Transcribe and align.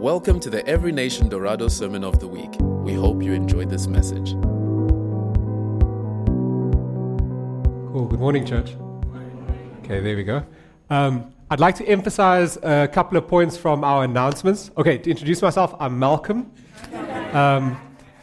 Welcome 0.00 0.40
to 0.40 0.48
the 0.48 0.66
Every 0.66 0.92
Nation 0.92 1.28
Dorado 1.28 1.68
Sermon 1.68 2.04
of 2.04 2.20
the 2.20 2.26
Week. 2.26 2.56
We 2.58 2.94
hope 2.94 3.22
you 3.22 3.34
enjoyed 3.34 3.68
this 3.68 3.86
message. 3.86 4.32
Cool. 7.92 8.06
Good 8.06 8.18
morning, 8.18 8.46
church. 8.46 8.70
Okay, 9.84 10.00
there 10.00 10.16
we 10.16 10.24
go. 10.24 10.42
Um, 10.88 11.34
I'd 11.50 11.60
like 11.60 11.74
to 11.74 11.84
emphasize 11.84 12.56
a 12.62 12.88
couple 12.90 13.18
of 13.18 13.28
points 13.28 13.58
from 13.58 13.84
our 13.84 14.04
announcements. 14.04 14.70
Okay, 14.78 14.96
to 14.96 15.10
introduce 15.10 15.42
myself, 15.42 15.74
I'm 15.78 15.98
Malcolm, 15.98 16.50
um, 17.34 17.78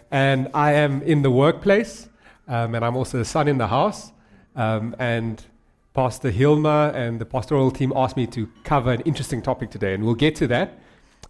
and 0.10 0.50
I 0.56 0.74
am 0.74 1.04
in 1.04 1.22
the 1.22 1.30
workplace, 1.30 2.10
um, 2.48 2.74
and 2.74 2.84
I'm 2.84 2.96
also 2.96 3.20
the 3.20 3.26
son 3.26 3.48
in 3.48 3.60
the 3.60 3.68
house. 3.68 4.14
Um, 4.56 4.96
and 4.98 5.46
Pastor 5.94 6.32
Hilma 6.32 6.92
and 6.96 7.22
the 7.22 7.26
pastoral 7.26 7.70
team 7.70 7.94
asked 7.96 8.18
me 8.18 8.26
to 8.26 8.50
cover 8.64 8.94
an 8.94 9.02
interesting 9.02 9.44
topic 9.44 9.70
today, 9.70 9.94
and 9.94 10.04
we'll 10.04 10.16
get 10.16 10.36
to 10.38 10.48
that. 10.48 10.80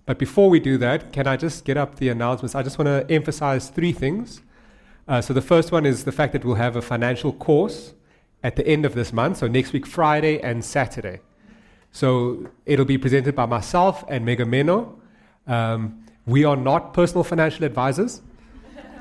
But 0.07 0.17
before 0.17 0.49
we 0.49 0.61
do 0.61 0.77
that, 0.77 1.11
can 1.11 1.27
I 1.27 1.35
just 1.35 1.65
get 1.65 1.75
up 1.75 1.97
the 1.97 2.07
announcements? 2.07 2.55
I 2.55 2.63
just 2.63 2.79
want 2.79 2.87
to 2.87 3.13
emphasize 3.13 3.67
three 3.67 3.91
things. 3.91 4.41
Uh, 5.05 5.19
so 5.19 5.33
the 5.33 5.41
first 5.41 5.73
one 5.73 5.85
is 5.85 6.05
the 6.05 6.13
fact 6.13 6.31
that 6.31 6.45
we'll 6.45 6.55
have 6.55 6.77
a 6.77 6.81
financial 6.81 7.33
course 7.33 7.93
at 8.41 8.55
the 8.55 8.65
end 8.65 8.85
of 8.85 8.95
this 8.95 9.11
month, 9.11 9.37
so 9.37 9.47
next 9.47 9.73
week, 9.73 9.85
Friday 9.85 10.39
and 10.39 10.63
Saturday. 10.63 11.19
So 11.91 12.49
it'll 12.65 12.85
be 12.85 12.97
presented 12.97 13.35
by 13.35 13.47
myself 13.47 14.05
and 14.07 14.25
Megameno. 14.25 14.95
Um, 15.45 16.05
we 16.25 16.45
are 16.45 16.55
not 16.55 16.93
personal 16.93 17.25
financial 17.25 17.65
advisors, 17.65 18.21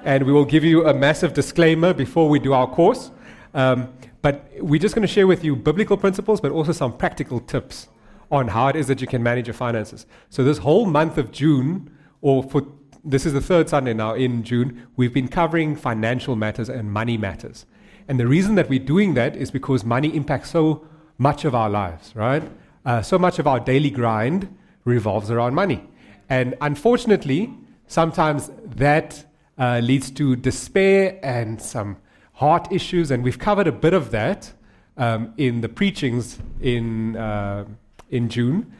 and 0.05 0.25
we 0.25 0.33
will 0.33 0.45
give 0.45 0.65
you 0.65 0.89
a 0.89 0.95
massive 0.95 1.35
disclaimer 1.35 1.95
before 1.95 2.29
we 2.29 2.41
do 2.41 2.53
our 2.53 2.67
course. 2.67 3.13
Um, 3.55 3.93
but 4.23 4.51
we're 4.59 4.81
just 4.81 4.97
going 4.97 5.07
to 5.07 5.13
share 5.13 5.29
with 5.29 5.45
you 5.45 5.55
biblical 5.55 5.97
principles, 5.97 6.41
but 6.41 6.51
also 6.51 6.73
some 6.73 6.97
practical 6.97 7.39
tips 7.39 7.87
on 8.31 8.49
how 8.49 8.69
it 8.69 8.77
is 8.77 8.87
that 8.89 9.01
you 9.01 9.07
can 9.07 9.23
manage 9.23 9.47
your 9.47 9.55
finances. 9.55 10.07
So 10.31 10.43
this 10.43 10.59
whole 10.59 10.87
month 10.87 11.19
of 11.19 11.33
June, 11.33 11.91
or 12.21 12.43
for 12.43 12.67
this 13.05 13.25
is 13.25 13.33
the 13.33 13.41
third 13.41 13.69
Sunday 13.69 13.95
now 13.95 14.15
in 14.15 14.43
June, 14.43 14.89
we've 14.97 15.15
been 15.15 15.29
covering 15.29 15.77
financial 15.77 16.35
matters 16.35 16.69
and 16.69 16.93
money 16.93 17.17
matters. 17.17 17.67
And 18.09 18.19
the 18.19 18.27
reason 18.27 18.57
that 18.57 18.69
we're 18.69 18.79
doing 18.79 19.15
that 19.15 19.37
is 19.37 19.51
because 19.51 19.85
money 19.85 20.15
impacts 20.15 20.51
so 20.51 20.87
much 21.19 21.45
of 21.45 21.55
our 21.55 21.71
lives, 21.71 22.15
right? 22.15 22.43
Uh, 22.85 23.03
so 23.03 23.19
much 23.19 23.39
of 23.39 23.47
our 23.47 23.61
daily 23.61 23.91
grind 23.91 24.55
revolves 24.85 25.31
around 25.31 25.55
money. 25.55 25.85
And 26.29 26.57
unfortunately, 26.61 27.55
sometimes 27.87 28.51
that 28.65 29.25
uh, 29.59 29.81
leads 29.83 30.11
to 30.13 30.37
despair 30.37 31.19
and 31.23 31.61
some 31.63 31.97
heart 32.35 32.71
issues. 32.73 33.11
And 33.11 33.23
we've 33.23 33.39
covered 33.39 33.67
a 33.67 33.73
bit 33.73 33.95
of 33.95 34.11
that 34.11 34.53
um, 34.97 35.33
in 35.37 35.61
the 35.61 35.69
preachings 35.69 36.39
in. 36.61 37.17
Uh, 37.17 37.67
in 38.11 38.29
June. 38.29 38.73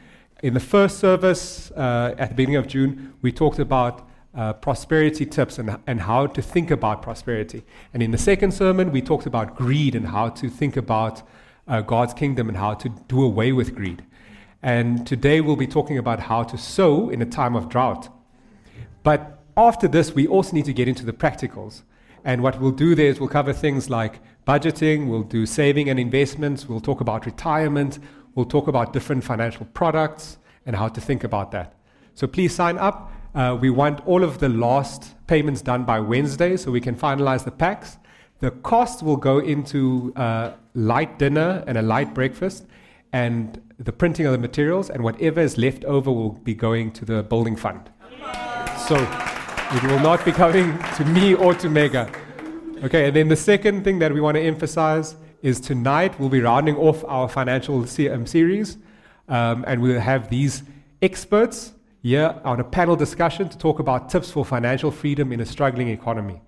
In 0.43 0.55
the 0.55 0.61
first 0.61 0.99
service 0.99 1.71
uh, 1.73 2.15
at 2.19 2.29
the 2.29 2.35
beginning 2.35 2.57
of 2.57 2.67
June, 2.67 3.15
we 3.23 3.33
talked 3.33 3.59
about 3.59 4.07
uh, 4.35 4.53
prosperity 4.53 5.25
tips 5.25 5.59
and, 5.59 5.79
and 5.87 6.01
how 6.03 6.27
to 6.27 6.43
think 6.43 6.71
about 6.71 7.01
prosperity. 7.03 7.65
And 7.95 8.03
in 8.03 8.11
the 8.11 8.19
second 8.19 8.53
sermon, 8.53 8.93
we 8.93 9.01
talked 9.01 9.27
about 9.27 9.57
greed 9.57 9.95
and 9.95 10.09
how 10.09 10.29
to 10.29 10.51
think 10.51 10.77
about 10.77 11.23
uh, 11.67 11.81
God's 11.81 12.13
kingdom 12.13 12.49
and 12.49 12.59
how 12.59 12.75
to 12.75 12.89
do 13.09 13.23
away 13.23 13.53
with 13.53 13.75
greed. 13.75 14.05
And 14.63 15.07
today 15.07 15.41
we'll 15.41 15.57
be 15.57 15.67
talking 15.67 15.97
about 15.97 16.21
how 16.21 16.43
to 16.45 16.59
sow 16.59 17.09
in 17.09 17.23
a 17.23 17.27
time 17.27 17.57
of 17.57 17.69
drought. 17.69 18.09
But 19.03 19.39
after 19.57 19.89
this, 19.89 20.13
we 20.13 20.27
also 20.27 20.53
need 20.53 20.67
to 20.67 20.73
get 20.73 20.87
into 20.87 21.07
the 21.07 21.13
practicals. 21.13 21.83
And 22.25 22.43
what 22.43 22.61
we'll 22.61 22.73
do 22.73 22.95
there 22.95 23.07
is 23.07 23.21
we'll 23.21 23.29
cover 23.29 23.53
things 23.53 23.89
like 23.89 24.21
budgeting, 24.47 25.09
we'll 25.09 25.23
do 25.23 25.47
saving 25.47 25.89
and 25.89 25.99
investments, 25.99 26.69
we'll 26.69 26.81
talk 26.81 27.01
about 27.01 27.25
retirement, 27.25 27.99
We'll 28.37 28.45
talk 28.45 28.69
about 28.69 28.93
different 28.93 29.25
financial 29.25 29.67
products 29.75 30.39
and 30.67 30.77
how 30.77 30.87
to 30.89 31.01
think 31.01 31.25
about 31.25 31.51
that. 31.51 31.75
So 32.15 32.29
please 32.29 32.55
sign 32.55 32.79
up. 32.79 33.11
Uh, 33.35 33.59
we 33.61 33.71
want 33.71 34.07
all 34.07 34.23
of 34.23 34.39
the 34.39 34.49
last 34.49 35.15
payments 35.27 35.63
done 35.63 35.85
by 35.85 35.99
Wednesday 35.99 36.57
so 36.57 36.71
we 36.71 36.81
can 36.81 36.95
finalize 36.95 37.45
the 37.45 37.51
packs. 37.51 37.99
The 38.41 38.51
cost 38.51 39.03
will 39.03 39.17
go 39.17 39.39
into 39.39 40.13
uh, 40.15 40.53
light 40.75 41.19
dinner 41.19 41.65
and 41.67 41.77
a 41.77 41.83
light 41.83 42.15
breakfast 42.15 42.67
and 43.13 43.61
the 43.79 43.93
printing 43.93 44.27
of 44.27 44.33
the 44.33 44.39
materials, 44.39 44.91
and 44.91 45.03
whatever 45.03 45.41
is 45.41 45.59
left 45.59 45.85
over 45.85 46.11
will 46.11 46.33
be 46.33 46.55
going 46.55 46.91
to 46.93 47.05
the 47.05 47.23
building 47.23 47.57
fund. 47.57 47.91
So 48.89 48.97
it 48.97 49.83
will 49.85 50.01
not 50.01 50.25
be 50.25 50.33
coming 50.33 50.79
to 50.97 51.05
me 51.05 51.35
or 51.35 51.55
to 51.55 51.69
Mega. 51.69 52.11
Okay, 52.83 53.07
and 53.07 53.17
then 53.17 53.29
the 53.29 53.37
second 53.37 53.85
thing 53.85 53.99
that 53.99 54.13
we 54.13 54.21
want 54.21 54.37
to 54.37 54.43
emphasize 54.43 55.17
is 55.47 55.61
tonight 55.61 56.19
we'll 56.19 56.29
be 56.29 56.41
rounding 56.41 56.75
off 56.77 57.05
our 57.07 57.29
financial 57.29 57.83
CM 57.83 58.27
series, 58.27 58.79
um, 59.29 59.65
and 59.69 59.81
we'll 59.81 60.01
have 60.01 60.29
these 60.29 60.65
experts 61.01 61.73
here 62.03 62.35
on 62.43 62.59
a 62.59 62.65
panel 62.65 62.97
discussion 62.97 63.49
to 63.49 63.57
talk 63.57 63.79
about 63.79 64.09
tips 64.09 64.29
for 64.29 64.45
financial 64.45 64.91
freedom 64.91 65.31
in 65.31 65.41
a 65.41 65.47
struggling 65.47 65.89
economy. 65.89 66.41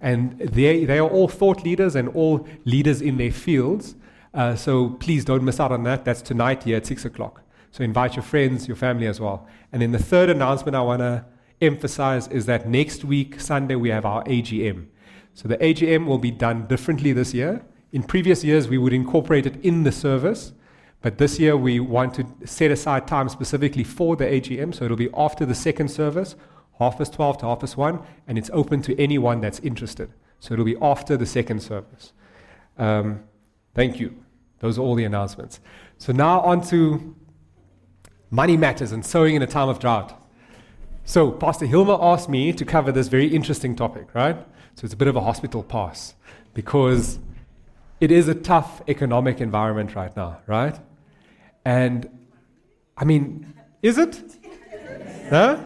And 0.00 0.38
they, 0.38 0.86
they 0.86 0.98
are 0.98 1.06
all 1.06 1.28
thought 1.28 1.64
leaders 1.64 1.96
and 1.96 2.08
all 2.08 2.48
leaders 2.64 3.02
in 3.02 3.18
their 3.18 3.30
fields. 3.30 3.94
Uh, 4.32 4.56
so 4.56 4.88
please 5.00 5.22
don't 5.22 5.44
miss 5.44 5.60
out 5.60 5.70
on 5.70 5.82
that. 5.82 6.06
That's 6.06 6.22
tonight 6.22 6.62
here 6.62 6.78
at 6.78 6.86
6 6.86 7.04
o'clock. 7.04 7.42
So 7.72 7.84
invite 7.84 8.16
your 8.16 8.22
friends, 8.22 8.66
your 8.66 8.76
family 8.78 9.06
as 9.06 9.20
well. 9.20 9.46
And 9.70 9.82
then 9.82 9.92
the 9.92 10.02
third 10.02 10.30
announcement 10.30 10.74
I 10.74 10.80
want 10.80 11.00
to 11.00 11.26
emphasize 11.60 12.26
is 12.28 12.46
that 12.46 12.66
next 12.66 13.04
week, 13.04 13.38
Sunday, 13.38 13.74
we 13.74 13.90
have 13.90 14.06
our 14.06 14.24
AGM. 14.24 14.86
So 15.34 15.46
the 15.46 15.58
AGM 15.58 16.06
will 16.06 16.16
be 16.16 16.30
done 16.30 16.66
differently 16.66 17.12
this 17.12 17.34
year. 17.34 17.62
In 17.96 18.02
previous 18.02 18.44
years, 18.44 18.68
we 18.68 18.76
would 18.76 18.92
incorporate 18.92 19.46
it 19.46 19.56
in 19.64 19.84
the 19.84 19.90
service, 19.90 20.52
but 21.00 21.16
this 21.16 21.38
year 21.38 21.56
we 21.56 21.80
want 21.80 22.12
to 22.16 22.26
set 22.44 22.70
aside 22.70 23.08
time 23.08 23.30
specifically 23.30 23.84
for 23.84 24.16
the 24.16 24.26
AGM, 24.26 24.74
so 24.74 24.84
it'll 24.84 24.98
be 24.98 25.08
after 25.16 25.46
the 25.46 25.54
second 25.54 25.88
service, 25.88 26.36
half 26.78 26.98
past 26.98 27.14
12 27.14 27.38
to 27.38 27.46
half 27.46 27.60
past 27.60 27.78
1, 27.78 27.98
and 28.28 28.36
it's 28.36 28.50
open 28.52 28.82
to 28.82 29.00
anyone 29.00 29.40
that's 29.40 29.60
interested. 29.60 30.12
So 30.40 30.52
it'll 30.52 30.66
be 30.66 30.76
after 30.82 31.16
the 31.16 31.24
second 31.24 31.62
service. 31.62 32.12
Um, 32.76 33.24
thank 33.74 33.98
you. 33.98 34.22
Those 34.58 34.76
are 34.76 34.82
all 34.82 34.94
the 34.94 35.04
announcements. 35.04 35.60
So 35.96 36.12
now 36.12 36.40
on 36.42 36.60
to 36.68 37.16
money 38.28 38.58
matters 38.58 38.92
and 38.92 39.06
sowing 39.06 39.36
in 39.36 39.40
a 39.40 39.46
time 39.46 39.70
of 39.70 39.78
drought. 39.78 40.22
So 41.06 41.30
Pastor 41.30 41.64
Hilmer 41.64 41.98
asked 42.02 42.28
me 42.28 42.52
to 42.52 42.64
cover 42.66 42.92
this 42.92 43.08
very 43.08 43.28
interesting 43.28 43.74
topic, 43.74 44.14
right? 44.14 44.36
So 44.74 44.84
it's 44.84 44.92
a 44.92 44.98
bit 44.98 45.08
of 45.08 45.16
a 45.16 45.22
hospital 45.22 45.62
pass 45.62 46.14
because 46.52 47.20
it 48.00 48.10
is 48.10 48.28
a 48.28 48.34
tough 48.34 48.82
economic 48.88 49.40
environment 49.40 49.94
right 49.94 50.14
now, 50.16 50.38
right? 50.46 50.78
And 51.64 52.08
I 52.96 53.04
mean, 53.04 53.54
is 53.82 53.98
it? 53.98 54.22
Huh? 55.30 55.58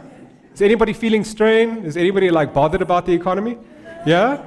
Is 0.54 0.62
anybody 0.62 0.92
feeling 0.92 1.24
strain? 1.24 1.84
Is 1.84 1.96
anybody 1.96 2.30
like 2.30 2.52
bothered 2.54 2.82
about 2.82 3.06
the 3.06 3.12
economy? 3.12 3.58
Yeah? 4.06 4.44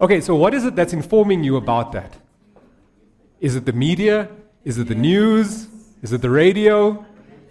Okay, 0.00 0.20
so 0.20 0.34
what 0.34 0.54
is 0.54 0.64
it 0.64 0.74
that's 0.74 0.92
informing 0.92 1.44
you 1.44 1.56
about 1.56 1.92
that? 1.92 2.16
Is 3.40 3.56
it 3.56 3.64
the 3.64 3.72
media? 3.72 4.28
Is 4.64 4.78
it 4.78 4.88
the 4.88 4.94
news? 4.94 5.68
Is 6.02 6.12
it 6.12 6.22
the 6.22 6.30
radio? 6.30 7.04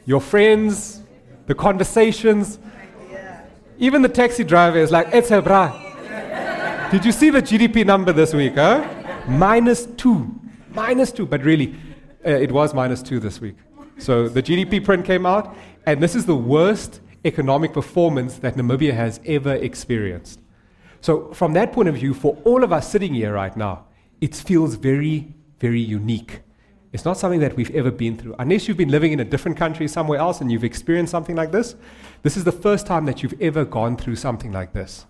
Your 0.05 0.21
friends? 0.21 1.01
The 1.45 1.55
conversations? 1.55 2.59
Even 3.77 4.01
the 4.01 4.09
taxi 4.09 4.43
driver 4.43 4.77
is 4.77 4.91
like, 4.91 5.07
it's 5.11 5.31
a 5.31 5.41
bra. 5.41 5.79
Did 6.91 7.05
you 7.05 7.11
see 7.11 7.29
the 7.29 7.41
GDP 7.41 7.85
number 7.85 8.13
this 8.13 8.33
week, 8.33 8.55
huh? 8.55 8.87
Minus 9.27 9.85
two. 9.85 10.33
Minus 10.73 11.11
two. 11.11 11.25
But 11.25 11.43
really, 11.43 11.75
uh, 12.25 12.29
it 12.29 12.51
was 12.51 12.73
minus 12.73 13.01
two 13.01 13.19
this 13.19 13.39
week. 13.41 13.55
So 13.97 14.27
the 14.27 14.41
GDP 14.41 14.83
print 14.83 15.05
came 15.05 15.25
out, 15.25 15.55
and 15.85 16.01
this 16.01 16.15
is 16.15 16.25
the 16.25 16.35
worst 16.35 17.01
economic 17.25 17.73
performance 17.73 18.37
that 18.37 18.55
Namibia 18.55 18.93
has 18.93 19.19
ever 19.25 19.53
experienced. 19.53 20.39
So, 21.01 21.33
from 21.33 21.53
that 21.53 21.73
point 21.73 21.89
of 21.89 21.95
view, 21.95 22.13
for 22.13 22.37
all 22.45 22.63
of 22.63 22.71
us 22.71 22.89
sitting 22.89 23.13
here 23.13 23.33
right 23.33 23.55
now, 23.57 23.85
it 24.21 24.35
feels 24.35 24.75
very, 24.75 25.33
very 25.59 25.81
unique. 25.81 26.41
It's 26.93 27.03
not 27.03 27.17
something 27.17 27.39
that 27.41 27.55
we've 27.55 27.73
ever 27.75 27.91
been 27.91 28.15
through. 28.15 28.35
Unless 28.39 28.67
you've 28.67 28.77
been 28.77 28.89
living 28.91 29.11
in 29.11 29.19
a 29.19 29.25
different 29.25 29.57
country 29.57 29.87
somewhere 29.87 30.19
else 30.19 30.39
and 30.39 30.51
you've 30.51 30.63
experienced 30.63 31.11
something 31.11 31.35
like 31.35 31.51
this, 31.51 31.75
this 32.21 32.37
is 32.37 32.43
the 32.43 32.51
first 32.51 32.85
time 32.85 33.05
that 33.05 33.21
you've 33.21 33.39
ever 33.41 33.65
gone 33.65 33.97
through 33.97 34.15
something 34.15 34.51
like 34.51 34.73
this. 34.73 35.05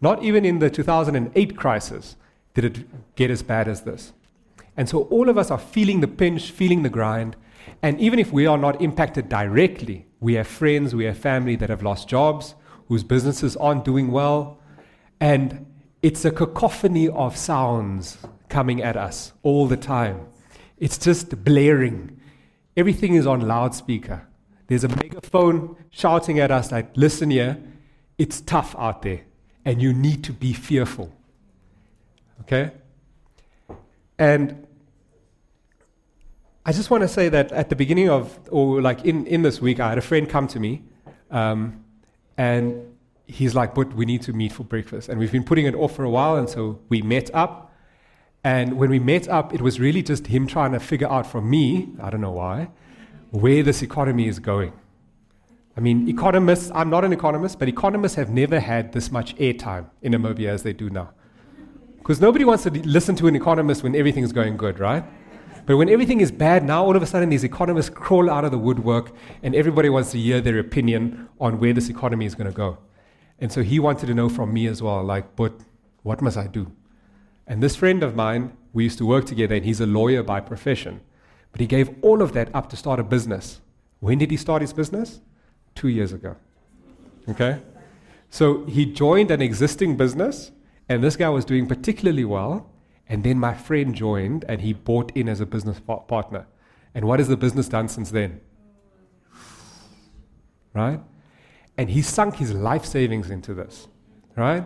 Not 0.00 0.22
even 0.22 0.44
in 0.44 0.58
the 0.58 0.70
2008 0.70 1.56
crisis 1.56 2.16
did 2.54 2.64
it 2.64 3.16
get 3.16 3.30
as 3.30 3.42
bad 3.42 3.68
as 3.68 3.82
this. 3.82 4.12
And 4.76 4.88
so 4.88 5.02
all 5.04 5.28
of 5.28 5.36
us 5.36 5.50
are 5.50 5.58
feeling 5.58 6.00
the 6.00 6.08
pinch, 6.08 6.50
feeling 6.50 6.82
the 6.82 6.88
grind. 6.88 7.36
And 7.82 8.00
even 8.00 8.18
if 8.18 8.32
we 8.32 8.46
are 8.46 8.58
not 8.58 8.80
impacted 8.80 9.28
directly, 9.28 10.06
we 10.20 10.34
have 10.34 10.46
friends, 10.46 10.94
we 10.94 11.04
have 11.04 11.18
family 11.18 11.56
that 11.56 11.68
have 11.68 11.82
lost 11.82 12.08
jobs, 12.08 12.54
whose 12.86 13.02
businesses 13.02 13.56
aren't 13.56 13.84
doing 13.84 14.10
well. 14.10 14.58
And 15.20 15.66
it's 16.02 16.24
a 16.24 16.30
cacophony 16.30 17.08
of 17.08 17.36
sounds 17.36 18.18
coming 18.48 18.82
at 18.82 18.96
us 18.96 19.32
all 19.42 19.66
the 19.66 19.76
time. 19.76 20.26
It's 20.78 20.96
just 20.96 21.44
blaring. 21.44 22.20
Everything 22.76 23.14
is 23.14 23.26
on 23.26 23.40
loudspeaker. 23.40 24.26
There's 24.68 24.84
a 24.84 24.88
megaphone 24.88 25.76
shouting 25.90 26.38
at 26.38 26.50
us 26.50 26.70
like, 26.70 26.96
listen 26.96 27.30
here, 27.30 27.60
it's 28.16 28.40
tough 28.40 28.76
out 28.78 29.02
there, 29.02 29.22
and 29.64 29.82
you 29.82 29.92
need 29.92 30.22
to 30.24 30.32
be 30.32 30.52
fearful. 30.52 31.12
Okay? 32.42 32.70
And 34.18 34.66
I 36.64 36.72
just 36.72 36.90
want 36.90 37.02
to 37.02 37.08
say 37.08 37.28
that 37.28 37.52
at 37.52 37.70
the 37.70 37.76
beginning 37.76 38.10
of, 38.10 38.38
or 38.50 38.82
like 38.82 39.04
in, 39.04 39.26
in 39.26 39.42
this 39.42 39.60
week, 39.60 39.80
I 39.80 39.88
had 39.88 39.98
a 39.98 40.02
friend 40.02 40.28
come 40.28 40.46
to 40.48 40.60
me 40.60 40.82
um, 41.30 41.84
And 42.36 42.94
he's 43.26 43.54
like, 43.54 43.74
but 43.74 43.92
we 43.94 44.06
need 44.06 44.22
to 44.22 44.32
meet 44.32 44.52
for 44.52 44.64
breakfast. 44.64 45.08
And 45.08 45.18
we've 45.18 45.32
been 45.32 45.44
putting 45.44 45.66
it 45.66 45.74
off 45.74 45.94
for 45.94 46.04
a 46.04 46.10
while. 46.10 46.36
And 46.36 46.48
so 46.48 46.78
we 46.88 47.02
met 47.02 47.30
up. 47.34 47.72
And 48.44 48.78
when 48.78 48.90
we 48.90 48.98
met 48.98 49.28
up, 49.28 49.52
it 49.52 49.60
was 49.60 49.80
really 49.80 50.02
just 50.02 50.28
him 50.28 50.46
trying 50.46 50.72
to 50.72 50.80
figure 50.80 51.10
out 51.10 51.26
from 51.26 51.50
me, 51.50 51.88
I 52.00 52.10
don't 52.10 52.20
know 52.20 52.30
why, 52.30 52.70
where 53.30 53.62
this 53.62 53.82
economy 53.82 54.28
is 54.28 54.38
going. 54.38 54.72
I 55.76 55.80
mean, 55.80 56.08
economists, 56.08 56.70
I'm 56.74 56.90
not 56.90 57.04
an 57.04 57.12
economist, 57.12 57.58
but 57.58 57.68
economists 57.68 58.14
have 58.14 58.30
never 58.30 58.60
had 58.60 58.92
this 58.92 59.10
much 59.10 59.36
airtime 59.36 59.86
in 60.02 60.12
Namibia 60.12 60.48
as 60.48 60.62
they 60.62 60.72
do 60.72 60.88
now. 60.90 61.10
Because 62.08 62.22
nobody 62.22 62.46
wants 62.46 62.62
to 62.62 62.70
listen 62.70 63.16
to 63.16 63.26
an 63.26 63.36
economist 63.36 63.82
when 63.82 63.94
everything 63.94 64.24
is 64.24 64.32
going 64.32 64.56
good, 64.56 64.78
right? 64.78 65.04
But 65.66 65.76
when 65.76 65.90
everything 65.90 66.22
is 66.22 66.32
bad, 66.32 66.64
now 66.64 66.82
all 66.82 66.96
of 66.96 67.02
a 67.02 67.06
sudden 67.06 67.28
these 67.28 67.44
economists 67.44 67.90
crawl 67.90 68.30
out 68.30 68.46
of 68.46 68.50
the 68.50 68.56
woodwork 68.56 69.12
and 69.42 69.54
everybody 69.54 69.90
wants 69.90 70.12
to 70.12 70.18
hear 70.18 70.40
their 70.40 70.58
opinion 70.58 71.28
on 71.38 71.60
where 71.60 71.74
this 71.74 71.90
economy 71.90 72.24
is 72.24 72.34
going 72.34 72.46
to 72.46 72.56
go. 72.56 72.78
And 73.38 73.52
so 73.52 73.62
he 73.62 73.78
wanted 73.78 74.06
to 74.06 74.14
know 74.14 74.30
from 74.30 74.54
me 74.54 74.66
as 74.68 74.80
well, 74.80 75.04
like, 75.04 75.36
but 75.36 75.52
what 76.02 76.22
must 76.22 76.38
I 76.38 76.46
do? 76.46 76.72
And 77.46 77.62
this 77.62 77.76
friend 77.76 78.02
of 78.02 78.16
mine, 78.16 78.56
we 78.72 78.84
used 78.84 78.96
to 78.96 79.04
work 79.04 79.26
together, 79.26 79.56
and 79.56 79.66
he's 79.66 79.82
a 79.82 79.86
lawyer 79.86 80.22
by 80.22 80.40
profession. 80.40 81.02
But 81.52 81.60
he 81.60 81.66
gave 81.66 81.94
all 82.00 82.22
of 82.22 82.32
that 82.32 82.48
up 82.54 82.70
to 82.70 82.76
start 82.76 82.98
a 82.98 83.04
business. 83.04 83.60
When 84.00 84.16
did 84.16 84.30
he 84.30 84.38
start 84.38 84.62
his 84.62 84.72
business? 84.72 85.20
Two 85.74 85.88
years 85.88 86.14
ago. 86.14 86.36
Okay? 87.28 87.60
So 88.30 88.64
he 88.64 88.86
joined 88.86 89.30
an 89.30 89.42
existing 89.42 89.98
business, 89.98 90.52
and 90.88 91.04
this 91.04 91.16
guy 91.16 91.28
was 91.28 91.44
doing 91.44 91.66
particularly 91.66 92.24
well. 92.24 92.70
And 93.10 93.24
then 93.24 93.38
my 93.38 93.54
friend 93.54 93.94
joined, 93.94 94.44
and 94.48 94.60
he 94.60 94.74
bought 94.74 95.16
in 95.16 95.30
as 95.30 95.40
a 95.40 95.46
business 95.46 95.80
par- 95.80 96.00
partner. 96.00 96.46
And 96.94 97.06
what 97.06 97.20
has 97.20 97.28
the 97.28 97.38
business 97.38 97.66
done 97.66 97.88
since 97.88 98.10
then? 98.10 98.40
Right? 100.74 101.00
And 101.78 101.88
he 101.88 102.02
sunk 102.02 102.36
his 102.36 102.52
life 102.52 102.84
savings 102.84 103.30
into 103.30 103.54
this. 103.54 103.88
Right? 104.36 104.64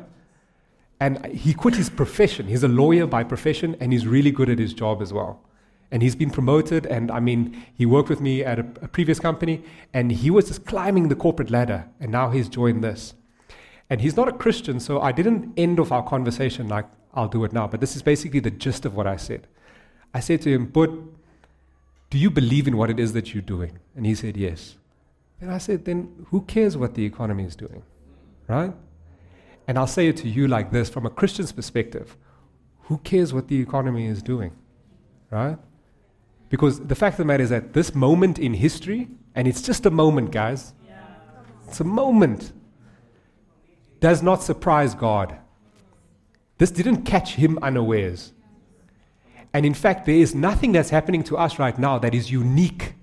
And 0.99 1.25
he 1.27 1.55
quit 1.55 1.77
his 1.77 1.89
profession. 1.89 2.49
He's 2.49 2.65
a 2.65 2.69
lawyer 2.69 3.07
by 3.07 3.23
profession, 3.23 3.77
and 3.79 3.93
he's 3.93 4.09
really 4.09 4.33
good 4.33 4.51
at 4.51 4.59
his 4.59 4.75
job 4.75 5.03
as 5.03 5.13
well. 5.13 5.41
And 5.93 6.03
he's 6.03 6.17
been 6.17 6.31
promoted, 6.31 6.87
and 6.87 7.13
I 7.13 7.21
mean, 7.21 7.65
he 7.75 7.87
worked 7.87 8.09
with 8.09 8.21
me 8.21 8.43
at 8.43 8.59
a, 8.59 8.67
a 8.83 8.89
previous 8.89 9.21
company, 9.21 9.63
and 9.93 10.11
he 10.11 10.31
was 10.31 10.49
just 10.49 10.65
climbing 10.65 11.09
the 11.09 11.15
corporate 11.15 11.51
ladder, 11.51 11.89
and 12.01 12.11
now 12.11 12.31
he's 12.31 12.49
joined 12.49 12.83
this. 12.83 13.15
And 13.91 14.01
he's 14.01 14.17
not 14.17 14.29
a 14.29 14.33
Christian, 14.33 14.81
so 14.81 15.01
I 15.01 15.13
didn't 15.13 15.53
end 15.57 15.79
off 15.79 15.93
our 15.93 16.03
conversation 16.03 16.69
like, 16.69 16.87
I'll 17.15 17.29
do 17.29 17.45
it 17.45 17.53
now. 17.53 17.67
But 17.67 17.81
this 17.81 17.95
is 17.95 18.03
basically 18.03 18.41
the 18.41 18.51
gist 18.51 18.87
of 18.87 18.95
what 18.95 19.07
I 19.07 19.17
said. 19.17 19.47
I 20.15 20.21
said 20.21 20.41
to 20.43 20.51
him, 20.51 20.67
But 20.67 20.91
do 22.11 22.19
you 22.19 22.31
believe 22.31 22.67
in 22.67 22.77
what 22.77 22.91
it 22.91 22.99
is 22.99 23.13
that 23.13 23.35
you're 23.35 23.43
doing? 23.43 23.79
And 23.97 24.07
he 24.07 24.15
said, 24.15 24.37
Yes. 24.37 24.77
And 25.41 25.51
I 25.51 25.59
said, 25.59 25.85
Then 25.85 26.27
who 26.31 26.43
cares 26.43 26.77
what 26.77 26.95
the 26.95 27.05
economy 27.05 27.45
is 27.45 27.57
doing? 27.57 27.83
Right? 28.49 28.73
And 29.69 29.79
I'll 29.79 29.87
say 29.87 30.09
it 30.09 30.17
to 30.19 30.29
you 30.29 30.49
like 30.49 30.73
this 30.73 30.89
from 30.89 31.07
a 31.07 31.11
Christian's 31.11 31.53
perspective 31.53 32.17
who 32.85 32.99
cares 32.99 33.33
what 33.33 33.49
the 33.49 33.61
economy 33.61 34.07
is 34.07 34.23
doing? 34.23 34.53
Right? 35.31 35.57
Because 36.51 36.81
the 36.81 36.95
fact 36.95 37.15
of 37.15 37.19
the 37.19 37.25
matter 37.25 37.43
is 37.43 37.51
that 37.51 37.73
this 37.73 37.95
moment 37.95 38.39
in 38.39 38.55
history, 38.55 39.09
and 39.35 39.49
it's 39.49 39.63
just 39.63 39.87
a 39.87 39.91
moment, 39.91 40.31
guys, 40.31 40.75
yeah. 40.87 41.01
it's 41.67 41.81
a 41.81 41.85
moment, 41.85 42.53
does 44.03 44.23
not 44.23 44.43
surprise 44.43 44.95
God. 44.95 45.39
This 46.59 46.71
didn't 46.71 47.05
catch 47.05 47.37
him 47.37 47.59
unawares. 47.63 48.35
And 49.55 49.65
in 49.65 49.75
fact, 49.75 50.05
there 50.05 50.15
is 50.15 50.35
nothing 50.35 50.73
that's 50.73 50.91
happening 50.91 51.25
to 51.25 51.39
us 51.39 51.59
right 51.59 51.79
now 51.79 51.99
that 51.99 52.15
is 52.15 52.31
unique 52.31 52.95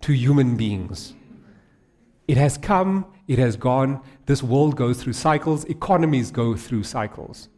to 0.00 0.12
human 0.12 0.56
beings. 0.56 1.14
It 2.26 2.36
has 2.36 2.58
come 2.58 3.06
it 3.26 3.38
has 3.38 3.56
gone. 3.56 4.00
This 4.26 4.42
world 4.42 4.76
goes 4.76 5.02
through 5.02 5.14
cycles, 5.14 5.64
economies 5.64 6.30
go 6.30 6.56
through 6.56 6.84
cycles. 6.84 7.48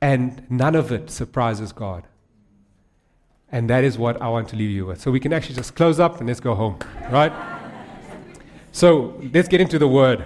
And 0.00 0.44
none 0.50 0.74
of 0.74 0.90
it 0.90 1.10
surprises 1.10 1.72
God. 1.72 2.08
And 3.50 3.70
that 3.70 3.84
is 3.84 3.98
what 3.98 4.20
I 4.20 4.28
want 4.28 4.48
to 4.48 4.56
leave 4.56 4.70
you 4.70 4.86
with. 4.86 5.00
So 5.00 5.10
we 5.10 5.20
can 5.20 5.32
actually 5.32 5.54
just 5.54 5.76
close 5.76 6.00
up 6.00 6.18
and 6.18 6.26
let's 6.26 6.40
go 6.40 6.54
home, 6.54 6.78
right? 7.10 7.32
so 8.72 9.20
let's 9.32 9.48
get 9.48 9.60
into 9.60 9.78
the 9.78 9.86
word. 9.86 10.24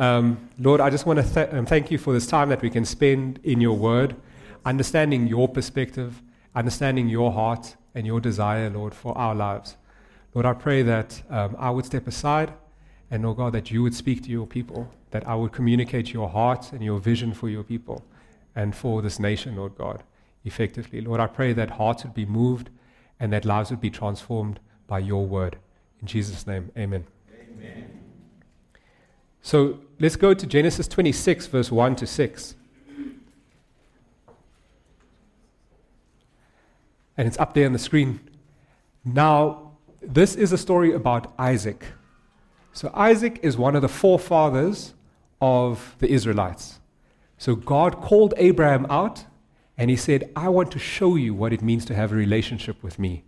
Um, 0.00 0.48
Lord, 0.58 0.80
I 0.80 0.88
just 0.88 1.04
want 1.04 1.18
to 1.18 1.34
th- 1.34 1.52
um, 1.52 1.66
thank 1.66 1.90
you 1.90 1.98
for 1.98 2.14
this 2.14 2.26
time 2.26 2.48
that 2.48 2.62
we 2.62 2.70
can 2.70 2.86
spend 2.86 3.38
in 3.44 3.60
your 3.60 3.76
word, 3.76 4.16
understanding 4.64 5.26
your 5.26 5.46
perspective, 5.46 6.22
understanding 6.54 7.06
your 7.10 7.30
heart 7.30 7.76
and 7.94 8.06
your 8.06 8.18
desire, 8.18 8.70
Lord, 8.70 8.94
for 8.94 9.16
our 9.18 9.34
lives. 9.34 9.76
Lord, 10.32 10.46
I 10.46 10.54
pray 10.54 10.82
that 10.82 11.22
um, 11.28 11.54
I 11.58 11.68
would 11.68 11.84
step 11.84 12.06
aside 12.06 12.54
and, 13.10 13.26
oh 13.26 13.34
God, 13.34 13.52
that 13.52 13.70
you 13.70 13.82
would 13.82 13.94
speak 13.94 14.22
to 14.22 14.30
your 14.30 14.46
people, 14.46 14.90
that 15.10 15.28
I 15.28 15.34
would 15.34 15.52
communicate 15.52 16.14
your 16.14 16.30
heart 16.30 16.72
and 16.72 16.82
your 16.82 16.98
vision 16.98 17.34
for 17.34 17.50
your 17.50 17.62
people 17.62 18.02
and 18.56 18.74
for 18.74 19.02
this 19.02 19.18
nation, 19.18 19.56
Lord 19.56 19.76
God, 19.76 20.02
effectively. 20.46 21.02
Lord, 21.02 21.20
I 21.20 21.26
pray 21.26 21.52
that 21.52 21.72
hearts 21.72 22.04
would 22.04 22.14
be 22.14 22.24
moved 22.24 22.70
and 23.18 23.30
that 23.34 23.44
lives 23.44 23.70
would 23.70 23.82
be 23.82 23.90
transformed 23.90 24.60
by 24.86 25.00
your 25.00 25.26
word. 25.26 25.58
In 26.00 26.06
Jesus' 26.06 26.46
name, 26.46 26.70
amen. 26.74 27.04
amen. 27.38 27.99
So 29.42 29.80
let's 29.98 30.16
go 30.16 30.34
to 30.34 30.46
Genesis 30.46 30.86
26, 30.88 31.46
verse 31.46 31.70
1 31.70 31.96
to 31.96 32.06
6. 32.06 32.54
And 37.16 37.28
it's 37.28 37.38
up 37.38 37.54
there 37.54 37.66
on 37.66 37.72
the 37.72 37.78
screen. 37.78 38.20
Now, 39.04 39.72
this 40.00 40.34
is 40.34 40.52
a 40.52 40.58
story 40.58 40.92
about 40.92 41.32
Isaac. 41.38 41.84
So 42.72 42.90
Isaac 42.94 43.40
is 43.42 43.56
one 43.56 43.76
of 43.76 43.82
the 43.82 43.88
forefathers 43.88 44.94
of 45.40 45.96
the 45.98 46.10
Israelites. 46.10 46.80
So 47.38 47.54
God 47.54 48.00
called 48.00 48.34
Abraham 48.36 48.86
out 48.90 49.24
and 49.76 49.90
he 49.90 49.96
said, 49.96 50.30
I 50.36 50.50
want 50.50 50.70
to 50.72 50.78
show 50.78 51.16
you 51.16 51.34
what 51.34 51.52
it 51.52 51.62
means 51.62 51.84
to 51.86 51.94
have 51.94 52.12
a 52.12 52.14
relationship 52.14 52.82
with 52.82 52.98
me. 52.98 53.24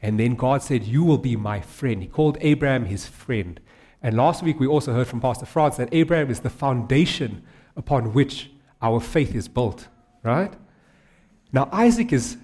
And 0.00 0.18
then 0.18 0.34
God 0.34 0.62
said, 0.62 0.84
You 0.84 1.04
will 1.04 1.18
be 1.18 1.36
my 1.36 1.60
friend. 1.60 2.00
He 2.02 2.08
called 2.08 2.38
Abraham 2.40 2.86
his 2.86 3.06
friend. 3.06 3.60
And 4.02 4.16
last 4.16 4.42
week 4.42 4.58
we 4.58 4.66
also 4.66 4.92
heard 4.92 5.06
from 5.06 5.20
Pastor 5.20 5.46
Franz 5.46 5.76
that 5.76 5.88
Abraham 5.92 6.30
is 6.30 6.40
the 6.40 6.50
foundation 6.50 7.42
upon 7.76 8.12
which 8.14 8.50
our 8.80 9.00
faith 9.00 9.34
is 9.34 9.48
built, 9.48 9.88
right? 10.22 10.52
Now, 11.52 11.68
Isaac 11.72 12.12
is 12.12 12.38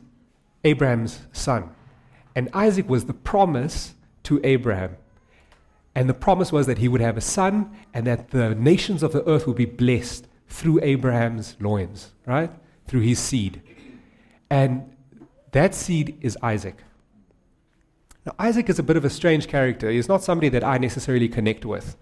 Abraham's 0.65 1.21
son. 1.33 1.71
And 2.35 2.51
Isaac 2.53 2.89
was 2.89 3.07
the 3.07 3.15
promise 3.15 3.95
to 4.25 4.41
Abraham. 4.45 4.97
And 5.95 6.09
the 6.11 6.15
promise 6.15 6.53
was 6.53 6.67
that 6.67 6.79
he 6.79 6.89
would 6.89 7.01
have 7.01 7.17
a 7.17 7.23
son 7.23 7.75
and 7.95 8.07
that 8.07 8.31
the 8.31 8.55
nations 8.55 9.03
of 9.03 9.13
the 9.13 9.27
earth 9.27 9.47
would 9.47 9.57
be 9.57 9.65
blessed 9.65 10.27
through 10.49 10.81
Abraham's 10.83 11.57
loins, 11.59 12.13
right? 12.27 12.51
Through 12.87 13.01
his 13.01 13.19
seed. 13.19 13.63
And 14.51 14.95
that 15.53 15.75
seed 15.75 16.19
is 16.21 16.37
Isaac. 16.43 16.83
Now, 18.27 18.35
Isaac 18.41 18.69
is 18.69 18.81
a 18.81 18.83
bit 18.83 18.97
of 18.97 19.05
a 19.05 19.11
strange 19.11 19.47
character. 19.47 19.89
He's 19.89 20.09
not 20.09 20.23
somebody 20.23 20.49
that 20.49 20.65
I 20.65 20.79
necessarily 20.79 21.29
connect 21.29 21.65
with, 21.65 21.97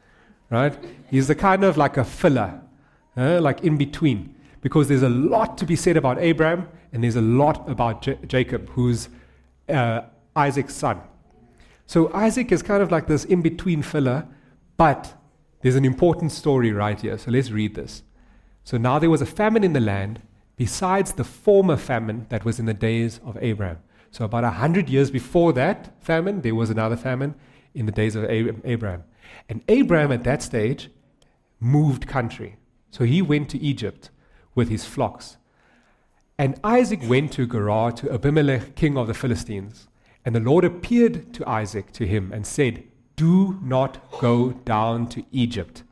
right? 0.51 0.75
He's 1.11 1.29
the 1.29 1.35
kind 1.35 1.63
of 1.63 1.77
like 1.77 1.99
a 1.99 2.05
filler, 2.05 2.63
uh, 3.15 3.43
like 3.43 3.63
in 3.63 3.77
between, 3.77 4.35
because 4.63 4.89
there's 4.89 5.03
a 5.03 5.11
lot 5.11 5.59
to 5.59 5.67
be 5.67 5.77
said 5.77 5.99
about 5.99 6.19
Abraham 6.19 6.67
and 6.93 7.05
there's 7.05 7.17
a 7.17 7.21
lot 7.21 7.69
about 7.69 8.01
J- 8.01 8.19
Jacob, 8.27 8.71
who's 8.71 9.11
uh, 9.69 10.03
Isaac's 10.35 10.75
son. 10.75 11.03
So 11.87 12.11
Isaac 12.15 12.51
is 12.51 12.63
kind 12.63 12.83
of 12.83 12.91
like 12.91 13.07
this 13.07 13.27
in 13.27 13.43
between 13.43 13.83
filler, 13.83 14.27
but 14.79 15.13
there's 15.61 15.77
an 15.77 15.85
important 15.85 16.33
story 16.33 16.73
right 16.73 16.99
here. 16.99 17.19
So 17.19 17.31
let's 17.31 17.51
read 17.51 17.75
this. 17.75 18.03
So 18.65 18.79
now 18.79 18.99
there 18.99 19.11
was 19.11 19.21
a 19.21 19.27
famine 19.27 19.63
in 19.63 19.75
the 19.75 19.81
land 19.81 20.23
besides 20.57 21.13
the 21.13 21.25
former 21.25 21.77
famine 21.77 22.25
that 22.31 22.47
was 22.47 22.59
in 22.59 22.65
the 22.65 22.73
days 22.73 23.21
of 23.27 23.37
Abraham. 23.43 23.79
So 24.15 24.25
about 24.25 24.45
a 24.45 24.51
hundred 24.51 24.89
years 24.89 25.11
before 25.11 25.53
that 25.55 25.93
famine, 26.01 26.43
there 26.43 26.55
was 26.55 26.71
another 26.71 26.95
famine 26.97 27.35
in 27.75 27.87
the 27.87 27.91
days 27.91 28.15
of 28.15 28.25
Abraham. 28.31 29.03
And 29.49 29.61
Abraham 29.67 30.13
at 30.13 30.23
that 30.23 30.41
stage 30.41 30.89
moved 31.59 32.07
country. 32.07 32.55
So 32.93 33.03
he 33.03 33.21
went 33.21 33.49
to 33.49 33.59
Egypt 33.59 34.11
with 34.55 34.69
his 34.69 34.85
flocks. 34.85 35.37
And 36.39 36.61
Isaac 36.63 37.01
went 37.09 37.33
to 37.33 37.45
Gerar 37.45 37.91
to 37.91 38.13
Abimelech, 38.13 38.77
king 38.77 38.97
of 38.97 39.09
the 39.09 39.15
Philistines. 39.15 39.89
And 40.25 40.33
the 40.33 40.41
Lord 40.41 40.65
appeared 40.65 41.35
to 41.35 41.49
Isaac 41.49 41.91
to 41.95 42.07
him 42.07 42.33
and 42.33 42.47
said, 42.47 42.85
Do 43.17 43.59
not 43.65 43.99
go 44.21 44.53
down 44.53 45.09
to 45.09 45.25
Egypt. 45.33 45.83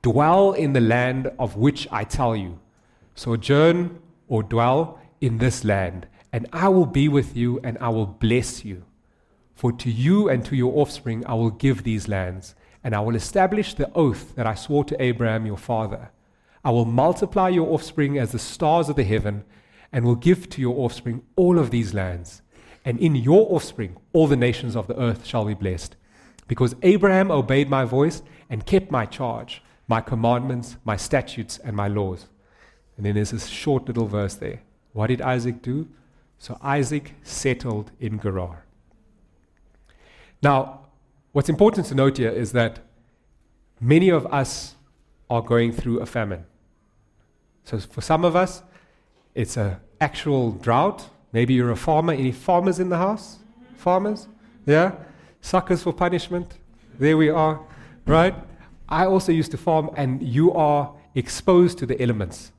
Dwell 0.00 0.52
in 0.54 0.72
the 0.72 0.80
land 0.80 1.30
of 1.38 1.56
which 1.56 1.86
I 1.92 2.04
tell 2.04 2.34
you. 2.34 2.58
Sojourn 3.14 3.98
or 4.28 4.42
dwell 4.42 4.98
in 5.20 5.36
this 5.36 5.62
land, 5.62 6.06
and 6.32 6.46
I 6.52 6.68
will 6.68 6.86
be 6.86 7.08
with 7.08 7.36
you 7.36 7.60
and 7.64 7.78
I 7.78 7.88
will 7.88 8.06
bless 8.06 8.64
you. 8.64 8.84
For 9.54 9.72
to 9.72 9.90
you 9.90 10.28
and 10.28 10.44
to 10.46 10.56
your 10.56 10.78
offspring 10.78 11.24
I 11.26 11.34
will 11.34 11.50
give 11.50 11.82
these 11.82 12.08
lands, 12.08 12.54
and 12.82 12.94
I 12.94 13.00
will 13.00 13.14
establish 13.14 13.74
the 13.74 13.92
oath 13.94 14.34
that 14.36 14.46
I 14.46 14.54
swore 14.54 14.84
to 14.84 15.02
Abraham 15.02 15.44
your 15.46 15.58
father. 15.58 16.10
I 16.64 16.70
will 16.70 16.86
multiply 16.86 17.48
your 17.48 17.72
offspring 17.72 18.18
as 18.18 18.32
the 18.32 18.38
stars 18.38 18.88
of 18.88 18.96
the 18.96 19.04
heaven, 19.04 19.44
and 19.92 20.04
will 20.04 20.14
give 20.14 20.48
to 20.50 20.60
your 20.60 20.78
offspring 20.78 21.22
all 21.36 21.58
of 21.58 21.70
these 21.70 21.92
lands 21.92 22.42
and 22.84 22.98
in 22.98 23.14
your 23.14 23.52
offspring 23.54 23.96
all 24.12 24.26
the 24.26 24.36
nations 24.36 24.76
of 24.76 24.86
the 24.86 24.98
earth 24.98 25.26
shall 25.26 25.44
be 25.44 25.54
blessed. 25.54 25.96
Because 26.48 26.74
Abraham 26.82 27.30
obeyed 27.30 27.68
my 27.68 27.84
voice 27.84 28.22
and 28.48 28.66
kept 28.66 28.90
my 28.90 29.06
charge, 29.06 29.62
my 29.86 30.00
commandments, 30.00 30.76
my 30.84 30.96
statutes, 30.96 31.58
and 31.58 31.76
my 31.76 31.88
laws. 31.88 32.26
And 32.96 33.06
then 33.06 33.14
there's 33.14 33.30
this 33.30 33.46
short 33.46 33.86
little 33.86 34.06
verse 34.06 34.34
there. 34.34 34.62
What 34.92 35.08
did 35.08 35.22
Isaac 35.22 35.62
do? 35.62 35.88
So 36.40 36.56
Isaac 36.62 37.12
settled 37.22 37.92
in 38.00 38.18
Gerar. 38.18 38.64
Now, 40.42 40.86
what's 41.32 41.50
important 41.50 41.86
to 41.88 41.94
note 41.94 42.16
here 42.16 42.30
is 42.30 42.52
that 42.52 42.78
many 43.78 44.08
of 44.08 44.24
us 44.32 44.74
are 45.28 45.42
going 45.42 45.70
through 45.70 46.00
a 46.00 46.06
famine. 46.06 46.46
So 47.64 47.78
for 47.78 48.00
some 48.00 48.24
of 48.24 48.34
us, 48.36 48.62
it's 49.34 49.58
an 49.58 49.76
actual 50.00 50.52
drought. 50.52 51.10
Maybe 51.30 51.52
you're 51.52 51.72
a 51.72 51.76
farmer. 51.76 52.14
Any 52.14 52.32
farmers 52.32 52.80
in 52.80 52.88
the 52.88 52.96
house? 52.96 53.38
Farmers? 53.76 54.26
Yeah? 54.64 54.92
Suckers 55.42 55.82
for 55.82 55.92
punishment. 55.92 56.54
There 56.98 57.18
we 57.18 57.28
are. 57.28 57.60
Right? 58.06 58.34
I 58.88 59.04
also 59.04 59.30
used 59.30 59.50
to 59.50 59.58
farm, 59.58 59.90
and 59.94 60.22
you 60.22 60.54
are 60.54 60.90
exposed 61.14 61.76
to 61.78 61.86
the 61.86 62.00
elements. 62.00 62.50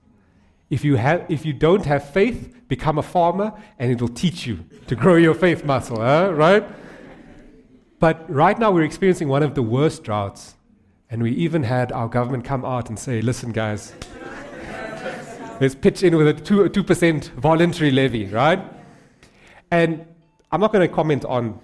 If 0.71 0.85
you, 0.85 0.95
have, 0.95 1.25
if 1.29 1.45
you 1.45 1.51
don't 1.51 1.85
have 1.85 2.09
faith, 2.09 2.55
become 2.69 2.97
a 2.97 3.03
farmer, 3.03 3.51
and 3.77 3.91
it'll 3.91 4.07
teach 4.07 4.47
you 4.47 4.65
to 4.87 4.95
grow 4.95 5.17
your 5.17 5.35
faith 5.35 5.65
muscle, 5.65 5.99
huh? 5.99 6.31
right? 6.33 6.63
But 7.99 8.27
right 8.27 8.57
now, 8.57 8.71
we're 8.71 8.85
experiencing 8.85 9.27
one 9.27 9.43
of 9.43 9.53
the 9.53 9.61
worst 9.61 10.03
droughts. 10.05 10.55
And 11.09 11.21
we 11.21 11.31
even 11.31 11.63
had 11.63 11.91
our 11.91 12.07
government 12.07 12.45
come 12.45 12.63
out 12.63 12.87
and 12.87 12.97
say, 12.97 13.21
listen, 13.21 13.51
guys, 13.51 13.93
let's 15.59 15.75
pitch 15.75 16.03
in 16.03 16.15
with 16.15 16.27
a 16.29 16.33
2, 16.33 16.69
2% 16.69 17.25
voluntary 17.31 17.91
levy, 17.91 18.27
right? 18.27 18.63
And 19.69 20.05
I'm 20.53 20.61
not 20.61 20.71
going 20.71 20.87
to 20.87 20.93
comment 20.93 21.25
on 21.25 21.59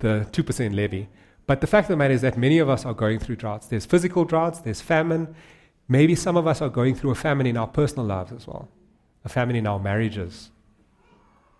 the 0.00 0.26
2% 0.32 0.74
levy, 0.74 1.08
but 1.46 1.60
the 1.60 1.68
fact 1.68 1.84
of 1.84 1.90
the 1.90 1.96
matter 1.96 2.12
is 2.12 2.22
that 2.22 2.36
many 2.36 2.58
of 2.58 2.68
us 2.68 2.84
are 2.84 2.92
going 2.94 3.20
through 3.20 3.36
droughts. 3.36 3.68
There's 3.68 3.86
physical 3.86 4.24
droughts, 4.24 4.58
there's 4.58 4.80
famine. 4.80 5.34
Maybe 5.88 6.14
some 6.14 6.36
of 6.36 6.46
us 6.46 6.60
are 6.60 6.68
going 6.68 6.94
through 6.94 7.12
a 7.12 7.14
famine 7.14 7.46
in 7.46 7.56
our 7.56 7.66
personal 7.66 8.04
lives 8.04 8.32
as 8.32 8.46
well, 8.46 8.68
a 9.24 9.28
famine 9.28 9.56
in 9.56 9.66
our 9.66 9.78
marriages. 9.78 10.50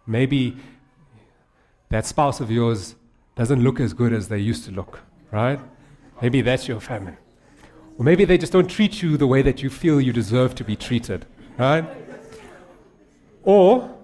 Maybe 0.07 0.57
that 1.89 2.05
spouse 2.05 2.41
of 2.41 2.51
yours 2.51 2.95
doesn't 3.37 3.63
look 3.63 3.81
as 3.81 3.95
good 3.95 4.13
as 4.13 4.29
they 4.29 4.39
used 4.39 4.65
to 4.67 4.71
look, 4.71 5.01
right? 5.31 5.59
Maybe 6.21 6.43
that's 6.43 6.69
your 6.69 6.81
famine. 6.81 7.17
Or 7.97 8.05
maybe 8.05 8.25
they 8.25 8.37
just 8.37 8.53
don't 8.53 8.69
treat 8.69 9.03
you 9.03 9.17
the 9.17 9.27
way 9.27 9.41
that 9.43 9.63
you 9.63 9.71
feel 9.71 10.01
you 10.01 10.13
deserve 10.13 10.55
to 10.57 10.65
be 10.65 10.77
treated, 10.77 11.25
right? 11.57 11.85
Or 13.45 13.97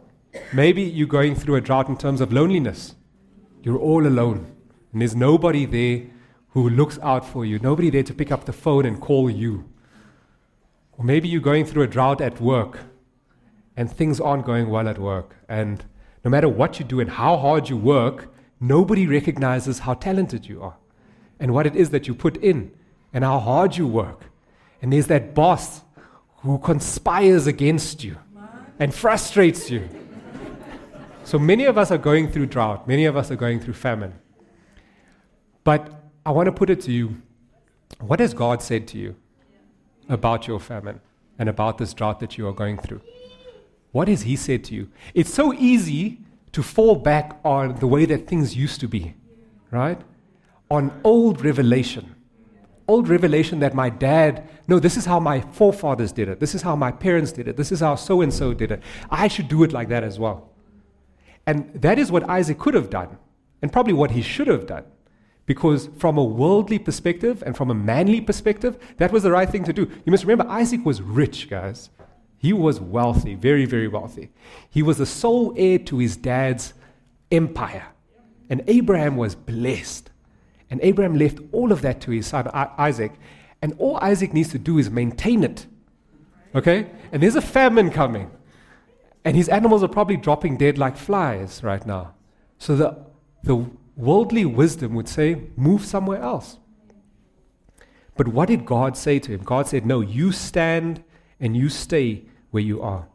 maybe 0.52 0.82
you're 0.82 1.06
going 1.06 1.34
through 1.34 1.56
a 1.56 1.60
drought 1.60 1.88
in 1.88 1.96
terms 1.96 2.20
of 2.20 2.32
loneliness. 2.32 2.94
You're 3.62 3.78
all 3.78 4.06
alone. 4.06 4.50
And 4.92 5.02
there's 5.02 5.14
nobody 5.14 5.66
there 5.66 6.06
who 6.50 6.70
looks 6.70 6.98
out 7.02 7.26
for 7.26 7.44
you, 7.44 7.58
nobody 7.58 7.90
there 7.90 8.02
to 8.04 8.14
pick 8.14 8.32
up 8.32 8.46
the 8.46 8.52
phone 8.52 8.86
and 8.86 9.00
call 9.00 9.28
you. 9.28 9.68
Or 10.96 11.04
maybe 11.04 11.28
you're 11.28 11.40
going 11.40 11.64
through 11.64 11.82
a 11.82 11.86
drought 11.86 12.20
at 12.20 12.40
work 12.40 12.80
and 13.76 13.90
things 13.90 14.20
aren't 14.20 14.44
going 14.44 14.68
well 14.70 14.88
at 14.88 14.98
work. 14.98 15.36
And 15.48 15.84
no 16.24 16.30
matter 16.30 16.48
what 16.48 16.78
you 16.78 16.84
do 16.84 17.00
and 17.00 17.10
how 17.10 17.36
hard 17.36 17.68
you 17.68 17.76
work, 17.76 18.32
nobody 18.60 19.06
recognizes 19.06 19.80
how 19.80 19.94
talented 19.94 20.46
you 20.46 20.62
are 20.62 20.76
and 21.40 21.52
what 21.52 21.66
it 21.66 21.74
is 21.74 21.90
that 21.90 22.06
you 22.06 22.14
put 22.14 22.36
in 22.36 22.72
and 23.12 23.24
how 23.24 23.38
hard 23.38 23.76
you 23.76 23.86
work. 23.86 24.22
And 24.80 24.92
there's 24.92 25.08
that 25.08 25.34
boss 25.34 25.82
who 26.38 26.58
conspires 26.58 27.46
against 27.46 28.04
you 28.04 28.16
and 28.78 28.94
frustrates 28.94 29.70
you. 29.70 29.88
So 31.24 31.38
many 31.38 31.64
of 31.64 31.78
us 31.78 31.90
are 31.90 31.98
going 31.98 32.30
through 32.30 32.46
drought, 32.46 32.86
many 32.86 33.06
of 33.06 33.16
us 33.16 33.30
are 33.30 33.36
going 33.36 33.60
through 33.60 33.74
famine. 33.74 34.14
But 35.64 35.90
I 36.26 36.30
want 36.30 36.46
to 36.46 36.52
put 36.52 36.70
it 36.70 36.80
to 36.82 36.92
you 36.92 37.22
what 38.00 38.20
has 38.20 38.34
God 38.34 38.62
said 38.62 38.86
to 38.88 38.98
you 38.98 39.16
about 40.08 40.46
your 40.46 40.60
famine 40.60 41.00
and 41.38 41.48
about 41.48 41.78
this 41.78 41.94
drought 41.94 42.20
that 42.20 42.38
you 42.38 42.46
are 42.46 42.52
going 42.52 42.78
through? 42.78 43.00
What 43.92 44.08
has 44.08 44.22
He 44.22 44.36
said 44.36 44.64
to 44.64 44.74
you? 44.74 44.90
It's 45.14 45.32
so 45.32 45.52
easy 45.54 46.20
to 46.52 46.62
fall 46.62 46.96
back 46.96 47.38
on 47.44 47.76
the 47.76 47.86
way 47.86 48.04
that 48.06 48.26
things 48.26 48.56
used 48.56 48.80
to 48.80 48.88
be, 48.88 49.14
right? 49.70 50.00
On 50.70 51.00
old 51.04 51.44
revelation. 51.44 52.14
Old 52.86 53.08
revelation 53.08 53.60
that 53.60 53.74
my 53.74 53.88
dad, 53.88 54.48
no, 54.68 54.78
this 54.78 54.96
is 54.96 55.06
how 55.06 55.18
my 55.18 55.40
forefathers 55.40 56.12
did 56.12 56.28
it. 56.28 56.38
This 56.38 56.54
is 56.54 56.62
how 56.62 56.76
my 56.76 56.92
parents 56.92 57.32
did 57.32 57.48
it. 57.48 57.56
This 57.56 57.72
is 57.72 57.80
how 57.80 57.94
so 57.94 58.20
and 58.20 58.32
so 58.32 58.52
did 58.52 58.70
it. 58.70 58.82
I 59.10 59.26
should 59.28 59.48
do 59.48 59.62
it 59.62 59.72
like 59.72 59.88
that 59.88 60.04
as 60.04 60.18
well. 60.18 60.50
And 61.46 61.72
that 61.74 61.98
is 61.98 62.12
what 62.12 62.28
Isaac 62.28 62.58
could 62.58 62.74
have 62.74 62.90
done, 62.90 63.18
and 63.62 63.72
probably 63.72 63.92
what 63.92 64.10
he 64.12 64.22
should 64.22 64.46
have 64.46 64.66
done. 64.66 64.84
Because 65.46 65.90
from 65.98 66.16
a 66.16 66.24
worldly 66.24 66.78
perspective 66.78 67.42
and 67.44 67.56
from 67.56 67.70
a 67.70 67.74
manly 67.74 68.20
perspective, 68.20 68.78
that 68.96 69.12
was 69.12 69.22
the 69.22 69.30
right 69.30 69.48
thing 69.48 69.64
to 69.64 69.72
do. 69.72 69.82
You 70.04 70.10
must 70.10 70.24
remember, 70.24 70.50
Isaac 70.50 70.84
was 70.84 71.02
rich, 71.02 71.50
guys. 71.50 71.90
He 72.38 72.52
was 72.52 72.80
wealthy, 72.80 73.34
very, 73.34 73.64
very 73.64 73.88
wealthy. 73.88 74.30
He 74.70 74.82
was 74.82 74.98
the 74.98 75.06
sole 75.06 75.54
heir 75.56 75.78
to 75.80 75.98
his 75.98 76.16
dad's 76.16 76.74
empire. 77.30 77.86
And 78.48 78.62
Abraham 78.66 79.16
was 79.16 79.34
blessed. 79.34 80.10
And 80.70 80.80
Abraham 80.82 81.16
left 81.16 81.38
all 81.52 81.72
of 81.72 81.82
that 81.82 82.00
to 82.02 82.10
his 82.10 82.26
son 82.28 82.48
Isaac. 82.52 83.12
And 83.62 83.74
all 83.78 83.98
Isaac 83.98 84.32
needs 84.32 84.50
to 84.50 84.58
do 84.58 84.78
is 84.78 84.90
maintain 84.90 85.44
it. 85.44 85.66
Okay? 86.54 86.90
And 87.12 87.22
there's 87.22 87.36
a 87.36 87.42
famine 87.42 87.90
coming. 87.90 88.30
And 89.24 89.36
his 89.36 89.48
animals 89.48 89.82
are 89.82 89.88
probably 89.88 90.16
dropping 90.16 90.58
dead 90.58 90.78
like 90.78 90.96
flies 90.96 91.62
right 91.62 91.84
now. 91.86 92.14
So 92.58 92.76
the, 92.76 93.06
the 93.42 93.70
worldly 93.96 94.44
wisdom 94.44 94.94
would 94.94 95.08
say, 95.08 95.48
move 95.56 95.84
somewhere 95.84 96.20
else. 96.20 96.58
But 98.16 98.28
what 98.28 98.48
did 98.48 98.64
God 98.64 98.96
say 98.96 99.18
to 99.18 99.32
him? 99.32 99.42
God 99.42 99.66
said, 99.66 99.84
No, 99.84 100.00
you 100.00 100.32
stand 100.32 101.02
and 101.40 101.56
you 101.56 101.68
stay 101.68 102.22
where 102.50 102.62
you 102.62 102.80
are. 102.80 103.08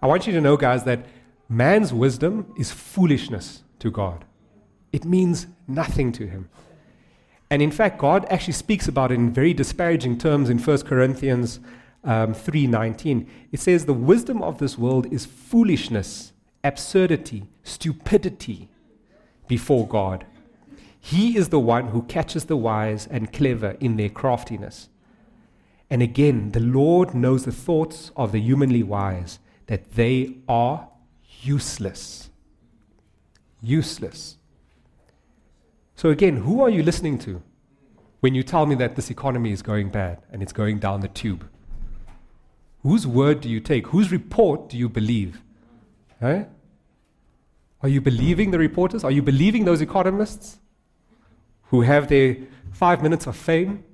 I 0.00 0.06
want 0.06 0.26
you 0.26 0.32
to 0.32 0.40
know, 0.40 0.56
guys, 0.56 0.84
that 0.84 1.06
man's 1.48 1.92
wisdom 1.92 2.52
is 2.56 2.70
foolishness 2.70 3.62
to 3.80 3.90
God. 3.90 4.24
It 4.92 5.04
means 5.04 5.48
nothing 5.66 6.12
to 6.12 6.26
him. 6.26 6.48
And 7.50 7.62
in 7.62 7.70
fact, 7.70 7.98
God 7.98 8.26
actually 8.30 8.52
speaks 8.52 8.86
about 8.86 9.10
it 9.10 9.14
in 9.14 9.32
very 9.32 9.54
disparaging 9.54 10.18
terms 10.18 10.50
in 10.50 10.58
1 10.58 10.82
Corinthians 10.82 11.58
um, 12.04 12.34
3.19. 12.34 13.26
It 13.50 13.60
says, 13.60 13.86
The 13.86 13.94
wisdom 13.94 14.42
of 14.42 14.58
this 14.58 14.78
world 14.78 15.12
is 15.12 15.26
foolishness, 15.26 16.32
absurdity, 16.62 17.44
stupidity 17.64 18.68
before 19.48 19.88
God. 19.88 20.26
He 21.00 21.36
is 21.36 21.48
the 21.48 21.58
one 21.58 21.88
who 21.88 22.02
catches 22.02 22.44
the 22.44 22.56
wise 22.56 23.06
and 23.06 23.32
clever 23.32 23.76
in 23.80 23.96
their 23.96 24.08
craftiness. 24.08 24.88
And 25.90 26.02
again, 26.02 26.50
the 26.50 26.60
Lord 26.60 27.14
knows 27.14 27.44
the 27.44 27.52
thoughts 27.52 28.12
of 28.14 28.32
the 28.32 28.40
humanly 28.40 28.82
wise, 28.82 29.38
that 29.66 29.92
they 29.92 30.36
are 30.48 30.88
useless. 31.42 32.30
Useless. 33.62 34.36
So, 35.96 36.10
again, 36.10 36.36
who 36.36 36.62
are 36.62 36.70
you 36.70 36.82
listening 36.82 37.18
to 37.20 37.42
when 38.20 38.34
you 38.34 38.42
tell 38.42 38.66
me 38.66 38.74
that 38.76 38.96
this 38.96 39.10
economy 39.10 39.52
is 39.52 39.62
going 39.62 39.88
bad 39.88 40.18
and 40.30 40.42
it's 40.42 40.52
going 40.52 40.78
down 40.78 41.00
the 41.00 41.08
tube? 41.08 41.48
Whose 42.82 43.06
word 43.06 43.40
do 43.40 43.48
you 43.48 43.60
take? 43.60 43.88
Whose 43.88 44.12
report 44.12 44.68
do 44.68 44.76
you 44.76 44.88
believe? 44.88 45.42
Eh? 46.20 46.44
Are 47.82 47.88
you 47.88 48.00
believing 48.00 48.50
the 48.50 48.58
reporters? 48.58 49.04
Are 49.04 49.10
you 49.10 49.22
believing 49.22 49.64
those 49.64 49.80
economists 49.80 50.58
who 51.70 51.82
have 51.82 52.08
their 52.08 52.36
five 52.72 53.02
minutes 53.02 53.26
of 53.26 53.36
fame? 53.36 53.84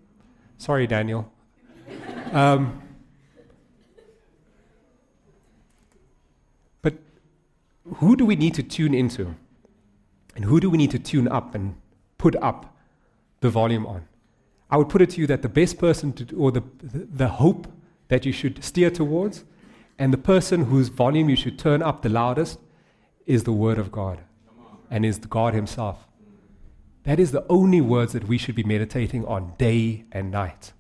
Sorry, 0.56 0.86
Daniel. 0.86 1.30
Um, 2.32 2.80
but 6.80 6.94
who 7.96 8.16
do 8.16 8.24
we 8.24 8.36
need 8.36 8.54
to 8.54 8.62
tune 8.62 8.94
into? 8.94 9.34
And 10.34 10.44
who 10.44 10.60
do 10.60 10.70
we 10.70 10.78
need 10.78 10.90
to 10.92 10.98
tune 10.98 11.28
up 11.28 11.54
and 11.54 11.74
put 12.16 12.34
up 12.36 12.74
the 13.40 13.50
volume 13.50 13.86
on? 13.86 14.08
I 14.70 14.78
would 14.78 14.88
put 14.88 15.02
it 15.02 15.10
to 15.10 15.20
you 15.20 15.26
that 15.26 15.42
the 15.42 15.48
best 15.48 15.78
person 15.78 16.12
to, 16.14 16.36
or 16.36 16.50
the, 16.50 16.62
the, 16.82 17.06
the 17.12 17.28
hope 17.28 17.68
that 18.08 18.24
you 18.24 18.32
should 18.32 18.64
steer 18.64 18.90
towards, 18.90 19.44
and 19.98 20.12
the 20.12 20.18
person 20.18 20.64
whose 20.64 20.88
volume 20.88 21.28
you 21.28 21.36
should 21.36 21.58
turn 21.58 21.82
up 21.82 22.02
the 22.02 22.08
loudest 22.08 22.58
is 23.26 23.44
the 23.44 23.52
Word 23.52 23.78
of 23.78 23.90
God 23.90 24.20
and 24.90 25.04
is 25.04 25.18
God 25.18 25.54
Himself. 25.54 26.06
That 27.04 27.20
is 27.20 27.32
the 27.32 27.46
only 27.48 27.80
words 27.80 28.12
that 28.12 28.28
we 28.28 28.38
should 28.38 28.54
be 28.54 28.64
meditating 28.64 29.24
on 29.26 29.54
day 29.58 30.04
and 30.12 30.30
night. 30.30 30.72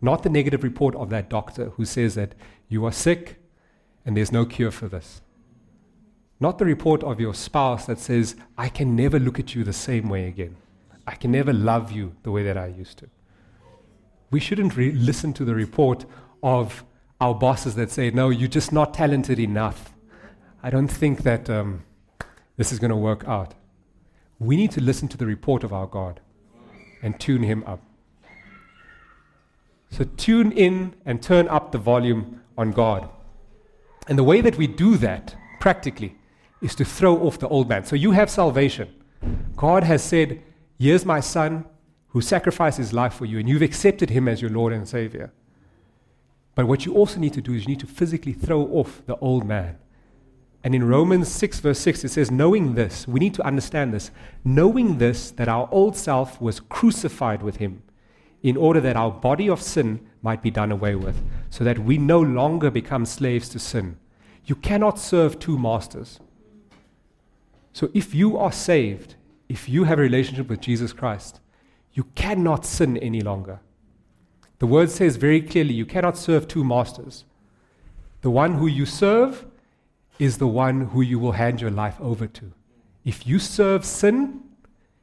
Not 0.00 0.22
the 0.22 0.30
negative 0.30 0.62
report 0.62 0.94
of 0.96 1.10
that 1.10 1.28
doctor 1.28 1.70
who 1.70 1.84
says 1.84 2.14
that 2.14 2.34
you 2.68 2.84
are 2.84 2.92
sick 2.92 3.40
and 4.04 4.16
there's 4.16 4.32
no 4.32 4.44
cure 4.44 4.70
for 4.70 4.88
this. 4.88 5.20
Not 6.40 6.58
the 6.58 6.64
report 6.64 7.04
of 7.04 7.20
your 7.20 7.34
spouse 7.34 7.86
that 7.86 8.00
says, 8.00 8.34
I 8.58 8.68
can 8.68 8.96
never 8.96 9.18
look 9.18 9.38
at 9.38 9.54
you 9.54 9.62
the 9.62 9.72
same 9.72 10.08
way 10.08 10.26
again. 10.26 10.56
I 11.06 11.14
can 11.14 11.30
never 11.30 11.52
love 11.52 11.92
you 11.92 12.16
the 12.22 12.32
way 12.32 12.42
that 12.42 12.56
I 12.56 12.66
used 12.66 12.98
to. 12.98 13.08
We 14.30 14.40
shouldn't 14.40 14.76
re- 14.76 14.92
listen 14.92 15.32
to 15.34 15.44
the 15.44 15.54
report 15.54 16.04
of 16.42 16.84
our 17.20 17.34
bosses 17.34 17.76
that 17.76 17.90
say, 17.90 18.10
No, 18.10 18.30
you're 18.30 18.48
just 18.48 18.72
not 18.72 18.94
talented 18.94 19.38
enough. 19.38 19.94
I 20.62 20.70
don't 20.70 20.88
think 20.88 21.22
that 21.22 21.48
um, 21.50 21.84
this 22.62 22.70
is 22.70 22.78
going 22.78 22.92
to 22.92 22.96
work 22.96 23.24
out. 23.26 23.54
We 24.38 24.54
need 24.54 24.70
to 24.70 24.80
listen 24.80 25.08
to 25.08 25.16
the 25.16 25.26
report 25.26 25.64
of 25.64 25.72
our 25.72 25.88
God 25.88 26.20
and 27.02 27.18
tune 27.18 27.42
Him 27.42 27.64
up. 27.66 27.80
So 29.90 30.04
tune 30.16 30.52
in 30.52 30.94
and 31.04 31.20
turn 31.20 31.48
up 31.48 31.72
the 31.72 31.78
volume 31.78 32.40
on 32.56 32.70
God. 32.70 33.08
And 34.06 34.16
the 34.16 34.22
way 34.22 34.40
that 34.42 34.58
we 34.58 34.68
do 34.68 34.96
that 34.98 35.34
practically 35.58 36.14
is 36.60 36.76
to 36.76 36.84
throw 36.84 37.18
off 37.26 37.40
the 37.40 37.48
old 37.48 37.68
man. 37.68 37.84
So 37.84 37.96
you 37.96 38.12
have 38.12 38.30
salvation. 38.30 38.94
God 39.56 39.82
has 39.82 40.04
said, 40.04 40.40
Here's 40.78 41.04
my 41.04 41.18
son 41.18 41.64
who 42.10 42.20
sacrificed 42.20 42.78
his 42.78 42.92
life 42.92 43.14
for 43.14 43.26
you, 43.26 43.40
and 43.40 43.48
you've 43.48 43.68
accepted 43.70 44.10
him 44.10 44.28
as 44.28 44.40
your 44.40 44.52
Lord 44.52 44.72
and 44.72 44.88
Savior. 44.88 45.32
But 46.54 46.68
what 46.68 46.86
you 46.86 46.94
also 46.94 47.18
need 47.18 47.32
to 47.32 47.40
do 47.40 47.54
is 47.54 47.62
you 47.62 47.70
need 47.74 47.80
to 47.80 47.88
physically 47.88 48.34
throw 48.34 48.62
off 48.68 49.02
the 49.06 49.16
old 49.16 49.44
man. 49.44 49.78
And 50.64 50.74
in 50.74 50.84
Romans 50.84 51.28
6, 51.28 51.60
verse 51.60 51.80
6, 51.80 52.04
it 52.04 52.08
says, 52.10 52.30
Knowing 52.30 52.74
this, 52.74 53.08
we 53.08 53.18
need 53.18 53.34
to 53.34 53.44
understand 53.44 53.92
this, 53.92 54.10
knowing 54.44 54.98
this, 54.98 55.30
that 55.32 55.48
our 55.48 55.68
old 55.72 55.96
self 55.96 56.40
was 56.40 56.60
crucified 56.60 57.42
with 57.42 57.56
him, 57.56 57.82
in 58.42 58.56
order 58.56 58.80
that 58.80 58.96
our 58.96 59.10
body 59.10 59.48
of 59.48 59.60
sin 59.60 60.06
might 60.22 60.40
be 60.40 60.50
done 60.50 60.70
away 60.70 60.94
with, 60.94 61.20
so 61.50 61.64
that 61.64 61.80
we 61.80 61.98
no 61.98 62.20
longer 62.20 62.70
become 62.70 63.04
slaves 63.04 63.48
to 63.48 63.58
sin. 63.58 63.96
You 64.44 64.54
cannot 64.54 64.98
serve 64.98 65.38
two 65.38 65.58
masters. 65.58 66.20
So 67.72 67.90
if 67.92 68.14
you 68.14 68.36
are 68.36 68.52
saved, 68.52 69.16
if 69.48 69.68
you 69.68 69.84
have 69.84 69.98
a 69.98 70.02
relationship 70.02 70.48
with 70.48 70.60
Jesus 70.60 70.92
Christ, 70.92 71.40
you 71.92 72.04
cannot 72.14 72.64
sin 72.64 72.96
any 72.98 73.20
longer. 73.20 73.60
The 74.60 74.66
word 74.66 74.90
says 74.90 75.16
very 75.16 75.42
clearly 75.42 75.74
you 75.74 75.86
cannot 75.86 76.16
serve 76.16 76.46
two 76.46 76.64
masters. 76.64 77.24
The 78.20 78.30
one 78.30 78.54
who 78.54 78.66
you 78.68 78.86
serve 78.86 79.44
is 80.22 80.38
the 80.38 80.46
one 80.46 80.82
who 80.82 81.02
you 81.02 81.18
will 81.18 81.32
hand 81.32 81.60
your 81.60 81.70
life 81.70 82.00
over 82.00 82.28
to. 82.28 82.52
If 83.04 83.26
you 83.26 83.40
serve 83.40 83.84
sin, 83.84 84.40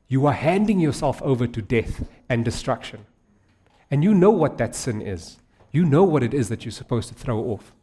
you 0.07 0.25
are 0.25 0.33
handing 0.33 0.79
yourself 0.79 1.21
over 1.21 1.45
to 1.45 1.61
death 1.61 2.07
and 2.29 2.45
destruction. 2.45 3.05
And 3.91 4.01
you 4.01 4.13
know 4.13 4.29
what 4.29 4.57
that 4.59 4.75
sin 4.75 5.01
is. 5.01 5.35
You 5.73 5.83
know 5.83 6.05
what 6.05 6.23
it 6.23 6.33
is 6.33 6.47
that 6.47 6.63
you're 6.63 6.71
supposed 6.71 7.09
to 7.09 7.15
throw 7.15 7.39
off. 7.39 7.73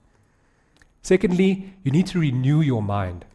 Secondly, 1.02 1.75
you 1.83 1.90
need 1.90 2.07
to 2.07 2.19
renew 2.19 2.62
your 2.62 2.83
mind. 2.83 3.26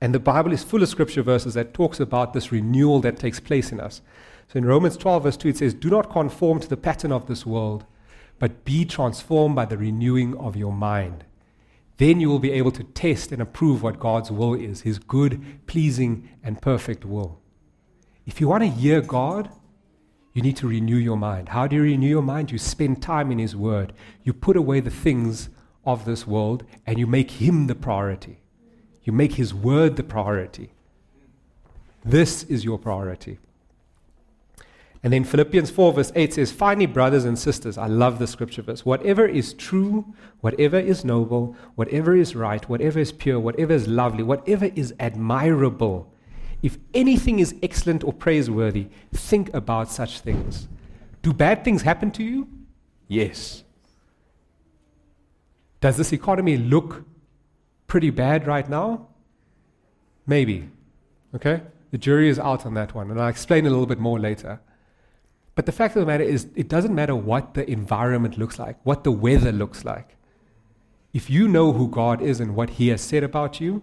And 0.00 0.12
the 0.12 0.18
Bible 0.18 0.52
is 0.52 0.64
full 0.64 0.82
of 0.82 0.88
scripture 0.88 1.22
verses 1.22 1.54
that 1.54 1.74
talks 1.74 2.00
about 2.00 2.32
this 2.32 2.50
renewal 2.50 3.00
that 3.02 3.20
takes 3.20 3.38
place 3.38 3.70
in 3.70 3.78
us. 3.78 4.02
So 4.48 4.56
in 4.56 4.64
Romans 4.64 4.96
12, 4.96 5.22
verse 5.22 5.36
2, 5.36 5.48
it 5.50 5.58
says, 5.58 5.72
Do 5.72 5.88
not 5.88 6.10
conform 6.10 6.58
to 6.58 6.68
the 6.68 6.76
pattern 6.76 7.12
of 7.12 7.28
this 7.28 7.46
world, 7.46 7.84
but 8.40 8.64
be 8.64 8.84
transformed 8.84 9.54
by 9.54 9.66
the 9.66 9.78
renewing 9.78 10.36
of 10.36 10.56
your 10.56 10.72
mind. 10.72 11.22
Then 11.98 12.20
you 12.20 12.28
will 12.28 12.38
be 12.38 12.52
able 12.52 12.70
to 12.72 12.84
test 12.84 13.32
and 13.32 13.42
approve 13.42 13.82
what 13.82 14.00
God's 14.00 14.30
will 14.30 14.54
is, 14.54 14.82
his 14.82 14.98
good, 14.98 15.66
pleasing, 15.66 16.28
and 16.42 16.62
perfect 16.62 17.04
will. 17.04 17.40
If 18.24 18.40
you 18.40 18.48
want 18.48 18.62
to 18.62 18.70
hear 18.70 19.00
God, 19.00 19.50
you 20.32 20.42
need 20.42 20.56
to 20.58 20.68
renew 20.68 20.96
your 20.96 21.16
mind. 21.16 21.48
How 21.48 21.66
do 21.66 21.76
you 21.76 21.82
renew 21.82 22.08
your 22.08 22.22
mind? 22.22 22.52
You 22.52 22.58
spend 22.58 23.02
time 23.02 23.32
in 23.32 23.38
his 23.38 23.56
word. 23.56 23.92
You 24.22 24.32
put 24.32 24.56
away 24.56 24.78
the 24.80 24.90
things 24.90 25.48
of 25.84 26.04
this 26.04 26.26
world 26.26 26.64
and 26.86 26.98
you 26.98 27.06
make 27.06 27.32
him 27.32 27.66
the 27.66 27.74
priority. 27.74 28.42
You 29.02 29.12
make 29.12 29.34
his 29.34 29.52
word 29.52 29.96
the 29.96 30.04
priority. 30.04 30.72
This 32.04 32.44
is 32.44 32.64
your 32.64 32.78
priority. 32.78 33.38
And 35.02 35.12
then 35.12 35.22
Philippians 35.22 35.70
4, 35.70 35.92
verse 35.92 36.12
8 36.14 36.34
says, 36.34 36.50
Finally, 36.50 36.86
brothers 36.86 37.24
and 37.24 37.38
sisters, 37.38 37.78
I 37.78 37.86
love 37.86 38.18
the 38.18 38.26
scripture 38.26 38.62
verse. 38.62 38.84
Whatever 38.84 39.26
is 39.26 39.54
true, 39.54 40.12
whatever 40.40 40.78
is 40.78 41.04
noble, 41.04 41.56
whatever 41.76 42.16
is 42.16 42.34
right, 42.34 42.68
whatever 42.68 42.98
is 42.98 43.12
pure, 43.12 43.38
whatever 43.38 43.72
is 43.72 43.86
lovely, 43.86 44.24
whatever 44.24 44.66
is 44.74 44.92
admirable, 44.98 46.12
if 46.62 46.78
anything 46.94 47.38
is 47.38 47.54
excellent 47.62 48.02
or 48.02 48.12
praiseworthy, 48.12 48.88
think 49.12 49.54
about 49.54 49.90
such 49.90 50.20
things. 50.20 50.66
Do 51.22 51.32
bad 51.32 51.62
things 51.62 51.82
happen 51.82 52.10
to 52.12 52.24
you? 52.24 52.48
Yes. 53.06 53.62
Does 55.80 55.96
this 55.96 56.12
economy 56.12 56.56
look 56.56 57.04
pretty 57.86 58.10
bad 58.10 58.48
right 58.48 58.68
now? 58.68 59.08
Maybe. 60.26 60.68
Okay? 61.34 61.62
The 61.92 61.98
jury 61.98 62.28
is 62.28 62.38
out 62.38 62.66
on 62.66 62.74
that 62.74 62.94
one, 62.94 63.10
and 63.10 63.20
I'll 63.20 63.28
explain 63.28 63.64
a 63.64 63.70
little 63.70 63.86
bit 63.86 64.00
more 64.00 64.18
later. 64.18 64.60
But 65.58 65.66
the 65.66 65.72
fact 65.72 65.96
of 65.96 66.00
the 66.00 66.06
matter 66.06 66.22
is, 66.22 66.46
it 66.54 66.68
doesn't 66.68 66.94
matter 66.94 67.16
what 67.16 67.54
the 67.54 67.68
environment 67.68 68.38
looks 68.38 68.60
like, 68.60 68.76
what 68.84 69.02
the 69.02 69.10
weather 69.10 69.50
looks 69.50 69.84
like. 69.84 70.16
If 71.12 71.28
you 71.28 71.48
know 71.48 71.72
who 71.72 71.88
God 71.88 72.22
is 72.22 72.38
and 72.38 72.54
what 72.54 72.70
He 72.78 72.90
has 72.90 73.00
said 73.00 73.24
about 73.24 73.60
you, 73.60 73.82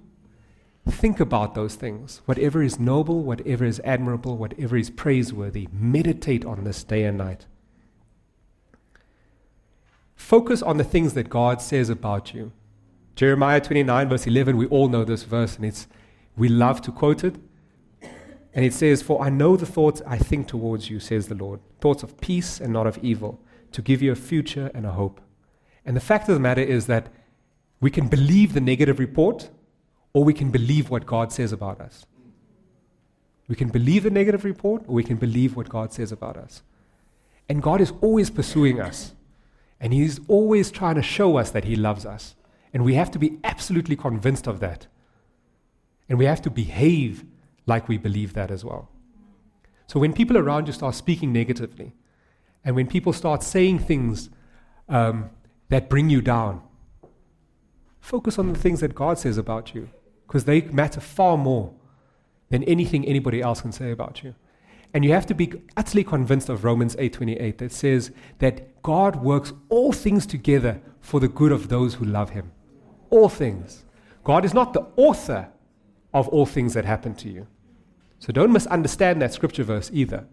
think 0.90 1.20
about 1.20 1.54
those 1.54 1.76
things. 1.76 2.22
Whatever 2.24 2.64
is 2.64 2.80
noble, 2.80 3.24
whatever 3.24 3.66
is 3.66 3.82
admirable, 3.84 4.38
whatever 4.38 4.78
is 4.78 4.90
praiseworthy, 4.90 5.68
meditate 5.74 6.46
on 6.46 6.64
this 6.64 6.82
day 6.82 7.04
and 7.04 7.18
night. 7.18 7.46
Focus 10.16 10.62
on 10.62 10.78
the 10.78 10.86
things 10.86 11.14
that 11.14 11.28
God 11.28 11.62
says 11.62 11.90
about 11.90 12.34
you. 12.34 12.54
Jeremiah 13.18 13.60
29, 13.60 14.08
verse 14.08 14.26
11, 14.26 14.56
we 14.56 14.68
all 14.68 14.88
know 14.88 15.04
this 15.04 15.24
verse, 15.24 15.58
and 15.58 15.66
it's, 15.66 15.88
we 16.38 16.48
love 16.48 16.82
to 16.84 16.94
quote 16.94 17.26
it. 17.26 17.36
And 18.56 18.64
it 18.64 18.74
says, 18.74 19.02
For 19.02 19.22
I 19.22 19.30
know 19.30 19.58
the 19.58 19.66
thoughts 19.66 20.02
I 20.08 20.18
think 20.18 20.48
towards 20.48 20.90
you, 20.90 21.00
says 21.02 21.28
the 21.28 21.36
Lord, 21.36 21.60
thoughts 21.82 22.04
of 22.04 22.20
peace 22.22 22.62
and 22.62 22.72
not 22.72 22.88
of 22.88 22.98
evil, 23.00 23.42
to 23.74 23.82
give 23.82 24.02
you 24.02 24.14
a 24.14 24.16
future 24.16 24.72
and 24.74 24.86
a 24.86 24.92
hope. 24.92 25.20
And 25.86 25.96
the 25.96 26.02
fact 26.02 26.30
of 26.30 26.36
the 26.36 26.42
matter 26.42 26.62
is 26.62 26.88
that 26.88 27.10
we 27.82 27.92
can 27.92 28.08
believe 28.08 28.54
the 28.54 28.62
negative 28.62 28.98
report 28.98 29.50
or 30.14 30.24
we 30.24 30.34
can 30.34 30.50
believe 30.50 30.90
what 30.90 31.06
God 31.06 31.34
says 31.34 31.52
about 31.52 31.82
us. 31.82 32.06
We 33.50 33.56
can 33.56 33.68
believe 33.68 34.04
the 34.04 34.10
negative 34.10 34.46
report 34.46 34.84
or 34.88 34.96
we 34.96 35.04
can 35.04 35.18
believe 35.18 35.58
what 35.58 35.70
God 35.70 35.92
says 35.92 36.14
about 36.14 36.38
us. 36.38 36.64
And 37.50 37.62
God 37.62 37.82
is 37.82 37.92
always 38.02 38.30
pursuing 38.30 38.80
us. 38.80 39.14
And 39.80 39.94
He's 39.94 40.22
always 40.30 40.72
trying 40.72 40.96
to 40.96 41.04
show 41.04 41.38
us 41.38 41.52
that 41.52 41.66
He 41.66 41.76
loves 41.76 42.06
us. 42.06 42.36
And 42.74 42.86
we 42.86 42.96
have 42.96 43.12
to 43.12 43.20
be 43.20 43.38
absolutely 43.44 43.98
convinced 43.98 44.48
of 44.48 44.62
that. 44.62 44.88
And 46.08 46.18
we 46.18 46.26
have 46.26 46.42
to 46.44 46.50
behave 46.50 47.26
like 47.66 47.88
we 47.88 47.98
believe 47.98 48.34
that 48.34 48.52
as 48.52 48.64
well. 48.64 48.90
So 49.88 50.00
when 50.00 50.14
people 50.14 50.38
around 50.38 50.68
you 50.68 50.74
start 50.74 50.96
speaking 50.96 51.32
negatively, 51.32 51.94
and 52.64 52.76
when 52.76 52.88
people 52.88 53.14
start 53.14 53.44
saying 53.44 53.80
things 53.80 54.30
um, 54.90 55.30
that 55.70 55.90
bring 55.90 56.10
you 56.10 56.22
down, 56.22 56.62
focus 58.00 58.40
on 58.40 58.52
the 58.52 58.60
things 58.60 58.80
that 58.80 58.96
God 58.96 59.20
says 59.20 59.38
about 59.38 59.76
you, 59.76 59.90
because 60.28 60.46
they 60.46 60.62
matter 60.62 61.00
far 61.00 61.38
more 61.38 61.74
than 62.50 62.64
anything 62.64 63.06
anybody 63.06 63.42
else 63.42 63.62
can 63.62 63.72
say 63.72 63.92
about 63.92 64.24
you. 64.24 64.36
And 64.94 65.04
you 65.04 65.12
have 65.12 65.26
to 65.28 65.34
be 65.34 65.52
utterly 65.76 66.04
convinced 66.04 66.50
of 66.50 66.64
Romans 66.64 66.96
8:28 66.98 67.58
that 67.58 67.72
says 67.72 68.12
that 68.40 68.82
God 68.82 69.18
works 69.18 69.54
all 69.70 69.92
things 69.92 70.26
together 70.26 70.82
for 71.02 71.20
the 71.20 71.28
good 71.28 71.52
of 71.52 71.68
those 71.68 71.96
who 71.96 72.06
love 72.06 72.30
him. 72.30 72.52
All 73.10 73.30
things. 73.30 73.84
God 74.24 74.46
is 74.46 74.54
not 74.54 74.74
the 74.74 74.88
author 74.96 75.50
of 76.14 76.28
all 76.30 76.46
things 76.46 76.74
that 76.74 76.86
happen 76.86 77.14
to 77.16 77.30
you. 77.30 77.48
So 78.20 78.32
don't 78.32 78.52
misunderstand 78.52 79.22
that 79.22 79.34
scripture 79.34 79.64
verse 79.64 79.90
either. 79.94 80.26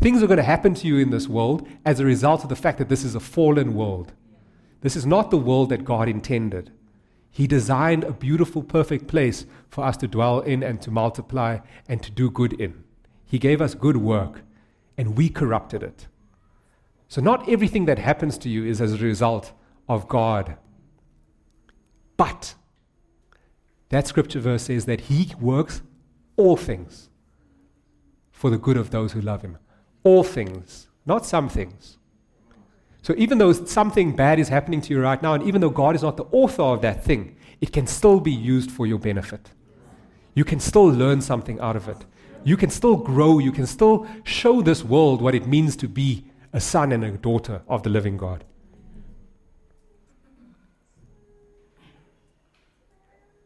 Things 0.00 0.22
are 0.22 0.26
going 0.26 0.38
to 0.38 0.42
happen 0.42 0.74
to 0.74 0.86
you 0.86 0.98
in 0.98 1.10
this 1.10 1.28
world 1.28 1.66
as 1.84 2.00
a 2.00 2.04
result 2.04 2.42
of 2.42 2.48
the 2.48 2.56
fact 2.56 2.78
that 2.78 2.88
this 2.88 3.04
is 3.04 3.14
a 3.14 3.20
fallen 3.20 3.74
world. 3.74 4.12
This 4.80 4.96
is 4.96 5.06
not 5.06 5.30
the 5.30 5.38
world 5.38 5.68
that 5.68 5.84
God 5.84 6.08
intended. 6.08 6.72
He 7.30 7.46
designed 7.46 8.04
a 8.04 8.12
beautiful, 8.12 8.62
perfect 8.62 9.06
place 9.06 9.46
for 9.68 9.84
us 9.84 9.96
to 9.98 10.08
dwell 10.08 10.40
in 10.40 10.62
and 10.62 10.82
to 10.82 10.90
multiply 10.90 11.60
and 11.88 12.02
to 12.02 12.10
do 12.10 12.30
good 12.30 12.52
in. 12.54 12.84
He 13.24 13.38
gave 13.38 13.62
us 13.62 13.74
good 13.74 13.96
work, 13.96 14.42
and 14.98 15.16
we 15.16 15.30
corrupted 15.30 15.82
it. 15.82 16.08
So, 17.08 17.22
not 17.22 17.48
everything 17.48 17.86
that 17.86 17.98
happens 17.98 18.36
to 18.38 18.50
you 18.50 18.64
is 18.66 18.80
as 18.80 18.92
a 18.92 18.98
result 18.98 19.52
of 19.88 20.08
God. 20.08 20.56
But 22.18 22.54
that 23.88 24.06
scripture 24.06 24.40
verse 24.40 24.64
says 24.64 24.84
that 24.84 25.02
He 25.02 25.34
works 25.40 25.80
all 26.36 26.56
things 26.56 27.08
for 28.30 28.50
the 28.50 28.58
good 28.58 28.76
of 28.76 28.90
those 28.90 29.12
who 29.12 29.20
love 29.20 29.42
him. 29.42 29.58
All 30.02 30.24
things, 30.24 30.88
not 31.06 31.24
some 31.24 31.48
things. 31.48 31.98
So 33.02 33.14
even 33.16 33.38
though 33.38 33.52
something 33.52 34.14
bad 34.14 34.38
is 34.38 34.48
happening 34.48 34.80
to 34.82 34.94
you 34.94 35.00
right 35.00 35.20
now, 35.22 35.34
and 35.34 35.42
even 35.44 35.60
though 35.60 35.70
God 35.70 35.96
is 35.96 36.02
not 36.02 36.16
the 36.16 36.24
author 36.32 36.62
of 36.62 36.82
that 36.82 37.04
thing, 37.04 37.36
it 37.60 37.72
can 37.72 37.86
still 37.86 38.20
be 38.20 38.32
used 38.32 38.70
for 38.70 38.86
your 38.86 38.98
benefit. 38.98 39.50
You 40.34 40.44
can 40.44 40.60
still 40.60 40.86
learn 40.86 41.20
something 41.20 41.60
out 41.60 41.76
of 41.76 41.88
it. 41.88 42.04
You 42.44 42.56
can 42.56 42.70
still 42.70 42.96
grow. 42.96 43.38
You 43.38 43.52
can 43.52 43.66
still 43.66 44.06
show 44.24 44.62
this 44.62 44.84
world 44.84 45.20
what 45.20 45.34
it 45.34 45.46
means 45.46 45.76
to 45.76 45.88
be 45.88 46.24
a 46.52 46.60
son 46.60 46.92
and 46.92 47.04
a 47.04 47.10
daughter 47.12 47.62
of 47.68 47.82
the 47.82 47.90
living 47.90 48.16
God. 48.16 48.44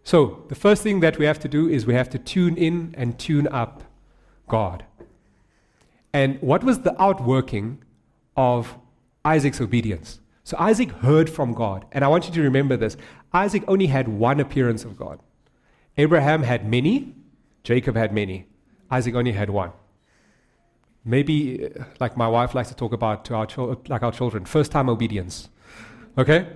So, 0.07 0.45
the 0.47 0.55
first 0.55 0.85
thing 0.85 1.01
that 1.01 1.19
we 1.19 1.25
have 1.25 1.41
to 1.41 1.49
do 1.49 1.69
is 1.69 1.85
we 1.85 1.95
have 1.95 2.09
to 2.11 2.19
tune 2.19 2.57
in 2.57 2.95
and 2.97 3.19
tune 3.19 3.49
up 3.49 3.83
God. 4.47 4.85
And 6.13 6.41
what 6.41 6.63
was 6.63 6.83
the 6.83 6.95
outworking 7.03 7.83
of 8.37 8.77
Isaac's 9.25 9.61
obedience? 9.61 10.21
So, 10.45 10.57
Isaac 10.61 10.93
heard 10.93 11.29
from 11.29 11.55
God. 11.55 11.87
And 11.91 12.05
I 12.05 12.09
want 12.09 12.29
you 12.29 12.33
to 12.35 12.41
remember 12.41 12.77
this 12.77 12.97
Isaac 13.33 13.65
only 13.67 13.89
had 13.89 14.07
one 14.07 14.39
appearance 14.39 14.85
of 14.85 14.97
God. 14.97 15.19
Abraham 15.99 16.45
had 16.45 16.71
many, 16.71 17.17
Jacob 17.65 17.97
had 17.97 18.13
many, 18.13 18.47
Isaac 18.89 19.17
only 19.17 19.33
had 19.33 19.51
one. 19.51 19.73
maybe 21.05 21.67
uh, 21.67 21.83
like 21.99 22.17
my 22.17 22.29
wife 22.29 22.55
likes 22.55 22.69
to 22.69 22.77
talk 22.77 22.93
about 22.93 23.25
to 23.25 23.35
our 23.35 23.47
chil- 23.47 23.83
like 23.89 24.05
our 24.05 24.13
children, 24.13 24.45
first 24.45 24.71
time 24.71 24.89
obedience. 24.89 25.49
Okay? 26.17 26.47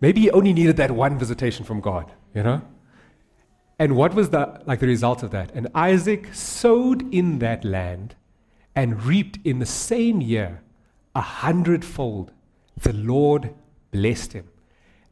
Maybe 0.00 0.20
he 0.20 0.30
only 0.30 0.52
needed 0.52 0.76
that 0.76 0.92
one 0.92 1.18
visitation 1.18 1.64
from 1.64 1.80
God, 1.80 2.12
you 2.36 2.44
know? 2.44 2.62
And 3.78 3.96
what 3.96 4.14
was 4.14 4.30
the 4.30 4.60
like 4.66 4.80
the 4.80 4.86
result 4.86 5.22
of 5.22 5.30
that? 5.32 5.50
And 5.54 5.68
Isaac 5.74 6.32
sowed 6.32 7.12
in 7.12 7.38
that 7.40 7.64
land 7.64 8.14
and 8.74 9.02
reaped 9.04 9.38
in 9.44 9.58
the 9.58 9.66
same 9.66 10.20
year 10.20 10.62
a 11.14 11.20
hundredfold. 11.20 12.32
The 12.80 12.92
Lord 12.92 13.54
blessed 13.90 14.32
him. 14.32 14.48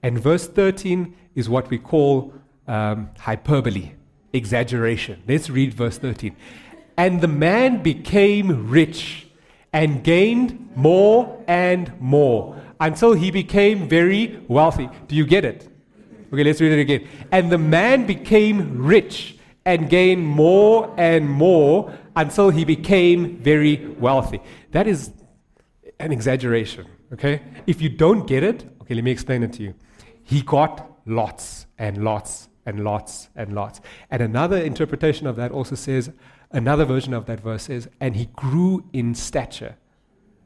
And 0.02 0.18
verse 0.18 0.48
13 0.48 1.14
is 1.34 1.48
what 1.48 1.70
we 1.70 1.78
call 1.78 2.34
um, 2.66 3.10
hyperbole, 3.18 3.92
exaggeration. 4.32 5.22
Let's 5.28 5.48
read 5.48 5.74
verse 5.74 5.98
13. 5.98 6.36
And 6.96 7.20
the 7.20 7.28
man 7.28 7.82
became 7.82 8.68
rich 8.68 9.28
and 9.72 10.04
gained 10.04 10.70
more 10.76 11.42
and 11.46 11.92
more 12.00 12.60
until 12.80 13.14
he 13.14 13.30
became 13.30 13.88
very 13.88 14.44
wealthy. 14.48 14.88
Do 15.06 15.14
you 15.14 15.24
get 15.24 15.44
it? 15.44 15.68
Okay, 16.32 16.44
let's 16.44 16.60
read 16.60 16.72
it 16.72 16.80
again. 16.80 17.08
And 17.30 17.52
the 17.52 17.58
man 17.58 18.06
became 18.06 18.82
rich 18.82 19.36
and 19.64 19.88
gained 19.90 20.26
more 20.26 20.92
and 20.96 21.28
more 21.28 21.92
until 22.16 22.50
he 22.50 22.64
became 22.64 23.36
very 23.36 23.86
wealthy. 23.98 24.40
That 24.70 24.86
is 24.86 25.12
an 26.00 26.10
exaggeration, 26.10 26.86
okay? 27.12 27.42
If 27.66 27.80
you 27.82 27.88
don't 27.88 28.26
get 28.26 28.42
it, 28.42 28.64
okay, 28.82 28.94
let 28.94 29.04
me 29.04 29.10
explain 29.10 29.42
it 29.42 29.52
to 29.54 29.62
you. 29.62 29.74
He 30.22 30.42
got 30.42 30.90
lots 31.06 31.66
and 31.78 32.02
lots 32.02 32.48
and 32.64 32.82
lots 32.82 33.28
and 33.36 33.54
lots. 33.54 33.80
And 34.10 34.22
another 34.22 34.56
interpretation 34.56 35.26
of 35.26 35.36
that 35.36 35.52
also 35.52 35.74
says, 35.74 36.10
another 36.50 36.84
version 36.84 37.12
of 37.12 37.26
that 37.26 37.40
verse 37.40 37.64
says, 37.64 37.88
and 38.00 38.16
he 38.16 38.26
grew 38.36 38.84
in 38.92 39.14
stature 39.14 39.76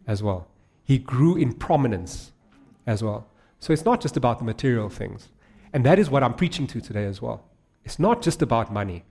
as 0.06 0.22
well. 0.22 0.48
He 0.82 0.98
grew 0.98 1.36
in 1.36 1.52
prominence 1.52 2.32
as 2.86 3.02
well. 3.02 3.28
So 3.58 3.72
it's 3.72 3.84
not 3.84 4.00
just 4.00 4.16
about 4.16 4.38
the 4.38 4.44
material 4.44 4.88
things. 4.88 5.28
And 5.76 5.84
that 5.84 5.98
is 5.98 6.08
what 6.08 6.22
I'm 6.22 6.32
preaching 6.32 6.66
to 6.68 6.80
today 6.80 7.04
as 7.04 7.20
well. 7.20 7.50
It's 7.84 7.98
not 7.98 8.22
just 8.22 8.40
about 8.40 8.72
money. 8.72 9.04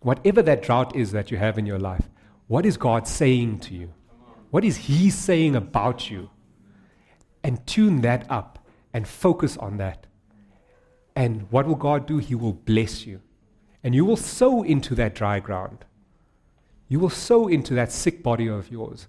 Whatever 0.00 0.42
that 0.42 0.62
drought 0.62 0.94
is 0.94 1.12
that 1.12 1.30
you 1.30 1.38
have 1.38 1.56
in 1.56 1.64
your 1.64 1.78
life, 1.78 2.10
what 2.46 2.66
is 2.66 2.76
God 2.76 3.08
saying 3.08 3.60
to 3.60 3.74
you? 3.74 3.94
What 4.50 4.66
is 4.66 4.76
He 4.76 5.08
saying 5.08 5.56
about 5.56 6.10
you? 6.10 6.28
And 7.42 7.66
tune 7.66 8.02
that 8.02 8.30
up 8.30 8.66
and 8.92 9.08
focus 9.08 9.56
on 9.56 9.78
that. 9.78 10.06
And 11.14 11.50
what 11.50 11.66
will 11.66 11.74
God 11.74 12.06
do? 12.06 12.18
He 12.18 12.34
will 12.34 12.52
bless 12.52 13.06
you. 13.06 13.22
And 13.82 13.94
you 13.94 14.04
will 14.04 14.18
sow 14.18 14.62
into 14.62 14.94
that 14.96 15.14
dry 15.14 15.40
ground. 15.40 15.86
You 16.86 17.00
will 17.00 17.08
sow 17.08 17.48
into 17.48 17.72
that 17.76 17.90
sick 17.90 18.22
body 18.22 18.46
of 18.46 18.70
yours. 18.70 19.08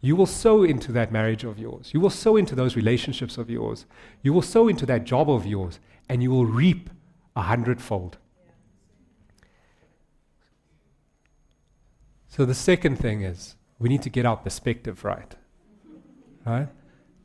You 0.00 0.16
will 0.16 0.26
sow 0.26 0.62
into 0.62 0.92
that 0.92 1.12
marriage 1.12 1.44
of 1.44 1.58
yours. 1.58 1.90
You 1.92 2.00
will 2.00 2.10
sow 2.10 2.36
into 2.36 2.54
those 2.54 2.74
relationships 2.74 3.36
of 3.36 3.50
yours. 3.50 3.84
You 4.22 4.32
will 4.32 4.42
sow 4.42 4.66
into 4.68 4.86
that 4.86 5.04
job 5.04 5.30
of 5.30 5.46
yours, 5.46 5.78
and 6.08 6.22
you 6.22 6.30
will 6.30 6.46
reap 6.46 6.88
a 7.36 7.42
hundredfold. 7.42 8.16
So 12.28 12.46
the 12.46 12.54
second 12.54 12.96
thing 12.96 13.22
is 13.22 13.56
we 13.78 13.88
need 13.88 14.02
to 14.02 14.10
get 14.10 14.24
our 14.24 14.36
perspective 14.36 15.04
right. 15.04 15.34
Right? 16.46 16.68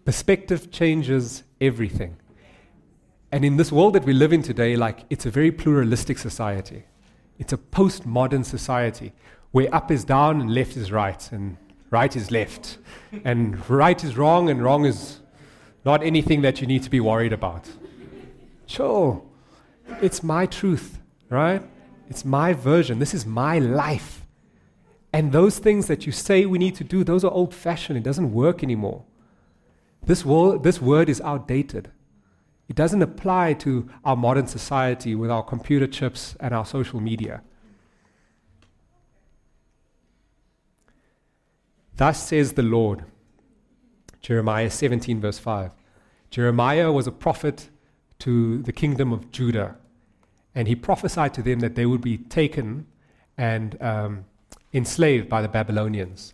Perspective 0.03 0.71
changes 0.71 1.43
everything. 1.61 2.17
And 3.31 3.45
in 3.45 3.57
this 3.57 3.71
world 3.71 3.93
that 3.93 4.03
we 4.03 4.13
live 4.13 4.33
in 4.33 4.41
today, 4.41 4.75
like 4.75 5.05
it's 5.09 5.25
a 5.25 5.29
very 5.29 5.51
pluralistic 5.51 6.17
society. 6.17 6.83
It's 7.37 7.53
a 7.53 7.57
postmodern 7.57 8.45
society 8.45 9.13
where 9.51 9.73
up 9.73 9.91
is 9.91 10.03
down 10.03 10.41
and 10.41 10.53
left 10.53 10.75
is 10.75 10.91
right, 10.91 11.31
and 11.31 11.57
right 11.91 12.15
is 12.15 12.31
left, 12.31 12.77
and 13.23 13.67
right 13.69 14.03
is 14.03 14.17
wrong, 14.17 14.49
and 14.49 14.63
wrong 14.63 14.85
is 14.85 15.19
not 15.83 16.03
anything 16.03 16.41
that 16.41 16.61
you 16.61 16.67
need 16.67 16.83
to 16.83 16.89
be 16.89 16.99
worried 16.99 17.33
about. 17.33 17.69
Sure, 18.65 19.21
it's 20.01 20.23
my 20.23 20.45
truth, 20.45 20.99
right? 21.29 21.61
It's 22.09 22.25
my 22.25 22.53
version. 22.53 22.99
This 22.99 23.13
is 23.13 23.25
my 23.25 23.59
life. 23.59 24.25
And 25.13 25.31
those 25.31 25.59
things 25.59 25.87
that 25.87 26.05
you 26.05 26.11
say 26.11 26.45
we 26.45 26.57
need 26.57 26.75
to 26.75 26.83
do, 26.83 27.03
those 27.03 27.23
are 27.23 27.31
old 27.31 27.53
fashioned. 27.53 27.97
It 27.97 28.03
doesn't 28.03 28.33
work 28.33 28.63
anymore. 28.63 29.05
This, 30.05 30.25
wo- 30.25 30.57
this 30.57 30.81
word 30.81 31.09
is 31.09 31.21
outdated. 31.21 31.91
It 32.67 32.75
doesn't 32.75 33.01
apply 33.01 33.53
to 33.53 33.89
our 34.03 34.15
modern 34.15 34.47
society 34.47 35.15
with 35.15 35.31
our 35.31 35.43
computer 35.43 35.87
chips 35.87 36.35
and 36.39 36.53
our 36.53 36.65
social 36.65 36.99
media. 36.99 37.43
Thus 41.97 42.27
says 42.27 42.53
the 42.53 42.63
Lord. 42.63 43.05
Jeremiah 44.21 44.69
17, 44.69 45.21
verse 45.21 45.39
5. 45.39 45.71
Jeremiah 46.29 46.91
was 46.91 47.07
a 47.07 47.11
prophet 47.11 47.69
to 48.19 48.61
the 48.63 48.73
kingdom 48.73 49.13
of 49.13 49.31
Judah, 49.31 49.77
and 50.53 50.67
he 50.67 50.75
prophesied 50.75 51.33
to 51.35 51.41
them 51.41 51.59
that 51.59 51.75
they 51.75 51.85
would 51.85 52.01
be 52.01 52.17
taken 52.17 52.87
and 53.37 53.81
um, 53.81 54.25
enslaved 54.73 55.29
by 55.29 55.41
the 55.41 55.47
Babylonians. 55.47 56.33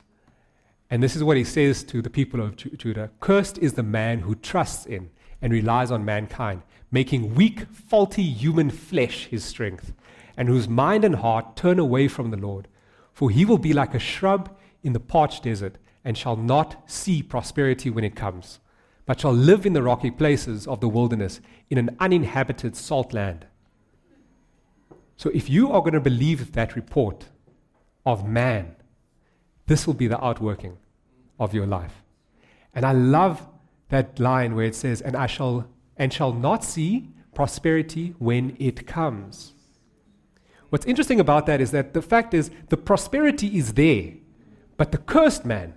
And 0.89 1.01
this 1.01 1.15
is 1.15 1.23
what 1.23 1.37
he 1.37 1.43
says 1.43 1.83
to 1.85 2.01
the 2.01 2.09
people 2.09 2.41
of 2.41 2.55
Ju- 2.55 2.71
Judah 2.71 3.11
Cursed 3.19 3.57
is 3.59 3.73
the 3.73 3.83
man 3.83 4.19
who 4.19 4.35
trusts 4.35 4.85
in 4.85 5.09
and 5.41 5.53
relies 5.53 5.91
on 5.91 6.05
mankind, 6.05 6.63
making 6.91 7.35
weak, 7.35 7.65
faulty 7.71 8.23
human 8.23 8.69
flesh 8.69 9.27
his 9.27 9.43
strength, 9.43 9.93
and 10.35 10.47
whose 10.47 10.67
mind 10.67 11.03
and 11.03 11.15
heart 11.15 11.55
turn 11.55 11.79
away 11.79 12.07
from 12.07 12.31
the 12.31 12.37
Lord. 12.37 12.67
For 13.13 13.29
he 13.29 13.45
will 13.45 13.57
be 13.57 13.73
like 13.73 13.93
a 13.93 13.99
shrub 13.99 14.55
in 14.83 14.93
the 14.93 14.99
parched 14.99 15.43
desert, 15.43 15.77
and 16.03 16.17
shall 16.17 16.35
not 16.35 16.89
see 16.89 17.21
prosperity 17.21 17.89
when 17.89 18.03
it 18.03 18.15
comes, 18.15 18.59
but 19.05 19.19
shall 19.19 19.33
live 19.33 19.65
in 19.65 19.73
the 19.73 19.83
rocky 19.83 20.11
places 20.11 20.67
of 20.67 20.79
the 20.79 20.89
wilderness, 20.89 21.41
in 21.69 21.77
an 21.77 21.95
uninhabited 21.99 22.75
salt 22.75 23.13
land. 23.13 23.45
So 25.15 25.29
if 25.33 25.49
you 25.49 25.71
are 25.71 25.81
going 25.81 25.93
to 25.93 25.99
believe 25.99 26.53
that 26.53 26.75
report 26.75 27.27
of 28.05 28.27
man, 28.27 28.75
this 29.67 29.85
will 29.85 29.93
be 29.93 30.07
the 30.07 30.23
outworking 30.23 30.77
of 31.39 31.53
your 31.53 31.67
life. 31.67 32.03
And 32.73 32.85
I 32.85 32.91
love 32.91 33.47
that 33.89 34.19
line 34.19 34.55
where 34.55 34.65
it 34.65 34.75
says, 34.75 35.01
and 35.01 35.15
I 35.15 35.27
shall 35.27 35.67
and 35.97 36.11
shall 36.11 36.33
not 36.33 36.63
see 36.63 37.09
prosperity 37.35 38.15
when 38.17 38.55
it 38.57 38.87
comes. 38.87 39.53
What's 40.69 40.85
interesting 40.85 41.19
about 41.19 41.45
that 41.45 41.61
is 41.61 41.71
that 41.71 41.93
the 41.93 42.01
fact 42.01 42.33
is 42.33 42.49
the 42.69 42.77
prosperity 42.77 43.57
is 43.57 43.73
there, 43.73 44.13
but 44.81 44.91
the 44.91 44.97
cursed 44.97 45.45
man, 45.45 45.75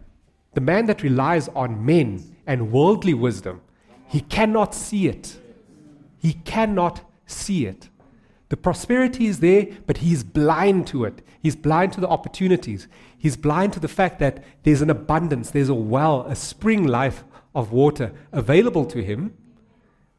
the 0.54 0.62
man 0.62 0.86
that 0.86 1.02
relies 1.02 1.48
on 1.48 1.84
men 1.84 2.36
and 2.46 2.72
worldly 2.72 3.12
wisdom, 3.12 3.60
he 4.08 4.22
cannot 4.22 4.74
see 4.74 5.08
it. 5.08 5.36
He 6.22 6.32
cannot 6.32 7.02
see 7.26 7.66
it. 7.66 7.90
The 8.48 8.56
prosperity 8.56 9.26
is 9.26 9.40
there, 9.40 9.66
but 9.86 9.98
he's 9.98 10.24
blind 10.24 10.86
to 10.86 11.04
it. 11.04 11.20
He's 11.42 11.54
blind 11.54 11.92
to 11.92 12.00
the 12.00 12.08
opportunities. 12.08 12.88
He's 13.18 13.36
blind 13.36 13.74
to 13.74 13.78
the 13.78 13.88
fact 13.88 14.20
that 14.20 14.42
there's 14.62 14.80
an 14.80 14.88
abundance, 14.88 15.50
there's 15.50 15.68
a 15.68 15.74
well, 15.74 16.22
a 16.22 16.34
spring 16.34 16.86
life 16.86 17.24
of 17.54 17.72
water 17.72 18.10
available 18.32 18.86
to 18.86 19.04
him, 19.04 19.36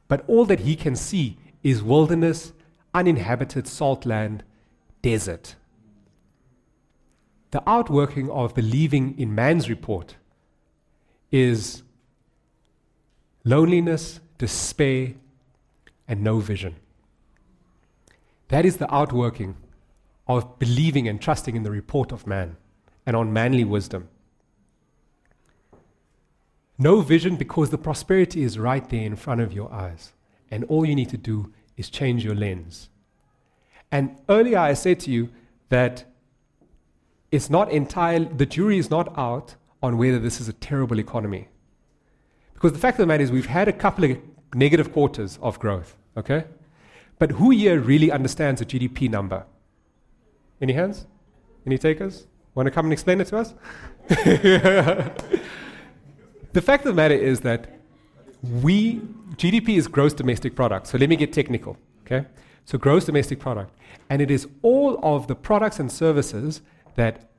but 0.07 0.23
all 0.27 0.45
that 0.45 0.59
he 0.59 0.75
can 0.75 0.95
see 0.95 1.39
is 1.63 1.81
wilderness, 1.81 2.53
uninhabited 2.93 3.67
salt 3.67 4.05
land, 4.05 4.43
desert. 5.01 5.55
The 7.55 7.63
outworking 7.69 8.29
of 8.31 8.53
believing 8.53 9.17
in 9.17 9.33
man's 9.33 9.69
report 9.69 10.17
is 11.31 11.83
loneliness, 13.45 14.19
despair, 14.37 15.13
and 16.05 16.21
no 16.21 16.39
vision. 16.39 16.75
That 18.49 18.65
is 18.65 18.75
the 18.75 18.93
outworking 18.93 19.55
of 20.27 20.59
believing 20.59 21.07
and 21.07 21.21
trusting 21.21 21.55
in 21.55 21.63
the 21.63 21.71
report 21.71 22.11
of 22.11 22.27
man 22.27 22.57
and 23.05 23.15
on 23.15 23.31
manly 23.31 23.63
wisdom. 23.63 24.09
No 26.77 26.99
vision 26.99 27.37
because 27.37 27.69
the 27.69 27.77
prosperity 27.77 28.43
is 28.43 28.59
right 28.59 28.89
there 28.89 29.05
in 29.05 29.15
front 29.15 29.39
of 29.39 29.53
your 29.53 29.71
eyes. 29.71 30.11
And 30.51 30.65
all 30.65 30.85
you 30.85 30.93
need 30.93 31.07
to 31.11 31.17
do 31.17 31.53
is 31.77 31.89
change 31.89 32.21
your 32.21 32.35
lens. 32.35 32.89
And 33.93 34.17
earlier 34.27 34.57
I 34.57 34.73
said 34.73 34.99
to 34.99 35.09
you 35.09 35.29
that 35.69 36.03
it's 37.31 37.49
not 37.49 37.71
entirely, 37.71 38.25
the 38.25 38.45
jury 38.45 38.77
is 38.77 38.89
not 38.89 39.17
out 39.17 39.55
on 39.81 39.97
whether 39.97 40.19
this 40.19 40.39
is 40.39 40.47
a 40.47 40.53
terrible 40.53 40.99
economy. 40.99 41.47
Because 42.53 42.73
the 42.73 42.79
fact 42.79 42.95
of 42.95 43.03
the 43.03 43.07
matter 43.07 43.23
is, 43.23 43.31
we've 43.31 43.45
had 43.45 43.67
a 43.67 43.73
couple 43.73 44.05
of 44.05 44.17
negative 44.53 44.93
quarters 44.93 45.38
of 45.41 45.59
growth, 45.59 45.97
okay? 46.17 46.45
But 47.19 47.31
who 47.31 47.51
here 47.51 47.79
really 47.79 48.11
understands 48.11 48.61
a 48.61 48.65
GDP 48.65 49.09
number? 49.09 49.45
Any 50.61 50.73
hands? 50.73 51.05
Any 51.65 51.77
takers? 51.77 52.27
Want 52.53 52.67
to 52.67 52.71
come 52.71 52.85
and 52.85 52.93
explain 52.93 53.19
it 53.21 53.25
to 53.27 53.38
us? 53.38 53.53
the 54.07 55.11
fact 56.61 56.85
of 56.85 56.95
the 56.95 56.95
matter 56.95 57.15
is 57.15 57.41
that 57.41 57.79
we, 58.61 59.01
GDP 59.35 59.77
is 59.77 59.88
gross 59.88 60.13
domestic 60.13 60.55
product. 60.55 60.88
So 60.88 60.97
let 60.97 61.09
me 61.09 61.15
get 61.15 61.33
technical, 61.33 61.77
okay? 62.05 62.25
So 62.63 62.77
gross 62.77 63.05
domestic 63.05 63.39
product. 63.39 63.71
And 64.09 64.21
it 64.21 64.31
is 64.31 64.47
all 64.61 64.99
of 65.03 65.27
the 65.27 65.35
products 65.35 65.79
and 65.79 65.91
services 65.91 66.61
that 66.95 67.29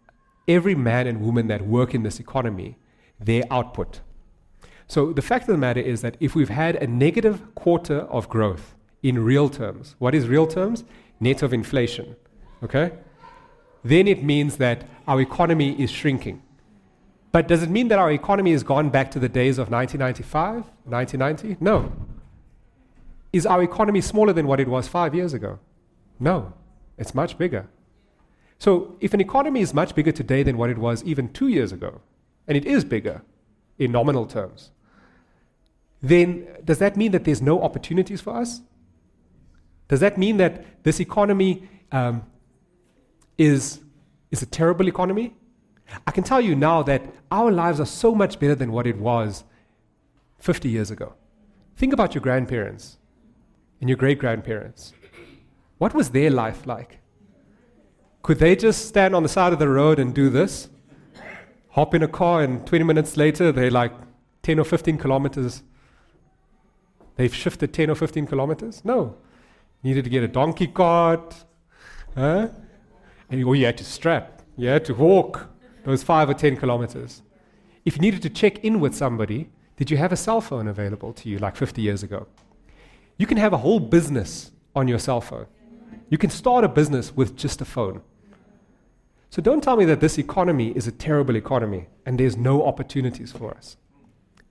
every 0.49 0.75
man 0.75 1.07
and 1.07 1.21
woman 1.21 1.49
that 1.49 1.67
work 1.67 1.95
in 1.95 2.03
this 2.03 2.21
economy, 2.21 2.79
their 3.21 3.43
output. 3.51 4.01
So 4.87 5.13
the 5.13 5.23
fact 5.23 5.43
of 5.49 5.55
the 5.55 5.59
matter 5.59 5.81
is 5.81 6.03
that 6.03 6.17
if 6.21 6.35
we've 6.35 6.49
had 6.49 6.77
a 6.77 6.87
negative 6.87 7.55
quarter 7.55 8.01
of 8.01 8.29
growth 8.29 8.75
in 9.03 9.19
real 9.25 9.49
terms, 9.49 9.97
what 9.99 10.15
is 10.15 10.29
real 10.29 10.47
terms? 10.47 10.85
Net 11.19 11.43
of 11.43 11.53
inflation, 11.53 12.17
okay? 12.63 12.93
Then 13.83 14.07
it 14.07 14.23
means 14.23 14.57
that 14.59 14.85
our 15.09 15.21
economy 15.21 15.81
is 15.81 15.91
shrinking. 15.91 16.43
But 17.33 17.49
does 17.49 17.63
it 17.63 17.71
mean 17.71 17.89
that 17.89 17.99
our 17.99 18.11
economy 18.11 18.53
has 18.53 18.63
gone 18.63 18.91
back 18.91 19.11
to 19.13 19.19
the 19.19 19.29
days 19.29 19.59
of 19.59 19.71
1995, 19.71 20.71
1990? 20.85 21.57
No. 21.61 21.93
Is 23.33 23.45
our 23.45 23.63
economy 23.63 24.01
smaller 24.01 24.33
than 24.33 24.47
what 24.47 24.61
it 24.61 24.69
was 24.69 24.89
five 24.89 25.15
years 25.15 25.35
ago? 25.35 25.59
No, 26.19 26.55
it's 26.97 27.15
much 27.15 27.37
bigger. 27.37 27.69
So, 28.59 28.97
if 29.01 29.13
an 29.13 29.21
economy 29.21 29.61
is 29.61 29.75
much 29.75 29.95
bigger 29.95 30.13
today 30.13 30.43
than 30.43 30.57
what 30.57 30.71
it 30.71 30.79
was 30.79 31.05
even 31.05 31.33
two 31.33 31.49
years 31.49 31.73
ago, 31.73 32.01
and 32.49 32.57
it 32.57 32.65
is 32.65 32.85
bigger 32.85 33.23
in 33.79 33.93
nominal 33.93 34.27
terms, 34.27 34.71
then 36.03 36.47
does 36.65 36.79
that 36.79 36.97
mean 36.97 37.13
that 37.13 37.25
there's 37.25 37.43
no 37.43 37.63
opportunities 37.63 38.21
for 38.21 38.37
us? 38.37 38.63
Does 39.89 40.01
that 40.01 40.19
mean 40.19 40.37
that 40.39 40.83
this 40.85 41.01
economy 41.01 41.69
um, 41.93 42.25
is, 43.39 43.81
is 44.31 44.43
a 44.43 44.47
terrible 44.47 44.89
economy? 44.89 45.35
I 46.07 46.11
can 46.11 46.25
tell 46.25 46.41
you 46.41 46.57
now 46.57 46.83
that 46.83 47.03
our 47.31 47.53
lives 47.53 47.79
are 47.79 47.87
so 47.87 48.15
much 48.15 48.41
better 48.41 48.55
than 48.55 48.73
what 48.73 48.87
it 48.87 48.99
was 48.99 49.45
50 50.39 50.69
years 50.69 50.91
ago. 50.91 51.15
Think 51.77 51.93
about 51.93 52.15
your 52.15 52.23
grandparents 52.23 52.99
and 53.81 53.89
your 53.89 53.97
great 53.97 54.19
grandparents. 54.19 54.93
What 55.79 55.95
was 55.95 56.11
their 56.11 56.31
life 56.31 56.67
like? 56.67 56.99
Could 58.27 58.41
they 58.41 58.57
just 58.57 58.89
stand 58.89 59.15
on 59.15 59.23
the 59.23 59.29
side 59.29 59.53
of 59.53 59.61
the 59.61 59.69
road 59.69 60.01
and 60.01 60.13
do 60.13 60.29
this? 60.29 60.69
Hop 61.69 61.95
in 61.95 62.03
a 62.03 62.09
car, 62.09 62.43
and 62.43 62.67
20 62.67 62.83
minutes 62.83 63.17
later, 63.17 63.53
they're 63.53 63.71
like 63.71 63.93
10 64.43 64.59
or 64.59 64.65
15 64.65 64.99
kilometers. 64.99 65.63
They've 67.15 67.33
shifted 67.33 67.73
10 67.73 67.89
or 67.89 67.95
15 67.95 68.27
kilometers? 68.27 68.85
No. 68.85 69.17
Needed 69.85 70.03
to 70.03 70.11
get 70.11 70.25
a 70.25 70.27
donkey 70.27 70.67
cart. 70.67 71.37
Huh? 72.17 72.49
And 73.31 73.39
you, 73.39 73.55
you 73.55 73.65
had 73.65 73.79
to 73.79 73.85
strap. 73.85 74.43
You 74.57 74.71
had 74.71 74.85
to 74.87 74.95
walk 74.95 75.49
those 75.85 76.03
five 76.03 76.29
or 76.29 76.35
10 76.35 76.57
kilometers. 76.57 77.23
If 77.85 77.95
you 77.95 78.01
needed 78.01 78.23
to 78.23 78.29
check 78.29 78.59
in 78.65 78.81
with 78.81 78.97
somebody, 78.97 79.51
did 79.77 79.89
you 79.89 79.99
have 79.99 80.11
a 80.11 80.17
cell 80.17 80.41
phone 80.41 80.67
available 80.67 81.13
to 81.13 81.29
you 81.29 81.39
like 81.39 81.55
50 81.55 81.81
years 81.81 82.03
ago? 82.03 82.27
You 83.19 83.27
can 83.29 83.37
have 83.37 83.53
a 83.53 83.59
whole 83.59 83.79
business 83.79 84.51
on 84.75 84.89
your 84.89 84.99
cell 84.99 85.21
phone. 85.21 85.47
You 86.11 86.19
can 86.19 86.31
start 86.31 86.65
a 86.65 86.69
business 86.69 87.15
with 87.15 87.37
just 87.37 87.61
a 87.61 87.65
phone. 87.65 88.03
So 89.31 89.43
don't 89.43 89.63
tell 89.63 89.77
me 89.77 89.85
that 89.87 90.01
this 90.01 90.19
economy 90.19 90.69
is 90.77 90.87
a 90.87 90.93
terrible 90.93 91.37
economy 91.37 91.89
and 92.05 92.19
there's 92.19 92.37
no 92.37 92.65
opportunities 92.65 93.33
for 93.33 93.55
us. 93.55 93.77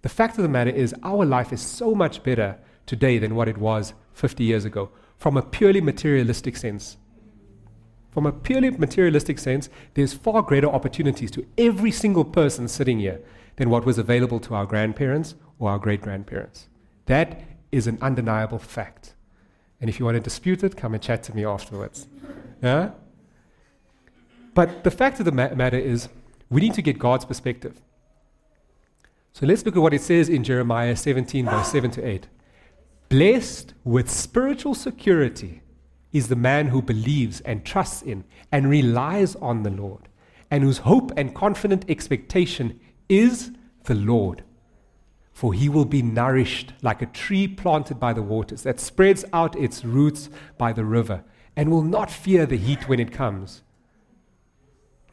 The 0.02 0.10
fact 0.10 0.38
of 0.38 0.44
the 0.44 0.50
matter 0.50 0.70
is, 0.70 0.94
our 1.04 1.26
life 1.26 1.52
is 1.52 1.62
so 1.62 1.96
much 1.96 2.22
better 2.22 2.58
today 2.86 3.18
than 3.18 3.36
what 3.36 3.48
it 3.48 3.58
was 3.58 3.94
50 4.14 4.44
years 4.44 4.66
ago 4.66 4.92
from 5.18 5.38
a 5.38 5.42
purely 5.42 5.82
materialistic 5.82 6.58
sense. 6.58 6.98
From 8.12 8.26
a 8.26 8.32
purely 8.32 8.70
materialistic 8.70 9.40
sense, 9.40 9.70
there's 9.94 10.14
far 10.14 10.42
greater 10.42 10.68
opportunities 10.68 11.32
to 11.32 11.46
every 11.58 11.92
single 11.92 12.24
person 12.24 12.68
sitting 12.68 13.00
here 13.00 13.22
than 13.56 13.70
what 13.70 13.86
was 13.86 13.98
available 13.98 14.40
to 14.42 14.56
our 14.56 14.66
grandparents 14.66 15.36
or 15.60 15.72
our 15.72 15.80
great 15.80 16.02
grandparents. 16.02 16.70
That 17.08 17.42
is 17.72 17.88
an 17.88 17.98
undeniable 18.02 18.60
fact. 18.60 19.16
And 19.82 19.90
if 19.90 20.00
you 20.00 20.06
want 20.06 20.16
to 20.16 20.22
dispute 20.22 20.64
it, 20.64 20.78
come 20.78 20.94
and 20.94 21.04
chat 21.04 21.24
to 21.24 21.36
me 21.36 21.46
afterwards. 21.46 22.08
Yeah? 22.62 22.92
But 24.56 24.84
the 24.84 24.89
fact 24.89 25.20
of 25.20 25.26
the 25.26 25.32
matter 25.32 25.78
is, 25.78 26.10
we 26.50 26.62
need 26.62 26.74
to 26.74 26.82
get 26.82 26.98
God's 26.98 27.26
perspective. 27.26 27.82
So 29.34 29.46
let's 29.46 29.65
look 29.65 29.76
at 29.76 29.82
what 29.82 29.94
it 29.94 30.02
says 30.02 30.30
in 30.30 30.44
Jeremiah 30.44 30.96
17, 30.96 31.46
verse 31.46 31.72
7 31.72 31.91
to 31.91 32.08
8. 32.08 32.28
Blessed 33.10 33.74
with 33.84 34.10
spiritual 34.10 34.74
security 34.74 35.62
is 36.13 36.30
the 36.30 36.38
man 36.38 36.68
who 36.68 36.82
believes 36.82 37.41
and 37.41 37.65
trusts 37.65 38.02
in 38.02 38.24
and 38.50 38.70
relies 38.70 39.36
on 39.36 39.63
the 39.63 39.70
Lord, 39.70 40.08
and 40.50 40.63
whose 40.63 40.80
hope 40.80 41.12
and 41.18 41.36
confident 41.36 41.84
expectation 41.89 42.80
is 43.10 43.52
the 43.84 43.96
Lord. 43.96 44.46
For 45.34 45.54
he 45.54 45.68
will 45.68 45.84
be 45.84 46.02
nourished 46.02 46.72
like 46.82 47.02
a 47.02 47.08
tree 47.08 47.46
planted 47.46 48.00
by 48.00 48.13
the 48.13 48.24
waters 48.24 48.63
that 48.63 48.80
spreads 48.80 49.26
out 49.34 49.60
its 49.60 49.84
roots 49.84 50.30
by 50.58 50.72
the 50.72 50.86
river 50.86 51.26
and 51.58 51.70
will 51.70 51.82
not 51.82 52.10
fear 52.10 52.46
the 52.46 52.56
heat 52.56 52.88
when 52.88 53.02
it 53.02 53.12
comes. 53.12 53.62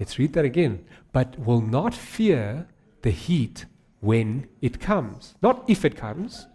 Let's 0.03 0.19
read 0.19 0.33
that 0.33 0.45
again. 0.45 0.85
But 1.13 1.39
will 1.39 1.61
not 1.61 1.95
fear 1.95 2.67
the 3.03 3.13
heat 3.13 3.67
when 4.01 4.49
it 4.61 4.81
comes. 4.81 5.37
Not 5.41 5.63
if 5.69 5.85
it 5.85 5.95
comes, 5.97 6.49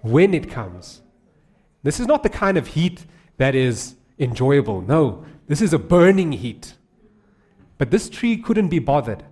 when 0.00 0.32
it 0.32 0.50
comes. 0.50 1.02
This 1.82 2.00
is 2.00 2.06
not 2.06 2.22
the 2.22 2.30
kind 2.30 2.56
of 2.56 2.68
heat 2.68 3.04
that 3.36 3.54
is 3.54 3.96
enjoyable. 4.18 4.80
No, 4.80 5.26
this 5.46 5.60
is 5.60 5.74
a 5.74 5.78
burning 5.78 6.32
heat. 6.32 6.72
But 7.76 7.90
this 7.90 8.08
tree 8.08 8.38
couldn't 8.38 8.68
be 8.68 8.78
bothered. 8.78 9.24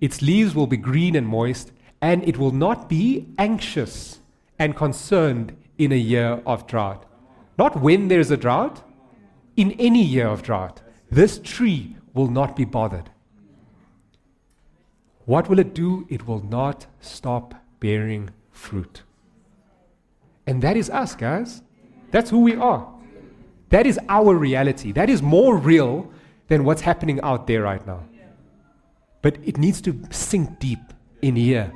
Its 0.00 0.20
leaves 0.20 0.52
will 0.52 0.66
be 0.66 0.76
green 0.76 1.14
and 1.14 1.28
moist, 1.28 1.70
and 2.00 2.26
it 2.26 2.38
will 2.38 2.50
not 2.50 2.88
be 2.88 3.28
anxious 3.38 4.18
and 4.58 4.74
concerned 4.74 5.56
in 5.78 5.92
a 5.92 6.04
year 6.12 6.42
of 6.44 6.66
drought. 6.66 7.06
Not 7.56 7.80
when 7.80 8.08
there's 8.08 8.32
a 8.32 8.36
drought, 8.36 8.82
in 9.56 9.70
any 9.78 10.02
year 10.02 10.26
of 10.26 10.42
drought. 10.42 10.82
This 11.08 11.38
tree 11.38 11.98
will 12.14 12.28
not 12.28 12.56
be 12.56 12.64
bothered. 12.64 13.10
What 15.24 15.48
will 15.48 15.58
it 15.58 15.74
do? 15.74 16.06
It 16.08 16.26
will 16.26 16.42
not 16.42 16.86
stop 17.00 17.54
bearing 17.80 18.30
fruit. 18.50 19.02
And 20.46 20.62
that 20.62 20.76
is 20.76 20.90
us, 20.90 21.14
guys. 21.14 21.62
That's 22.10 22.30
who 22.30 22.40
we 22.40 22.56
are. 22.56 22.88
That 23.70 23.86
is 23.86 23.98
our 24.08 24.34
reality. 24.34 24.92
That 24.92 25.08
is 25.08 25.22
more 25.22 25.56
real 25.56 26.12
than 26.48 26.64
what's 26.64 26.82
happening 26.82 27.20
out 27.22 27.46
there 27.46 27.62
right 27.62 27.86
now. 27.86 28.04
But 29.22 29.38
it 29.44 29.56
needs 29.56 29.80
to 29.82 30.02
sink 30.10 30.58
deep 30.58 30.80
in 31.22 31.36
here. 31.36 31.72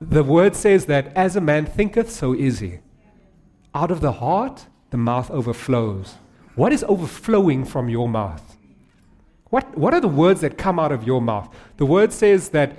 The 0.00 0.24
word 0.24 0.56
says 0.56 0.86
that 0.86 1.14
as 1.16 1.36
a 1.36 1.40
man 1.40 1.66
thinketh, 1.66 2.10
so 2.10 2.32
is 2.34 2.58
he. 2.58 2.80
Out 3.74 3.90
of 3.90 4.00
the 4.00 4.12
heart, 4.12 4.66
the 4.90 4.96
mouth 4.96 5.30
overflows. 5.30 6.16
What 6.60 6.74
is 6.74 6.84
overflowing 6.84 7.64
from 7.64 7.88
your 7.88 8.06
mouth? 8.06 8.58
What, 9.48 9.78
what 9.78 9.94
are 9.94 10.00
the 10.02 10.08
words 10.08 10.42
that 10.42 10.58
come 10.58 10.78
out 10.78 10.92
of 10.92 11.04
your 11.04 11.22
mouth? 11.22 11.48
The 11.78 11.86
word 11.86 12.12
says 12.12 12.50
that 12.50 12.76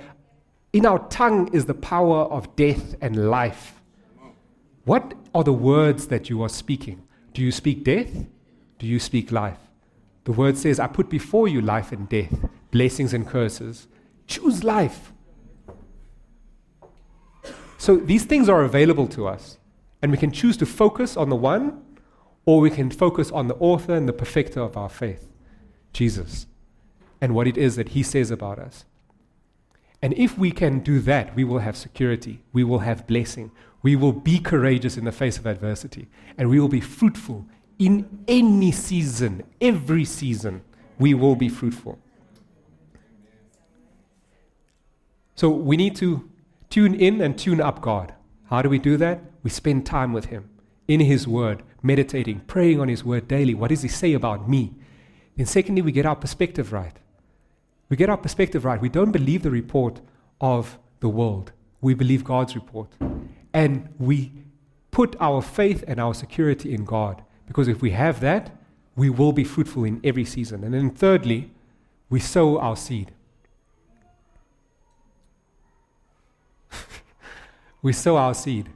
in 0.72 0.86
our 0.86 1.00
tongue 1.08 1.52
is 1.52 1.64
the 1.64 1.74
power 1.74 2.18
of 2.26 2.54
death 2.54 2.94
and 3.00 3.28
life. 3.28 3.80
What 4.84 5.14
are 5.34 5.42
the 5.42 5.52
words 5.52 6.06
that 6.06 6.30
you 6.30 6.44
are 6.44 6.48
speaking? 6.48 7.02
Do 7.34 7.42
you 7.42 7.50
speak 7.50 7.82
death? 7.82 8.24
Do 8.78 8.86
you 8.86 9.00
speak 9.00 9.32
life? 9.32 9.58
The 10.26 10.32
word 10.32 10.56
says, 10.56 10.78
I 10.78 10.86
put 10.86 11.10
before 11.10 11.48
you 11.48 11.60
life 11.60 11.90
and 11.90 12.08
death, 12.08 12.32
blessings 12.70 13.12
and 13.12 13.26
curses. 13.26 13.88
Choose 14.28 14.62
life. 14.62 15.12
So 17.78 17.96
these 17.96 18.26
things 18.26 18.48
are 18.48 18.62
available 18.62 19.08
to 19.08 19.26
us, 19.26 19.58
and 20.00 20.12
we 20.12 20.18
can 20.18 20.30
choose 20.30 20.56
to 20.58 20.66
focus 20.66 21.16
on 21.16 21.30
the 21.30 21.34
one, 21.34 21.81
or 22.44 22.60
we 22.60 22.70
can 22.70 22.90
focus 22.90 23.30
on 23.30 23.48
the 23.48 23.54
author 23.56 23.94
and 23.94 24.08
the 24.08 24.12
perfecter 24.12 24.60
of 24.60 24.76
our 24.76 24.88
faith, 24.88 25.28
Jesus, 25.92 26.46
and 27.20 27.34
what 27.34 27.46
it 27.46 27.56
is 27.56 27.76
that 27.76 27.90
he 27.90 28.02
says 28.02 28.30
about 28.30 28.58
us. 28.58 28.84
And 30.00 30.12
if 30.14 30.36
we 30.36 30.50
can 30.50 30.80
do 30.80 30.98
that, 31.00 31.36
we 31.36 31.44
will 31.44 31.60
have 31.60 31.76
security, 31.76 32.42
we 32.52 32.64
will 32.64 32.80
have 32.80 33.06
blessing, 33.06 33.52
we 33.82 33.94
will 33.94 34.12
be 34.12 34.38
courageous 34.38 34.96
in 34.96 35.04
the 35.04 35.12
face 35.12 35.38
of 35.38 35.46
adversity, 35.46 36.08
and 36.36 36.50
we 36.50 36.58
will 36.58 36.68
be 36.68 36.80
fruitful 36.80 37.46
in 37.78 38.24
any 38.28 38.72
season, 38.72 39.44
every 39.60 40.04
season, 40.04 40.62
we 40.98 41.14
will 41.14 41.34
be 41.34 41.48
fruitful. 41.48 41.98
So 45.34 45.48
we 45.48 45.76
need 45.76 45.96
to 45.96 46.28
tune 46.70 46.94
in 46.94 47.20
and 47.20 47.36
tune 47.36 47.60
up 47.60 47.80
God. 47.80 48.14
How 48.44 48.62
do 48.62 48.68
we 48.68 48.78
do 48.78 48.96
that? 48.98 49.20
We 49.42 49.50
spend 49.50 49.84
time 49.84 50.12
with 50.12 50.26
Him 50.26 50.48
in 50.86 51.00
His 51.00 51.26
Word, 51.26 51.62
meditating, 51.82 52.40
praying 52.46 52.80
on 52.80 52.88
His 52.88 53.04
Word 53.04 53.28
daily. 53.28 53.54
What 53.54 53.68
does 53.68 53.82
He 53.82 53.88
say 53.88 54.12
about 54.12 54.48
me? 54.48 54.72
Then, 55.36 55.46
secondly, 55.46 55.82
we 55.82 55.92
get 55.92 56.06
our 56.06 56.16
perspective 56.16 56.72
right. 56.72 56.96
We 57.88 57.96
get 57.96 58.08
our 58.10 58.16
perspective 58.16 58.64
right. 58.64 58.80
We 58.80 58.88
don't 58.88 59.12
believe 59.12 59.42
the 59.42 59.50
report 59.50 60.00
of 60.40 60.78
the 61.00 61.08
world, 61.08 61.52
we 61.80 61.94
believe 61.94 62.24
God's 62.24 62.54
report. 62.54 62.88
And 63.52 63.88
we 63.98 64.32
put 64.90 65.16
our 65.20 65.42
faith 65.42 65.84
and 65.86 66.00
our 66.00 66.14
security 66.14 66.72
in 66.72 66.84
God. 66.84 67.22
Because 67.46 67.68
if 67.68 67.82
we 67.82 67.90
have 67.90 68.20
that, 68.20 68.56
we 68.96 69.10
will 69.10 69.32
be 69.32 69.44
fruitful 69.44 69.84
in 69.84 70.00
every 70.04 70.24
season. 70.24 70.64
And 70.64 70.74
then, 70.74 70.90
thirdly, 70.90 71.50
we 72.08 72.20
sow 72.20 72.58
our 72.58 72.76
seed. 72.76 73.12
we 77.82 77.92
sow 77.92 78.16
our 78.16 78.34
seed. 78.34 78.68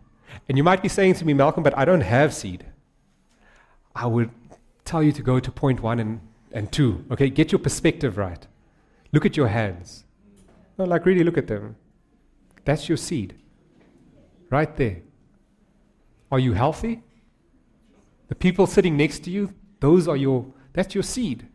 And 0.48 0.58
you 0.58 0.64
might 0.64 0.82
be 0.82 0.88
saying 0.88 1.14
to 1.14 1.24
me, 1.24 1.32
Malcolm, 1.34 1.62
but 1.62 1.76
I 1.76 1.84
don't 1.84 2.00
have 2.02 2.34
seed. 2.34 2.64
I 3.96 4.06
would 4.06 4.30
tell 4.84 5.02
you 5.02 5.10
to 5.12 5.22
go 5.22 5.40
to 5.40 5.50
point 5.50 5.80
one 5.80 5.98
and 5.98 6.20
and 6.52 6.70
two. 6.70 7.04
Okay, 7.10 7.28
get 7.28 7.50
your 7.50 7.58
perspective 7.58 8.16
right. 8.16 8.46
Look 9.12 9.26
at 9.26 9.36
your 9.36 9.48
hands. 9.48 10.04
No, 10.78 10.84
like 10.84 11.06
really 11.06 11.24
look 11.24 11.38
at 11.38 11.46
them. 11.46 11.76
That's 12.64 12.88
your 12.88 12.98
seed. 12.98 13.34
Right 14.50 14.76
there. 14.76 14.98
Are 16.30 16.38
you 16.38 16.52
healthy? 16.52 17.02
The 18.28 18.34
people 18.34 18.66
sitting 18.66 18.96
next 18.96 19.20
to 19.24 19.30
you, 19.30 19.54
those 19.80 20.06
are 20.08 20.16
your 20.16 20.46
that's 20.72 20.94
your 20.94 21.04
seed. 21.04 21.46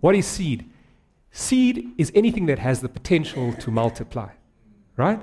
What 0.00 0.14
is 0.14 0.26
seed? 0.26 0.70
Seed 1.30 1.92
is 1.96 2.12
anything 2.14 2.46
that 2.46 2.58
has 2.58 2.80
the 2.80 2.88
potential 2.88 3.52
to 3.54 3.70
multiply. 3.70 4.30
Right? 4.96 5.20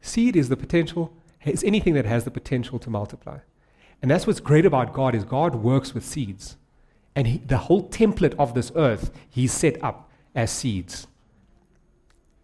Seed 0.00 0.36
is 0.36 0.48
the 0.48 0.56
potential, 0.56 1.12
is 1.44 1.64
anything 1.64 1.94
that 1.94 2.04
has 2.04 2.24
the 2.24 2.30
potential 2.30 2.78
to 2.78 2.90
multiply. 2.90 3.38
And 4.02 4.10
that's 4.10 4.26
what's 4.26 4.40
great 4.40 4.66
about 4.66 4.92
God 4.92 5.14
is 5.14 5.24
God 5.24 5.56
works 5.56 5.94
with 5.94 6.04
seeds. 6.04 6.56
And 7.16 7.26
he, 7.26 7.38
the 7.38 7.58
whole 7.58 7.88
template 7.88 8.34
of 8.38 8.54
this 8.54 8.72
earth, 8.74 9.10
He's 9.30 9.52
set 9.52 9.82
up 9.82 10.10
as 10.34 10.50
seeds. 10.50 11.06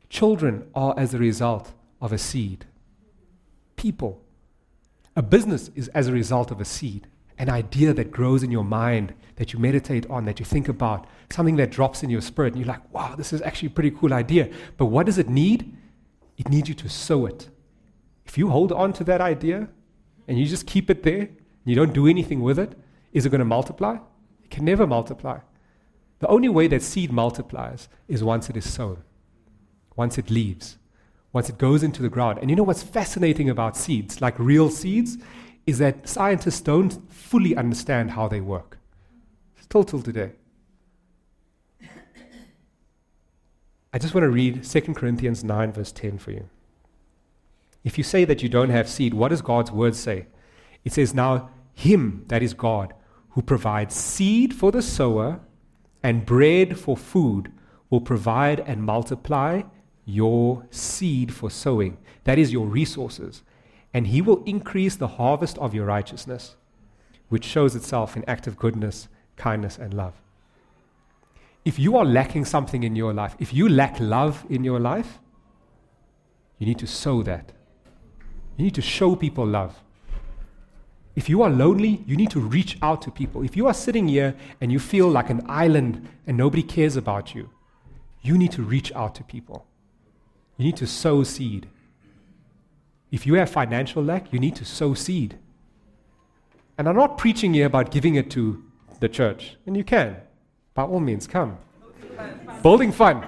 Children 0.08 0.66
are 0.74 0.94
as 0.96 1.14
a 1.14 1.18
result 1.18 1.72
of 2.00 2.12
a 2.12 2.18
seed. 2.18 2.66
People. 3.76 4.22
A 5.16 5.22
business 5.22 5.70
is 5.74 5.88
as 5.88 6.08
a 6.08 6.12
result 6.12 6.50
of 6.50 6.60
a 6.60 6.64
seed. 6.64 7.06
An 7.38 7.48
idea 7.48 7.92
that 7.94 8.10
grows 8.10 8.42
in 8.42 8.50
your 8.50 8.64
mind, 8.64 9.14
that 9.36 9.52
you 9.52 9.58
meditate 9.58 10.08
on, 10.10 10.24
that 10.26 10.38
you 10.38 10.44
think 10.44 10.68
about, 10.68 11.06
something 11.30 11.56
that 11.56 11.70
drops 11.70 12.02
in 12.02 12.10
your 12.10 12.20
spirit, 12.20 12.52
and 12.52 12.64
you're 12.64 12.72
like, 12.72 12.92
wow, 12.92 13.14
this 13.16 13.32
is 13.32 13.40
actually 13.42 13.68
a 13.68 13.70
pretty 13.70 13.90
cool 13.90 14.12
idea. 14.12 14.50
But 14.76 14.86
what 14.86 15.06
does 15.06 15.18
it 15.18 15.28
need? 15.28 15.74
It 16.36 16.48
needs 16.48 16.68
you 16.68 16.74
to 16.76 16.88
sow 16.88 17.26
it. 17.26 17.48
If 18.26 18.36
you 18.36 18.48
hold 18.48 18.72
on 18.72 18.92
to 18.94 19.04
that 19.04 19.20
idea 19.20 19.68
and 20.28 20.38
you 20.38 20.46
just 20.46 20.66
keep 20.66 20.90
it 20.90 21.02
there, 21.02 21.28
you 21.70 21.76
don't 21.76 21.94
do 21.94 22.06
anything 22.06 22.40
with 22.40 22.59
it, 22.59 22.78
is 23.12 23.26
it 23.26 23.30
going 23.30 23.40
to 23.40 23.44
multiply? 23.44 23.96
It 24.44 24.50
can 24.50 24.64
never 24.64 24.87
multiply. 24.87 25.38
The 26.20 26.28
only 26.28 26.48
way 26.48 26.68
that 26.68 26.83
seed 26.83 27.12
multiplies 27.12 27.88
is 28.09 28.22
once 28.22 28.50
it 28.50 28.56
is 28.56 28.70
sown, 28.70 29.02
once 29.96 30.18
it 30.18 30.30
leaves, 30.30 30.76
once 31.33 31.48
it 31.48 31.59
goes 31.59 31.83
into 31.83 32.02
the 32.02 32.09
ground. 32.09 32.38
And 32.40 32.50
you 32.50 32.56
know 32.56 32.62
what's 32.62 32.83
fascinating 32.83 33.48
about 33.48 33.76
seeds, 33.76 34.20
like 34.20 34.38
real 34.38 34.68
seeds, 34.68 35.16
is 35.66 35.78
that 35.78 36.09
scientists 36.09 36.61
don't 36.61 37.11
fully 37.11 37.56
understand 37.56 38.12
how 38.12 38.28
they 38.28 38.40
work. 38.40 38.78
Still 39.61 39.85
till 39.85 40.02
today. 40.02 40.33
I 43.92 43.98
just 43.98 44.14
want 44.14 44.24
to 44.24 44.30
read 44.30 44.62
2 44.62 44.80
Corinthians 44.94 45.42
9, 45.42 45.72
verse 45.72 45.90
10 45.90 46.18
for 46.18 46.30
you. 46.30 46.48
If 47.83 47.98
you 47.98 48.04
say 48.04 48.24
that 48.24 48.42
you 48.42 48.48
don't 48.48 48.70
have 48.70 48.88
seed, 48.88 49.14
what 49.14 49.28
does 49.28 49.42
God's 49.42 49.72
word 49.72 49.96
say? 49.96 50.26
It 50.85 50.92
says, 50.92 51.14
Now, 51.14 51.50
Him, 51.80 52.24
that 52.28 52.42
is 52.42 52.52
God, 52.52 52.92
who 53.30 53.40
provides 53.40 53.94
seed 53.94 54.52
for 54.52 54.70
the 54.70 54.82
sower 54.82 55.40
and 56.02 56.26
bread 56.26 56.78
for 56.78 56.94
food, 56.94 57.50
will 57.88 58.02
provide 58.02 58.60
and 58.60 58.82
multiply 58.82 59.62
your 60.04 60.66
seed 60.70 61.32
for 61.32 61.50
sowing. 61.50 61.96
That 62.24 62.38
is 62.38 62.52
your 62.52 62.66
resources. 62.66 63.42
And 63.94 64.08
He 64.08 64.20
will 64.20 64.44
increase 64.44 64.96
the 64.96 65.14
harvest 65.20 65.56
of 65.56 65.72
your 65.72 65.86
righteousness, 65.86 66.54
which 67.30 67.46
shows 67.46 67.74
itself 67.74 68.14
in 68.14 68.24
active 68.28 68.58
goodness, 68.58 69.08
kindness, 69.36 69.78
and 69.78 69.94
love. 69.94 70.20
If 71.64 71.78
you 71.78 71.96
are 71.96 72.04
lacking 72.04 72.44
something 72.44 72.82
in 72.82 72.94
your 72.94 73.14
life, 73.14 73.36
if 73.38 73.54
you 73.54 73.70
lack 73.70 73.98
love 73.98 74.44
in 74.50 74.64
your 74.64 74.80
life, 74.80 75.18
you 76.58 76.66
need 76.66 76.78
to 76.80 76.86
sow 76.86 77.22
that. 77.22 77.52
You 78.58 78.64
need 78.64 78.74
to 78.74 78.82
show 78.82 79.16
people 79.16 79.46
love. 79.46 79.82
If 81.16 81.29
you 81.29 81.42
are 81.42 81.51
lonely, 81.51 82.03
you 82.07 82.16
need 82.16 82.31
to 82.31 82.40
reach 82.40 82.79
out 82.83 83.03
to 83.03 83.11
people. 83.11 83.42
If 83.42 83.57
you 83.57 83.66
are 83.66 83.75
sitting 83.75 84.09
here 84.09 84.35
and 84.61 84.70
you 84.70 84.79
feel 84.79 85.09
like 85.09 85.29
an 85.29 85.42
island 85.49 86.09
and 86.27 86.37
nobody 86.37 86.62
cares 86.62 86.96
about 86.96 87.35
you, 87.35 87.51
you 88.23 88.38
need 88.38 88.53
to 88.53 88.62
reach 88.62 88.92
out 88.94 89.14
to 89.16 89.25
people. 89.25 89.66
You 90.57 90.66
need 90.66 90.77
to 90.77 90.87
sow 90.87 91.23
seed. 91.23 91.68
If 93.11 93.27
you 93.27 93.35
have 93.35 93.51
financial 93.51 94.05
lack, 94.05 94.33
you 94.33 94.38
need 94.38 94.55
to 94.57 94.64
sow 94.64 94.94
seed. 94.94 95.37
And 96.79 96.88
I'm 96.88 96.96
not 96.96 97.18
preaching 97.18 97.55
here 97.55 97.66
about 97.66 97.90
giving 97.90 98.14
it 98.14 98.31
to 98.33 98.62
the 99.01 99.09
church, 99.09 99.57
and 99.66 99.77
you 99.77 99.85
can. 99.85 100.16
By 100.75 100.85
all 100.85 101.01
means, 101.01 101.27
come. 101.27 101.59
Building 102.62 102.92
fund. 102.92 103.27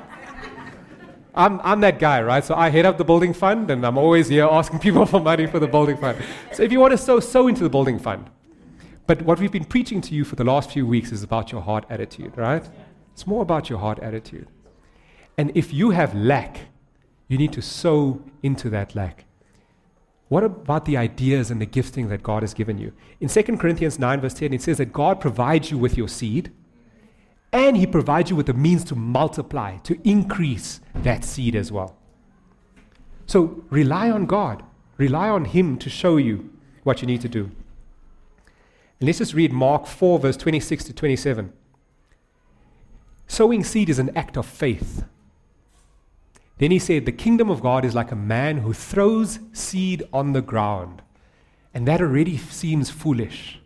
I'm, 1.35 1.61
I'm 1.63 1.81
that 1.81 1.99
guy, 1.99 2.21
right? 2.23 2.45
So 2.45 2.55
I 2.55 2.69
head 2.69 2.85
up 2.85 2.99
the 2.99 3.05
building 3.05 3.33
fund, 3.33 3.71
and 3.71 3.85
I'm 3.87 3.97
always 3.97 4.29
here 4.29 4.47
asking 4.51 4.79
people 4.87 5.07
for 5.07 5.21
money 5.21 5.47
for 5.47 5.59
the 5.59 5.67
building 5.67 5.97
fund. 5.97 6.19
So 6.53 6.63
if 6.63 6.73
you 6.73 6.81
want 6.81 6.93
to 6.93 6.99
sow, 6.99 7.21
sow 7.21 7.49
into 7.49 7.63
the 7.63 7.71
building 7.71 7.99
fund. 7.99 8.29
But 9.07 9.23
what 9.23 9.41
we've 9.41 9.53
been 9.53 9.65
preaching 9.65 10.01
to 10.03 10.15
you 10.15 10.25
for 10.25 10.37
the 10.37 10.45
last 10.45 10.71
few 10.71 10.87
weeks 10.87 11.11
is 11.11 11.23
about 11.23 11.51
your 11.51 11.63
heart 11.63 11.85
attitude, 11.91 12.37
right? 12.37 12.69
It's 13.13 13.27
more 13.27 13.43
about 13.43 13.69
your 13.69 13.79
heart 13.79 13.99
attitude. 13.99 14.49
And 15.37 15.51
if 15.55 15.73
you 15.73 15.91
have 15.91 16.15
lack, 16.15 16.61
you 17.29 17.39
need 17.39 17.53
to 17.55 17.63
sow 17.63 18.23
into 18.43 18.71
that 18.71 18.95
lack. 18.95 19.25
What 20.29 20.45
about 20.45 20.85
the 20.85 20.97
ideas 20.97 21.51
and 21.51 21.61
the 21.61 21.67
gifting 21.67 22.09
that 22.09 22.23
God 22.23 22.43
has 22.43 22.55
given 22.55 22.79
you? 22.79 22.93
In 23.21 23.29
2 23.29 23.43
Corinthians 23.59 23.99
9, 23.99 24.21
verse 24.21 24.35
10, 24.35 24.55
it 24.55 24.63
says 24.63 24.79
that 24.79 24.93
God 24.93 25.21
provides 25.21 25.71
you 25.71 25.79
with 25.79 25.97
your 25.97 26.09
seed 26.09 26.53
and 27.53 27.77
He 27.77 27.87
provides 27.87 28.31
you 28.31 28.37
with 28.37 28.47
the 28.47 28.55
means 28.55 28.85
to 28.85 28.95
multiply, 28.95 29.77
to 29.79 29.99
increase 30.09 30.81
that 30.95 31.25
seed 31.25 31.55
as 31.55 31.71
well. 31.71 31.97
So 33.27 33.65
rely 33.71 34.11
on 34.11 34.27
God, 34.27 34.63
rely 34.97 35.29
on 35.29 35.45
Him 35.45 35.79
to 35.79 35.91
show 35.91 36.17
you 36.17 36.51
what 36.83 37.01
you 37.01 37.07
need 37.07 37.21
to 37.21 37.29
do. 37.29 37.51
And 39.01 39.07
let's 39.07 39.19
just 39.19 39.35
read 39.35 39.53
Mark 39.53 39.87
4, 39.87 40.19
verse 40.19 40.37
26 40.37 40.85
to 40.85 40.93
27. 40.93 41.53
Sowing 43.27 43.65
seed 43.65 43.89
is 43.89 43.99
an 43.99 44.17
act 44.17 44.37
of 44.37 44.47
faith. 44.47 45.05
Then 46.59 46.71
he 46.71 46.79
said, 46.79 47.07
The 47.07 47.13
kingdom 47.13 47.51
of 47.51 47.63
God 47.63 47.85
is 47.85 47.95
like 47.95 48.13
a 48.13 48.17
man 48.17 48.59
who 48.59 48.73
throws 48.73 49.41
seed 49.53 50.05
on 50.13 50.33
the 50.33 50.43
ground. 50.43 51.03
And 51.75 51.89
that 51.89 52.01
already 52.01 52.37
seems 52.37 52.91
foolish. 52.91 53.59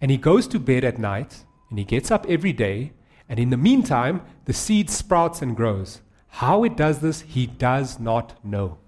And 0.00 0.10
he 0.10 0.16
goes 0.16 0.46
to 0.48 0.60
bed 0.60 0.84
at 0.84 0.98
night 0.98 1.44
and 1.74 1.78
he 1.80 1.84
gets 1.84 2.12
up 2.12 2.24
every 2.28 2.52
day, 2.52 2.92
and 3.28 3.40
in 3.40 3.50
the 3.50 3.56
meantime, 3.56 4.22
the 4.44 4.52
seed 4.52 4.88
sprouts 4.88 5.42
and 5.42 5.56
grows. 5.56 6.02
How 6.28 6.62
it 6.62 6.76
does 6.76 7.00
this, 7.00 7.22
he 7.22 7.48
does 7.48 7.98
not 7.98 8.38
know. 8.44 8.78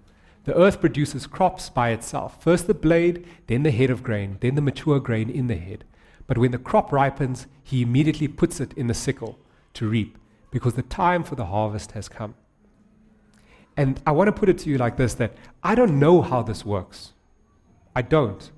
The 0.44 0.56
earth 0.56 0.80
produces 0.80 1.26
crops 1.26 1.68
by 1.68 1.90
itself 1.90 2.40
first 2.40 2.68
the 2.68 2.74
blade, 2.74 3.26
then 3.48 3.64
the 3.64 3.72
head 3.72 3.90
of 3.90 4.04
grain, 4.04 4.36
then 4.38 4.54
the 4.54 4.60
mature 4.60 5.00
grain 5.00 5.28
in 5.28 5.48
the 5.48 5.56
head. 5.56 5.82
But 6.28 6.38
when 6.38 6.52
the 6.52 6.58
crop 6.58 6.92
ripens, 6.92 7.48
he 7.60 7.82
immediately 7.82 8.28
puts 8.28 8.60
it 8.60 8.72
in 8.74 8.86
the 8.86 8.94
sickle 8.94 9.36
to 9.74 9.88
reap, 9.88 10.16
because 10.52 10.74
the 10.74 10.82
time 10.82 11.24
for 11.24 11.34
the 11.34 11.46
harvest 11.46 11.90
has 11.90 12.08
come. 12.08 12.36
And 13.76 14.00
I 14.06 14.12
want 14.12 14.28
to 14.28 14.32
put 14.32 14.48
it 14.48 14.58
to 14.58 14.70
you 14.70 14.78
like 14.78 14.96
this 14.96 15.14
that 15.14 15.34
I 15.60 15.74
don't 15.74 15.98
know 15.98 16.22
how 16.22 16.44
this 16.44 16.64
works. 16.64 17.14
I 17.96 18.02
don't. 18.02 18.48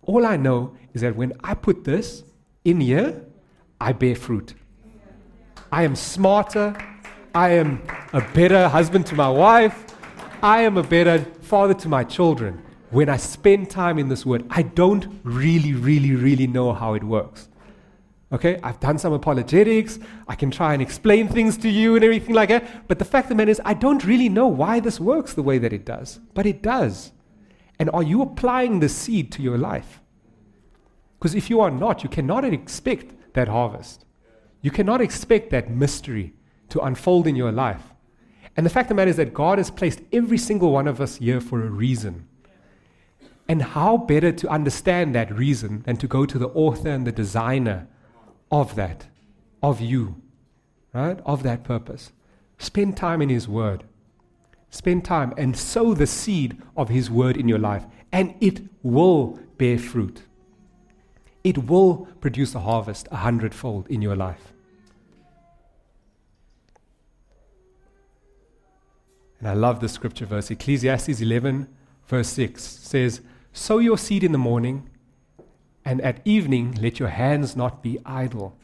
All 0.00 0.24
I 0.24 0.38
know 0.38 0.74
is 0.94 1.02
that 1.02 1.16
when 1.16 1.34
I 1.44 1.52
put 1.52 1.84
this 1.84 2.24
in 2.64 2.80
here, 2.80 3.25
I 3.80 3.92
bear 3.92 4.14
fruit. 4.14 4.54
I 5.70 5.82
am 5.82 5.96
smarter. 5.96 6.76
I 7.34 7.50
am 7.50 7.82
a 8.12 8.20
better 8.20 8.68
husband 8.68 9.06
to 9.06 9.14
my 9.14 9.28
wife. 9.28 9.84
I 10.42 10.62
am 10.62 10.76
a 10.76 10.82
better 10.82 11.18
father 11.42 11.74
to 11.74 11.88
my 11.88 12.04
children. 12.04 12.62
When 12.90 13.08
I 13.08 13.16
spend 13.16 13.68
time 13.68 13.98
in 13.98 14.08
this 14.08 14.24
word, 14.24 14.46
I 14.48 14.62
don't 14.62 15.20
really, 15.22 15.74
really, 15.74 16.14
really 16.14 16.46
know 16.46 16.72
how 16.72 16.94
it 16.94 17.04
works. 17.04 17.48
Okay, 18.32 18.58
I've 18.62 18.80
done 18.80 18.98
some 18.98 19.12
apologetics. 19.12 19.98
I 20.26 20.34
can 20.34 20.50
try 20.50 20.72
and 20.72 20.82
explain 20.82 21.28
things 21.28 21.56
to 21.58 21.68
you 21.68 21.94
and 21.94 22.04
everything 22.04 22.34
like 22.34 22.48
that. 22.48 22.88
But 22.88 22.98
the 22.98 23.04
fact 23.04 23.26
of 23.26 23.28
the 23.30 23.34
matter 23.36 23.50
is, 23.50 23.60
I 23.64 23.74
don't 23.74 24.04
really 24.04 24.28
know 24.28 24.46
why 24.46 24.80
this 24.80 24.98
works 24.98 25.34
the 25.34 25.42
way 25.42 25.58
that 25.58 25.72
it 25.72 25.84
does. 25.84 26.20
But 26.34 26.46
it 26.46 26.62
does. 26.62 27.12
And 27.78 27.90
are 27.90 28.02
you 28.02 28.22
applying 28.22 28.80
the 28.80 28.88
seed 28.88 29.30
to 29.32 29.42
your 29.42 29.58
life? 29.58 30.00
Because 31.18 31.34
if 31.34 31.50
you 31.50 31.60
are 31.60 31.70
not, 31.70 32.02
you 32.02 32.08
cannot 32.08 32.44
expect 32.44 33.15
that 33.36 33.48
harvest. 33.48 34.04
You 34.60 34.72
cannot 34.72 35.00
expect 35.00 35.50
that 35.50 35.70
mystery 35.70 36.34
to 36.70 36.80
unfold 36.80 37.28
in 37.28 37.36
your 37.36 37.52
life. 37.52 37.94
And 38.56 38.66
the 38.66 38.70
fact 38.70 38.86
of 38.86 38.88
the 38.88 38.94
matter 38.96 39.10
is 39.10 39.16
that 39.16 39.32
God 39.32 39.58
has 39.58 39.70
placed 39.70 40.00
every 40.12 40.38
single 40.38 40.72
one 40.72 40.88
of 40.88 41.00
us 41.00 41.16
here 41.16 41.40
for 41.40 41.64
a 41.64 41.70
reason. 41.70 42.26
And 43.48 43.62
how 43.62 43.96
better 43.96 44.32
to 44.32 44.48
understand 44.48 45.14
that 45.14 45.32
reason 45.32 45.82
than 45.82 45.96
to 45.98 46.08
go 46.08 46.26
to 46.26 46.38
the 46.38 46.48
author 46.48 46.88
and 46.88 47.06
the 47.06 47.12
designer 47.12 47.86
of 48.50 48.74
that, 48.74 49.06
of 49.62 49.80
you, 49.80 50.20
right? 50.92 51.20
Of 51.24 51.44
that 51.44 51.62
purpose. 51.62 52.12
Spend 52.58 52.96
time 52.96 53.22
in 53.22 53.28
His 53.28 53.46
Word. 53.46 53.84
Spend 54.70 55.04
time 55.04 55.32
and 55.36 55.56
sow 55.56 55.94
the 55.94 56.06
seed 56.06 56.60
of 56.76 56.88
His 56.88 57.08
Word 57.08 57.36
in 57.36 57.46
your 57.46 57.58
life, 57.58 57.84
and 58.10 58.34
it 58.40 58.62
will 58.82 59.38
bear 59.58 59.78
fruit 59.78 60.22
it 61.46 61.58
will 61.70 62.08
produce 62.20 62.54
a 62.56 62.60
harvest 62.60 63.06
a 63.12 63.16
hundredfold 63.16 63.86
in 63.88 64.02
your 64.02 64.16
life. 64.16 64.52
And 69.38 69.48
I 69.48 69.52
love 69.54 69.80
the 69.80 69.88
scripture 69.88 70.26
verse. 70.26 70.50
Ecclesiastes 70.50 71.20
11, 71.20 71.68
verse 72.06 72.28
6 72.28 72.62
says, 72.62 73.20
Sow 73.52 73.78
your 73.78 73.96
seed 73.96 74.24
in 74.24 74.32
the 74.32 74.38
morning 74.38 74.90
And 75.86 76.00
at 76.00 76.20
evening, 76.24 76.76
let 76.80 76.98
your 76.98 77.10
hands 77.10 77.54
not 77.54 77.80
be 77.80 78.00
idle, 78.04 78.56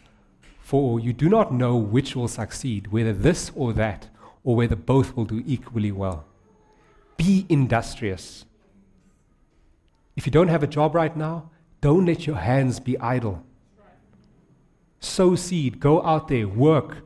for 0.61 0.99
you 0.99 1.13
do 1.13 1.29
not 1.29 1.55
know 1.55 1.77
which 1.77 2.17
will 2.17 2.27
succeed, 2.27 2.89
whether 2.89 3.13
this 3.13 3.53
or 3.55 3.73
that, 3.75 4.09
or 4.43 4.57
whether 4.57 4.75
both 4.75 5.15
will 5.15 5.25
do 5.25 5.41
equally 5.47 5.93
well. 5.93 6.25
Be 7.17 7.47
industrious. 7.49 8.45
If 10.17 10.27
you 10.27 10.33
don't 10.33 10.49
have 10.49 10.65
a 10.65 10.67
job 10.67 10.97
right 10.97 11.17
now, 11.17 11.52
don't 11.83 12.07
let 12.07 12.27
your 12.27 12.37
hands 12.37 12.81
be 12.81 12.99
idle. 12.99 13.45
Sow 15.01 15.35
seed, 15.35 15.81
go 15.81 16.01
out 16.03 16.29
there, 16.29 16.47
work. 16.47 16.99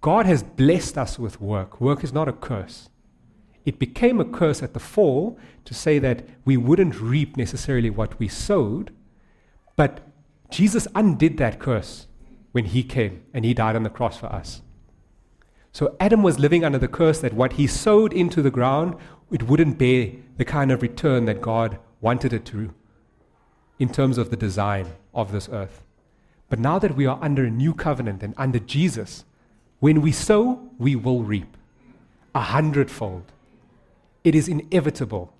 God 0.00 0.24
has 0.24 0.44
blessed 0.44 0.96
us 0.96 1.18
with 1.18 1.40
work. 1.40 1.80
Work 1.80 2.04
is 2.04 2.12
not 2.12 2.28
a 2.28 2.32
curse. 2.32 2.88
It 3.64 3.80
became 3.80 4.20
a 4.20 4.24
curse 4.24 4.62
at 4.62 4.72
the 4.72 4.78
fall 4.78 5.36
to 5.64 5.74
say 5.74 5.98
that 5.98 6.24
we 6.44 6.56
wouldn't 6.56 7.00
reap 7.00 7.36
necessarily 7.36 7.90
what 7.90 8.18
we 8.20 8.28
sowed, 8.28 8.92
but 9.74 10.00
Jesus 10.48 10.86
undid 10.94 11.36
that 11.38 11.58
curse 11.58 12.06
when 12.52 12.66
he 12.66 12.84
came 12.84 13.24
and 13.34 13.44
he 13.44 13.52
died 13.52 13.74
on 13.74 13.82
the 13.82 13.90
cross 13.90 14.16
for 14.16 14.26
us. 14.26 14.62
So 15.72 15.96
Adam 15.98 16.22
was 16.22 16.38
living 16.38 16.64
under 16.64 16.78
the 16.78 16.86
curse 16.86 17.18
that 17.20 17.32
what 17.32 17.54
he 17.54 17.66
sowed 17.66 18.12
into 18.12 18.42
the 18.42 18.50
ground, 18.52 18.94
it 19.32 19.48
wouldn't 19.48 19.76
bear 19.76 20.12
the 20.36 20.44
kind 20.44 20.70
of 20.70 20.82
return 20.82 21.24
that 21.24 21.40
God 21.40 21.80
wanted 22.00 22.32
it 22.32 22.44
to 22.46 22.72
in 23.78 23.88
terms 23.88 24.18
of 24.18 24.30
the 24.30 24.36
design 24.36 24.86
of 25.12 25.32
this 25.32 25.48
earth. 25.52 25.82
But 26.48 26.58
now 26.58 26.78
that 26.78 26.96
we 26.96 27.06
are 27.06 27.18
under 27.20 27.44
a 27.44 27.50
new 27.50 27.74
covenant 27.74 28.22
and 28.22 28.34
under 28.36 28.58
Jesus, 28.58 29.24
when 29.80 30.00
we 30.00 30.12
sow, 30.12 30.70
we 30.78 30.94
will 30.94 31.22
reap 31.22 31.56
a 32.34 32.40
hundredfold. 32.40 33.24
It 34.22 34.34
is 34.34 34.48
inevitable. 34.48 35.32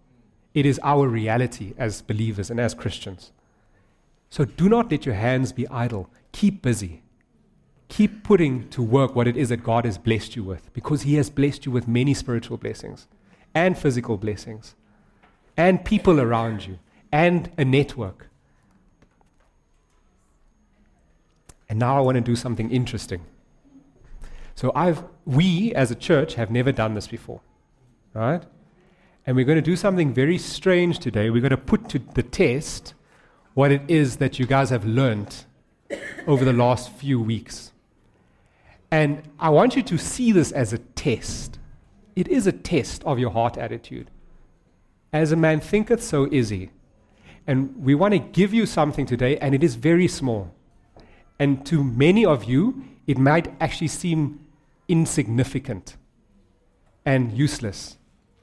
It 0.52 0.66
is 0.66 0.80
our 0.82 1.08
reality 1.08 1.74
as 1.78 2.02
believers 2.02 2.50
and 2.50 2.60
as 2.60 2.74
Christians. 2.74 3.32
So 4.30 4.44
do 4.44 4.68
not 4.68 4.90
let 4.90 5.06
your 5.06 5.14
hands 5.14 5.52
be 5.52 5.68
idle. 5.68 6.10
Keep 6.32 6.62
busy. 6.62 7.02
Keep 7.88 8.24
putting 8.24 8.68
to 8.70 8.82
work 8.82 9.14
what 9.14 9.28
it 9.28 9.36
is 9.36 9.50
that 9.50 9.62
God 9.62 9.84
has 9.84 9.98
blessed 9.98 10.34
you 10.34 10.42
with, 10.42 10.72
because 10.72 11.02
He 11.02 11.14
has 11.14 11.30
blessed 11.30 11.66
you 11.66 11.72
with 11.72 11.86
many 11.86 12.14
spiritual 12.14 12.56
blessings 12.56 13.06
and 13.54 13.78
physical 13.78 14.16
blessings, 14.16 14.74
and 15.56 15.84
people 15.84 16.20
around 16.20 16.66
you, 16.66 16.78
and 17.14 17.48
a 17.56 17.64
network. 17.64 18.26
And 21.68 21.78
now 21.78 21.96
I 21.96 22.00
want 22.00 22.16
to 22.16 22.20
do 22.20 22.34
something 22.34 22.72
interesting. 22.72 23.24
So 24.56 24.72
I've, 24.74 25.04
we 25.24 25.72
as 25.74 25.92
a 25.92 25.94
church 25.94 26.34
have 26.34 26.50
never 26.50 26.72
done 26.72 26.94
this 26.94 27.06
before, 27.06 27.40
right? 28.14 28.42
And 29.24 29.36
we're 29.36 29.44
going 29.44 29.62
to 29.62 29.62
do 29.62 29.76
something 29.76 30.12
very 30.12 30.38
strange 30.38 30.98
today. 30.98 31.30
We're 31.30 31.40
going 31.40 31.50
to 31.50 31.56
put 31.56 31.88
to 31.90 32.00
the 32.00 32.24
test 32.24 32.94
what 33.54 33.70
it 33.70 33.82
is 33.86 34.16
that 34.16 34.40
you 34.40 34.46
guys 34.46 34.70
have 34.70 34.84
learned 34.84 35.44
over 36.26 36.44
the 36.44 36.52
last 36.52 36.90
few 36.90 37.20
weeks. 37.20 37.70
And 38.90 39.22
I 39.38 39.50
want 39.50 39.76
you 39.76 39.84
to 39.84 39.98
see 39.98 40.32
this 40.32 40.50
as 40.50 40.72
a 40.72 40.78
test. 40.78 41.60
It 42.16 42.26
is 42.26 42.48
a 42.48 42.52
test 42.52 43.04
of 43.04 43.20
your 43.20 43.30
heart 43.30 43.56
attitude. 43.56 44.10
As 45.12 45.30
a 45.30 45.36
man 45.36 45.60
thinketh, 45.60 46.02
so 46.02 46.24
is 46.24 46.48
he. 46.48 46.70
And 47.46 47.74
we 47.76 47.94
want 47.94 48.12
to 48.12 48.18
give 48.18 48.54
you 48.54 48.66
something 48.66 49.06
today, 49.06 49.36
and 49.38 49.54
it 49.54 49.62
is 49.62 49.74
very 49.74 50.08
small. 50.08 50.54
And 51.38 51.64
to 51.66 51.84
many 51.84 52.24
of 52.24 52.44
you, 52.44 52.84
it 53.06 53.18
might 53.18 53.52
actually 53.60 53.88
seem 53.88 54.40
insignificant 54.88 55.96
and 57.04 57.32
useless. 57.32 57.98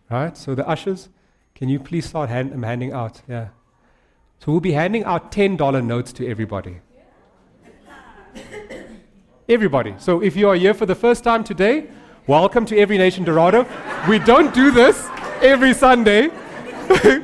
Right? 0.09 0.37
So 0.37 0.53
the 0.53 0.67
ushers, 0.67 1.09
can 1.55 1.69
you 1.69 1.79
please 1.79 2.05
start 2.05 2.29
hand, 2.29 2.53
um, 2.53 2.63
handing 2.63 2.91
out? 2.91 3.21
Yeah. 3.27 3.49
So 4.39 4.51
we'll 4.51 4.61
be 4.61 4.73
handing 4.73 5.03
out 5.03 5.31
$10 5.31 5.83
notes 5.83 6.11
to 6.13 6.27
everybody. 6.27 6.81
everybody. 9.49 9.95
So 9.97 10.21
if 10.21 10.35
you 10.35 10.49
are 10.49 10.55
here 10.55 10.73
for 10.73 10.85
the 10.85 10.95
first 10.95 11.23
time 11.23 11.43
today, 11.43 11.87
welcome 12.27 12.65
to 12.67 12.77
Every 12.77 12.97
Nation 12.97 13.23
Dorado. 13.23 13.65
we 14.07 14.19
don't 14.19 14.53
do 14.53 14.71
this 14.71 15.07
every 15.41 15.73
Sunday. 15.73 16.29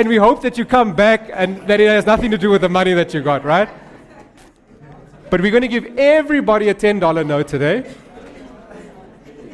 and 0.00 0.08
we 0.08 0.16
hope 0.16 0.42
that 0.42 0.58
you 0.58 0.64
come 0.66 0.94
back 0.94 1.30
and 1.32 1.66
that 1.66 1.80
it 1.80 1.88
has 1.88 2.04
nothing 2.04 2.30
to 2.30 2.36
do 2.36 2.50
with 2.50 2.60
the 2.60 2.68
money 2.68 2.92
that 2.92 3.14
you 3.14 3.22
got, 3.22 3.44
right? 3.44 3.68
But 5.30 5.40
we're 5.40 5.50
going 5.50 5.62
to 5.62 5.68
give 5.68 5.98
everybody 5.98 6.68
a 6.68 6.74
$10 6.74 7.26
note 7.26 7.48
today. 7.48 7.90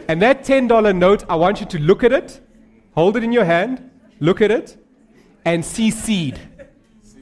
And 0.08 0.20
that 0.20 0.44
$10 0.44 0.96
note, 0.96 1.24
I 1.28 1.36
want 1.36 1.60
you 1.60 1.66
to 1.66 1.78
look 1.78 2.02
at 2.02 2.12
it, 2.12 2.40
hold 2.94 3.16
it 3.16 3.22
in 3.22 3.32
your 3.32 3.44
hand, 3.44 3.88
look 4.18 4.42
at 4.42 4.50
it, 4.50 4.76
and 5.44 5.64
see 5.64 5.92
seed. 5.92 6.40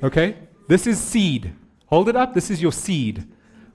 Okay? 0.02 0.36
This 0.66 0.86
is 0.86 0.98
seed. 0.98 1.52
Hold 1.86 2.08
it 2.08 2.16
up. 2.16 2.32
This 2.32 2.50
is 2.50 2.62
your 2.62 2.72
seed. 2.72 3.26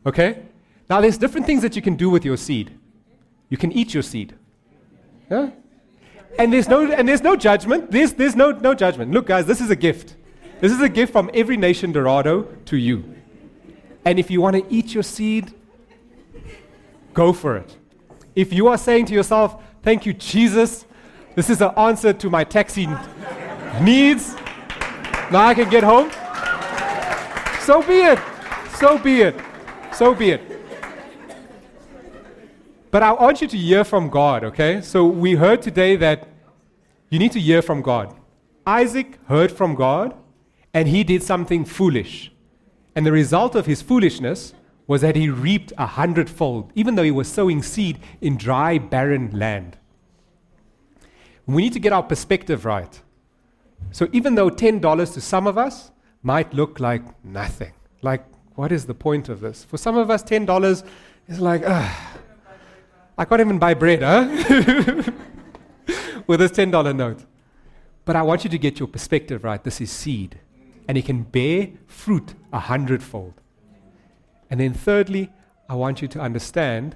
Okay? 0.08 0.42
Now, 0.90 1.02
there's 1.02 1.20
different 1.20 1.46
things 1.46 1.62
that 1.62 1.76
you 1.76 1.84
can 1.84 1.96
do 1.96 2.10
with 2.10 2.26
your 2.26 2.38
seed. 2.38 2.72
You 3.50 3.58
can 3.58 3.72
eat 3.72 3.94
your 3.94 4.04
seed. 4.04 4.34
Yeah? 5.30 5.52
And 6.38 6.52
there's 6.52 6.68
no, 6.68 6.92
and 6.92 7.08
there's 7.08 7.24
no 7.24 7.36
judgment. 7.36 7.92
There's, 7.92 8.14
there's 8.14 8.36
no, 8.36 8.52
no 8.52 8.74
judgment. 8.74 9.12
Look, 9.12 9.28
guys, 9.28 9.46
this 9.46 9.62
is 9.62 9.70
a 9.70 9.76
gift. 9.76 10.16
This 10.60 10.72
is 10.72 10.82
a 10.82 10.90
gift 10.90 11.12
from 11.12 11.30
every 11.34 11.58
nation 11.58 11.92
Dorado 11.92 12.44
to 12.66 12.78
you. 12.78 13.16
And 14.04 14.20
if 14.20 14.30
you 14.30 14.42
want 14.42 14.56
to 14.56 14.66
eat 14.74 14.94
your 14.94 15.04
seed, 15.04 15.54
go 17.14 17.34
for 17.34 17.58
it. 17.58 17.76
If 18.36 18.52
you 18.54 18.68
are 18.68 18.78
saying 18.78 19.06
to 19.08 19.14
yourself, 19.14 19.62
Thank 19.86 20.08
you, 20.08 20.14
Jesus, 20.14 20.84
this 21.36 21.48
is 21.48 21.60
the 21.60 21.70
answer 21.78 22.12
to 22.12 22.28
my 22.28 22.44
taxi 22.44 22.88
needs, 23.80 24.34
now 25.32 25.46
I 25.46 25.54
can 25.54 25.70
get 25.70 25.84
home, 25.84 26.10
so 27.62 27.84
be 27.84 28.02
it. 28.02 28.18
So 28.80 28.98
be 28.98 29.22
it. 29.22 29.36
So 29.94 30.16
be 30.16 30.32
it. 30.32 30.55
But 32.96 33.04
I 33.04 33.12
want 33.12 33.42
you 33.42 33.48
to 33.50 33.58
hear 33.58 33.84
from 33.84 34.08
God, 34.08 34.46
okay? 34.46 34.80
So 34.80 35.06
we 35.06 35.34
heard 35.34 35.62
today 35.62 35.98
that 35.98 36.30
you 37.10 37.20
need 37.20 37.34
to 37.34 37.42
hear 37.42 37.62
from 37.62 37.82
God. 37.82 38.16
Isaac 38.66 39.20
heard 39.28 39.52
from 39.52 39.76
God, 39.76 40.16
and 40.74 40.88
he 40.88 41.04
did 41.04 41.22
something 41.22 41.66
foolish. 41.66 42.32
And 42.96 43.06
the 43.06 43.12
result 43.12 43.54
of 43.54 43.66
his 43.66 43.82
foolishness 43.82 44.54
was 44.88 45.02
that 45.02 45.18
he 45.18 45.28
reaped 45.28 45.74
a 45.78 45.86
hundredfold, 45.86 46.72
even 46.74 46.96
though 46.96 47.04
he 47.04 47.12
was 47.12 47.28
sowing 47.28 47.62
seed 47.62 48.00
in 48.22 48.38
dry, 48.38 48.78
barren 48.78 49.30
land. 49.38 49.78
We 51.46 51.64
need 51.64 51.74
to 51.74 51.82
get 51.82 51.92
our 51.92 52.04
perspective 52.04 52.64
right. 52.64 53.02
So 53.92 54.08
even 54.14 54.36
though 54.36 54.50
$10 54.50 55.14
to 55.16 55.20
some 55.20 55.48
of 55.48 55.58
us 55.58 55.92
might 56.24 56.54
look 56.54 56.80
like 56.80 57.04
nothing, 57.26 57.74
like, 58.02 58.24
what 58.54 58.72
is 58.72 58.86
the 58.86 58.96
point 58.96 59.28
of 59.28 59.42
this? 59.42 59.66
For 59.66 59.76
some 59.76 59.98
of 59.98 60.10
us, 60.10 60.24
$10 60.24 60.86
is 61.28 61.42
like, 61.42 61.64
ah, 61.68 62.16
I 63.18 63.26
can't 63.26 63.42
even 63.42 63.60
buy 63.60 63.74
bread, 63.74 64.02
huh? 64.02 64.26
With 66.28 66.40
this 66.40 66.52
$10 66.52 66.96
note. 66.96 67.26
But 68.04 68.16
I 68.16 68.22
want 68.22 68.44
you 68.44 68.50
to 68.50 68.58
get 68.58 68.80
your 68.80 68.88
perspective 68.88 69.44
right. 69.44 69.64
This 69.64 69.80
is 69.82 69.92
seed, 69.92 70.40
and 70.88 70.98
it 70.98 71.06
can 71.06 71.24
bear 71.24 71.70
fruit 71.88 72.36
a 72.52 72.60
hundredfold. 72.60 73.34
And 74.50 74.60
then, 74.60 74.74
thirdly, 74.74 75.32
I 75.68 75.76
want 75.76 76.02
you 76.02 76.08
to 76.10 76.20
understand 76.20 76.96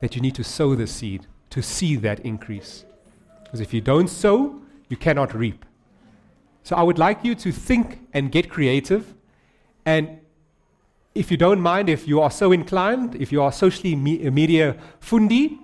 that 0.00 0.14
you 0.14 0.20
need 0.20 0.34
to 0.34 0.44
sow 0.44 0.74
the 0.74 0.86
seed 0.86 1.26
to 1.50 1.62
see 1.62 1.96
that 1.96 2.20
increase. 2.20 2.84
Because 3.44 3.60
if 3.60 3.72
you 3.72 3.80
don't 3.80 4.08
sow, 4.08 4.60
you 4.88 4.96
cannot 4.96 5.34
reap. 5.34 5.64
So 6.62 6.76
I 6.76 6.82
would 6.82 6.98
like 6.98 7.24
you 7.24 7.34
to 7.36 7.52
think 7.52 8.00
and 8.12 8.30
get 8.30 8.50
creative. 8.50 9.14
And 9.84 10.20
if 11.14 11.30
you 11.30 11.36
don't 11.36 11.60
mind, 11.60 11.88
if 11.88 12.06
you 12.06 12.20
are 12.20 12.30
so 12.30 12.52
inclined, 12.52 13.16
if 13.16 13.32
you 13.32 13.42
are 13.42 13.52
socially 13.52 13.96
me- 13.96 14.30
media 14.30 14.76
fundi, 15.00 15.58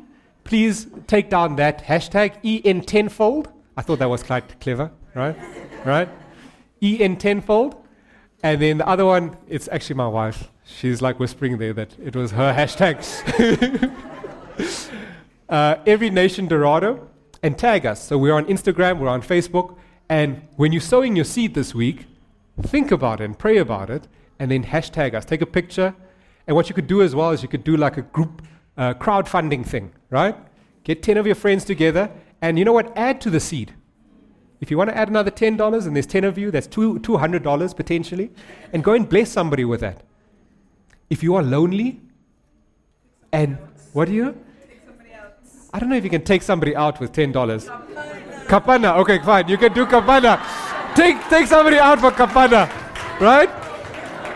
please 0.44 0.86
take 1.06 1.30
down 1.30 1.56
that 1.56 1.84
hashtag 1.84 2.36
EN 2.44 2.80
tenfold. 2.80 3.48
I 3.76 3.82
thought 3.82 3.98
that 4.00 4.10
was 4.10 4.22
quite 4.22 4.60
clever, 4.60 4.90
right? 5.14 5.36
right? 5.84 6.08
EN 6.82 7.16
tenfold. 7.16 7.76
And 8.42 8.60
then 8.60 8.78
the 8.78 8.88
other 8.88 9.04
one, 9.04 9.36
it's 9.48 9.68
actually 9.68 9.96
my 9.96 10.08
wife. 10.08 10.50
She's 10.64 11.00
like 11.00 11.20
whispering 11.20 11.58
there 11.58 11.72
that 11.72 11.96
it 11.98 12.16
was 12.16 12.32
her 12.32 12.52
hashtags. 12.52 13.22
uh, 15.48 15.76
every 15.86 16.10
Nation 16.10 16.48
Dorado 16.48 17.08
and 17.42 17.56
tag 17.56 17.86
us. 17.86 18.02
So 18.02 18.18
we're 18.18 18.34
on 18.34 18.46
Instagram, 18.46 18.98
we're 18.98 19.08
on 19.08 19.22
Facebook. 19.22 19.76
And 20.08 20.42
when 20.56 20.72
you're 20.72 20.80
sowing 20.80 21.14
your 21.16 21.24
seed 21.24 21.54
this 21.54 21.74
week, 21.74 22.06
think 22.62 22.90
about 22.90 23.20
it 23.20 23.24
and 23.24 23.38
pray 23.38 23.58
about 23.58 23.90
it 23.90 24.08
and 24.38 24.50
then 24.50 24.64
hashtag 24.64 25.14
us. 25.14 25.24
Take 25.24 25.42
a 25.42 25.46
picture. 25.46 25.94
And 26.46 26.54
what 26.54 26.68
you 26.68 26.74
could 26.74 26.86
do 26.86 27.02
as 27.02 27.14
well 27.14 27.30
is 27.30 27.42
you 27.42 27.48
could 27.48 27.64
do 27.64 27.76
like 27.76 27.96
a 27.96 28.02
group 28.02 28.42
uh, 28.76 28.94
crowdfunding 28.94 29.66
thing, 29.66 29.92
right? 30.10 30.36
Get 30.84 31.02
10 31.02 31.16
of 31.16 31.26
your 31.26 31.34
friends 31.34 31.64
together 31.64 32.10
and 32.42 32.58
you 32.58 32.64
know 32.64 32.72
what? 32.72 32.96
Add 32.96 33.20
to 33.22 33.30
the 33.30 33.40
seed. 33.40 33.74
If 34.60 34.70
you 34.70 34.78
want 34.78 34.90
to 34.90 34.96
add 34.96 35.08
another 35.08 35.30
$10 35.30 35.86
and 35.86 35.96
there's 35.96 36.06
10 36.06 36.24
of 36.24 36.38
you, 36.38 36.50
that's 36.50 36.66
two, 36.66 36.98
$200 37.00 37.76
potentially. 37.76 38.30
And 38.72 38.82
go 38.82 38.92
and 38.92 39.08
bless 39.08 39.30
somebody 39.30 39.64
with 39.64 39.80
that. 39.80 40.02
If 41.10 41.22
you 41.22 41.34
are 41.34 41.42
lonely, 41.42 42.00
and 43.32 43.58
what 43.92 44.06
do 44.08 44.14
you? 44.14 44.36
I 45.72 45.78
don't 45.78 45.90
know 45.90 45.96
if 45.96 46.04
you 46.04 46.10
can 46.10 46.24
take 46.24 46.42
somebody 46.42 46.74
out 46.74 47.00
with 47.00 47.12
$10. 47.12 47.32
Kapana. 48.46 48.96
Okay, 48.98 49.18
fine. 49.18 49.48
You 49.48 49.58
can 49.58 49.72
do 49.72 49.84
kapana. 49.84 50.40
take, 50.94 51.20
take 51.28 51.46
somebody 51.46 51.78
out 51.78 52.00
for 52.00 52.10
kapana. 52.10 52.70
right? 53.20 53.50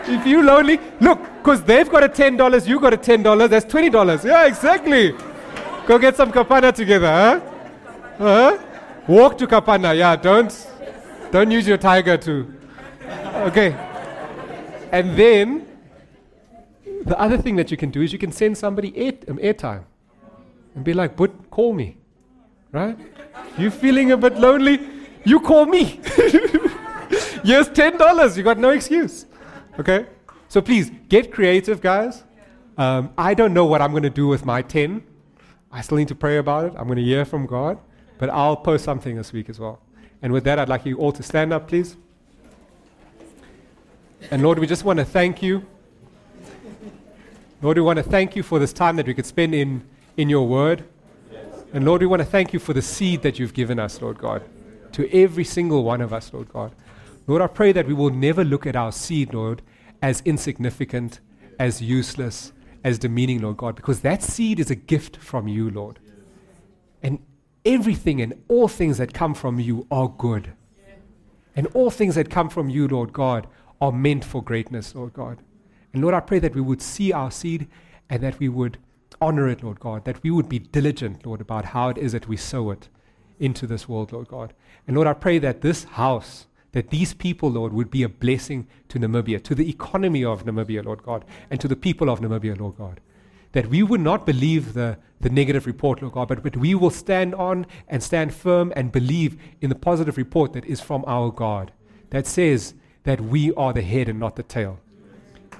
If 0.07 0.25
you 0.25 0.41
lonely, 0.41 0.79
look, 0.99 1.19
because 1.37 1.63
they've 1.63 1.89
got 1.89 2.03
a 2.03 2.09
$10, 2.09 2.67
you 2.67 2.79
got 2.79 2.93
a 2.93 2.97
$10, 2.97 3.49
that's 3.49 3.65
$20. 3.65 4.23
Yeah, 4.23 4.45
exactly. 4.45 5.13
Go 5.87 5.97
get 5.97 6.15
some 6.15 6.31
kapana 6.31 6.73
together, 6.73 7.07
huh? 7.07 7.39
Huh? 8.17 8.57
Walk 9.07 9.37
to 9.39 9.47
kapana, 9.47 9.97
yeah, 9.97 10.15
don't, 10.15 10.67
don't 11.31 11.51
use 11.51 11.67
your 11.67 11.77
tiger 11.77 12.17
to. 12.17 12.53
Okay. 13.47 13.75
And 14.91 15.17
then, 15.17 15.67
the 17.05 17.19
other 17.19 17.37
thing 17.37 17.55
that 17.55 17.71
you 17.71 17.77
can 17.77 17.89
do 17.89 18.01
is 18.01 18.13
you 18.13 18.19
can 18.19 18.31
send 18.31 18.57
somebody 18.57 18.95
air, 18.95 19.13
um, 19.27 19.37
airtime 19.37 19.83
and 20.75 20.83
be 20.83 20.93
like, 20.93 21.15
but 21.15 21.49
call 21.49 21.73
me, 21.73 21.97
right? 22.71 22.97
You 23.57 23.71
feeling 23.71 24.11
a 24.11 24.17
bit 24.17 24.37
lonely? 24.37 24.79
You 25.23 25.39
call 25.39 25.65
me. 25.65 25.83
Here's 27.43 27.69
$10. 27.69 28.37
You 28.37 28.43
got 28.43 28.57
no 28.57 28.69
excuse. 28.69 29.25
Okay? 29.79 30.05
So 30.49 30.61
please, 30.61 30.91
get 31.07 31.31
creative, 31.31 31.81
guys. 31.81 32.23
Um, 32.77 33.13
I 33.17 33.33
don't 33.33 33.53
know 33.53 33.65
what 33.65 33.81
I'm 33.81 33.91
going 33.91 34.03
to 34.03 34.09
do 34.09 34.27
with 34.27 34.45
my 34.45 34.61
10. 34.61 35.03
I 35.71 35.81
still 35.81 35.97
need 35.97 36.09
to 36.09 36.15
pray 36.15 36.37
about 36.37 36.65
it. 36.65 36.73
I'm 36.77 36.85
going 36.85 36.97
to 36.97 37.03
hear 37.03 37.25
from 37.25 37.45
God. 37.45 37.77
But 38.17 38.29
I'll 38.29 38.57
post 38.57 38.83
something 38.83 39.15
this 39.15 39.33
week 39.33 39.49
as 39.49 39.59
well. 39.59 39.79
And 40.21 40.31
with 40.33 40.43
that, 40.43 40.59
I'd 40.59 40.69
like 40.69 40.85
you 40.85 40.97
all 40.97 41.11
to 41.13 41.23
stand 41.23 41.53
up, 41.53 41.67
please. 41.67 41.95
And 44.29 44.43
Lord, 44.43 44.59
we 44.59 44.67
just 44.67 44.83
want 44.83 44.99
to 44.99 45.05
thank 45.05 45.41
you. 45.41 45.65
Lord, 47.61 47.77
we 47.77 47.83
want 47.83 47.97
to 47.97 48.03
thank 48.03 48.35
you 48.35 48.43
for 48.43 48.59
this 48.59 48.73
time 48.73 48.95
that 48.97 49.07
we 49.07 49.13
could 49.13 49.25
spend 49.25 49.55
in, 49.55 49.83
in 50.17 50.29
your 50.29 50.47
word. 50.47 50.83
And 51.73 51.85
Lord, 51.85 52.01
we 52.01 52.07
want 52.07 52.21
to 52.21 52.27
thank 52.27 52.53
you 52.53 52.59
for 52.59 52.73
the 52.73 52.81
seed 52.81 53.21
that 53.21 53.39
you've 53.39 53.53
given 53.53 53.79
us, 53.79 54.01
Lord 54.01 54.17
God, 54.17 54.43
to 54.91 55.09
every 55.15 55.43
single 55.43 55.83
one 55.83 56.01
of 56.01 56.11
us, 56.11 56.33
Lord 56.33 56.49
God. 56.49 56.73
Lord, 57.27 57.41
I 57.41 57.47
pray 57.47 57.71
that 57.71 57.87
we 57.87 57.93
will 57.93 58.09
never 58.09 58.43
look 58.43 58.65
at 58.65 58.75
our 58.75 58.91
seed, 58.91 59.33
Lord, 59.33 59.61
as 60.01 60.21
insignificant, 60.25 61.19
as 61.59 61.81
useless, 61.81 62.53
as 62.83 62.97
demeaning, 62.97 63.41
Lord 63.41 63.57
God, 63.57 63.75
because 63.75 64.01
that 64.01 64.23
seed 64.23 64.59
is 64.59 64.71
a 64.71 64.75
gift 64.75 65.17
from 65.17 65.47
you, 65.47 65.69
Lord. 65.69 65.99
And 67.03 67.19
everything 67.65 68.21
and 68.21 68.33
all 68.47 68.67
things 68.67 68.97
that 68.97 69.13
come 69.13 69.33
from 69.33 69.59
you 69.59 69.85
are 69.91 70.09
good. 70.09 70.53
And 71.55 71.67
all 71.73 71.91
things 71.91 72.15
that 72.15 72.29
come 72.29 72.49
from 72.49 72.69
you, 72.69 72.87
Lord 72.87 73.13
God, 73.13 73.47
are 73.79 73.91
meant 73.91 74.23
for 74.23 74.43
greatness, 74.43 74.95
Lord 74.95 75.13
God. 75.13 75.39
And 75.93 76.01
Lord, 76.01 76.13
I 76.13 76.21
pray 76.21 76.39
that 76.39 76.55
we 76.55 76.61
would 76.61 76.81
see 76.81 77.11
our 77.11 77.29
seed 77.31 77.67
and 78.09 78.23
that 78.23 78.39
we 78.39 78.49
would 78.49 78.77
honor 79.19 79.47
it, 79.47 79.63
Lord 79.63 79.79
God, 79.79 80.05
that 80.05 80.23
we 80.23 80.31
would 80.31 80.49
be 80.49 80.59
diligent, 80.59 81.25
Lord, 81.25 81.41
about 81.41 81.65
how 81.65 81.89
it 81.89 81.97
is 81.97 82.13
that 82.13 82.27
we 82.27 82.37
sow 82.37 82.71
it 82.71 82.87
into 83.39 83.67
this 83.67 83.89
world, 83.89 84.11
Lord 84.11 84.27
God. 84.27 84.53
And 84.87 84.95
Lord, 84.95 85.07
I 85.07 85.13
pray 85.13 85.39
that 85.39 85.61
this 85.61 85.83
house, 85.83 86.47
that 86.73 86.89
these 86.89 87.13
people, 87.13 87.49
Lord, 87.49 87.73
would 87.73 87.91
be 87.91 88.03
a 88.03 88.09
blessing 88.09 88.67
to 88.89 88.99
Namibia, 88.99 89.43
to 89.43 89.55
the 89.55 89.69
economy 89.69 90.23
of 90.23 90.45
Namibia, 90.45 90.85
Lord 90.85 91.03
God, 91.03 91.25
and 91.49 91.59
to 91.59 91.67
the 91.67 91.75
people 91.75 92.09
of 92.09 92.21
Namibia, 92.21 92.57
Lord 92.57 92.77
God. 92.77 93.01
That 93.51 93.67
we 93.67 93.83
would 93.83 93.99
not 93.99 94.25
believe 94.25 94.73
the, 94.73 94.97
the 95.19 95.29
negative 95.29 95.65
report, 95.65 96.01
Lord 96.01 96.13
God, 96.13 96.27
but, 96.29 96.43
but 96.43 96.55
we 96.55 96.73
will 96.73 96.89
stand 96.89 97.35
on 97.35 97.65
and 97.89 98.01
stand 98.01 98.33
firm 98.33 98.71
and 98.75 98.91
believe 98.91 99.37
in 99.59 99.69
the 99.69 99.75
positive 99.75 100.15
report 100.15 100.53
that 100.53 100.65
is 100.65 100.79
from 100.79 101.03
our 101.05 101.31
God, 101.31 101.73
that 102.11 102.25
says 102.25 102.73
that 103.03 103.19
we 103.19 103.53
are 103.55 103.73
the 103.73 103.81
head 103.81 104.07
and 104.07 104.19
not 104.19 104.37
the 104.37 104.43
tail, 104.43 104.79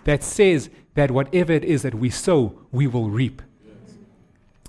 that 0.05 0.23
says 0.23 0.69
that 0.93 1.11
whatever 1.11 1.51
it 1.51 1.65
is 1.65 1.81
that 1.81 1.95
we 1.95 2.09
sow, 2.09 2.59
we 2.71 2.87
will 2.87 3.09
reap. 3.09 3.41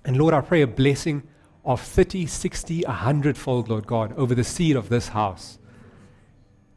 And 0.04 0.16
Lord, 0.16 0.34
I 0.34 0.40
pray 0.40 0.62
a 0.62 0.66
blessing 0.66 1.22
of 1.64 1.80
30, 1.80 2.26
60, 2.26 2.82
100 2.82 3.38
fold, 3.38 3.68
Lord 3.68 3.86
God, 3.86 4.12
over 4.18 4.34
the 4.34 4.42
seed 4.42 4.74
of 4.74 4.88
this 4.88 5.08
house. 5.08 5.58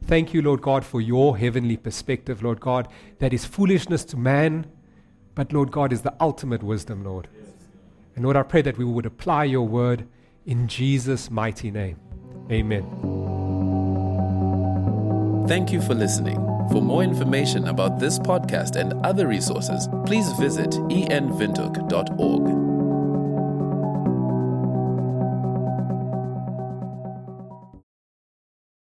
Thank 0.06 0.32
you, 0.32 0.40
Lord 0.40 0.62
God, 0.62 0.84
for 0.84 1.00
your 1.00 1.36
heavenly 1.36 1.76
perspective, 1.76 2.42
Lord 2.42 2.60
God, 2.60 2.86
that 3.18 3.32
is 3.32 3.44
foolishness 3.44 4.04
to 4.06 4.16
man, 4.16 4.66
but 5.34 5.52
Lord 5.52 5.72
God 5.72 5.92
is 5.92 6.02
the 6.02 6.14
ultimate 6.20 6.62
wisdom, 6.62 7.04
Lord. 7.04 7.26
And 8.14 8.24
Lord, 8.24 8.36
I 8.36 8.42
pray 8.42 8.62
that 8.62 8.78
we 8.78 8.84
would 8.84 9.04
apply 9.04 9.44
your 9.44 9.66
word 9.66 10.06
in 10.46 10.68
Jesus' 10.68 11.28
mighty 11.30 11.72
name. 11.72 11.98
Amen. 12.50 12.84
Thank 15.48 15.72
you 15.72 15.82
for 15.82 15.94
listening. 15.94 16.36
For 16.70 16.80
more 16.80 17.02
information 17.02 17.68
about 17.68 17.98
this 17.98 18.18
podcast 18.18 18.76
and 18.76 18.92
other 19.04 19.26
resources, 19.26 19.88
please 20.04 20.30
visit 20.32 20.70
envindhoek.org. 20.70 22.65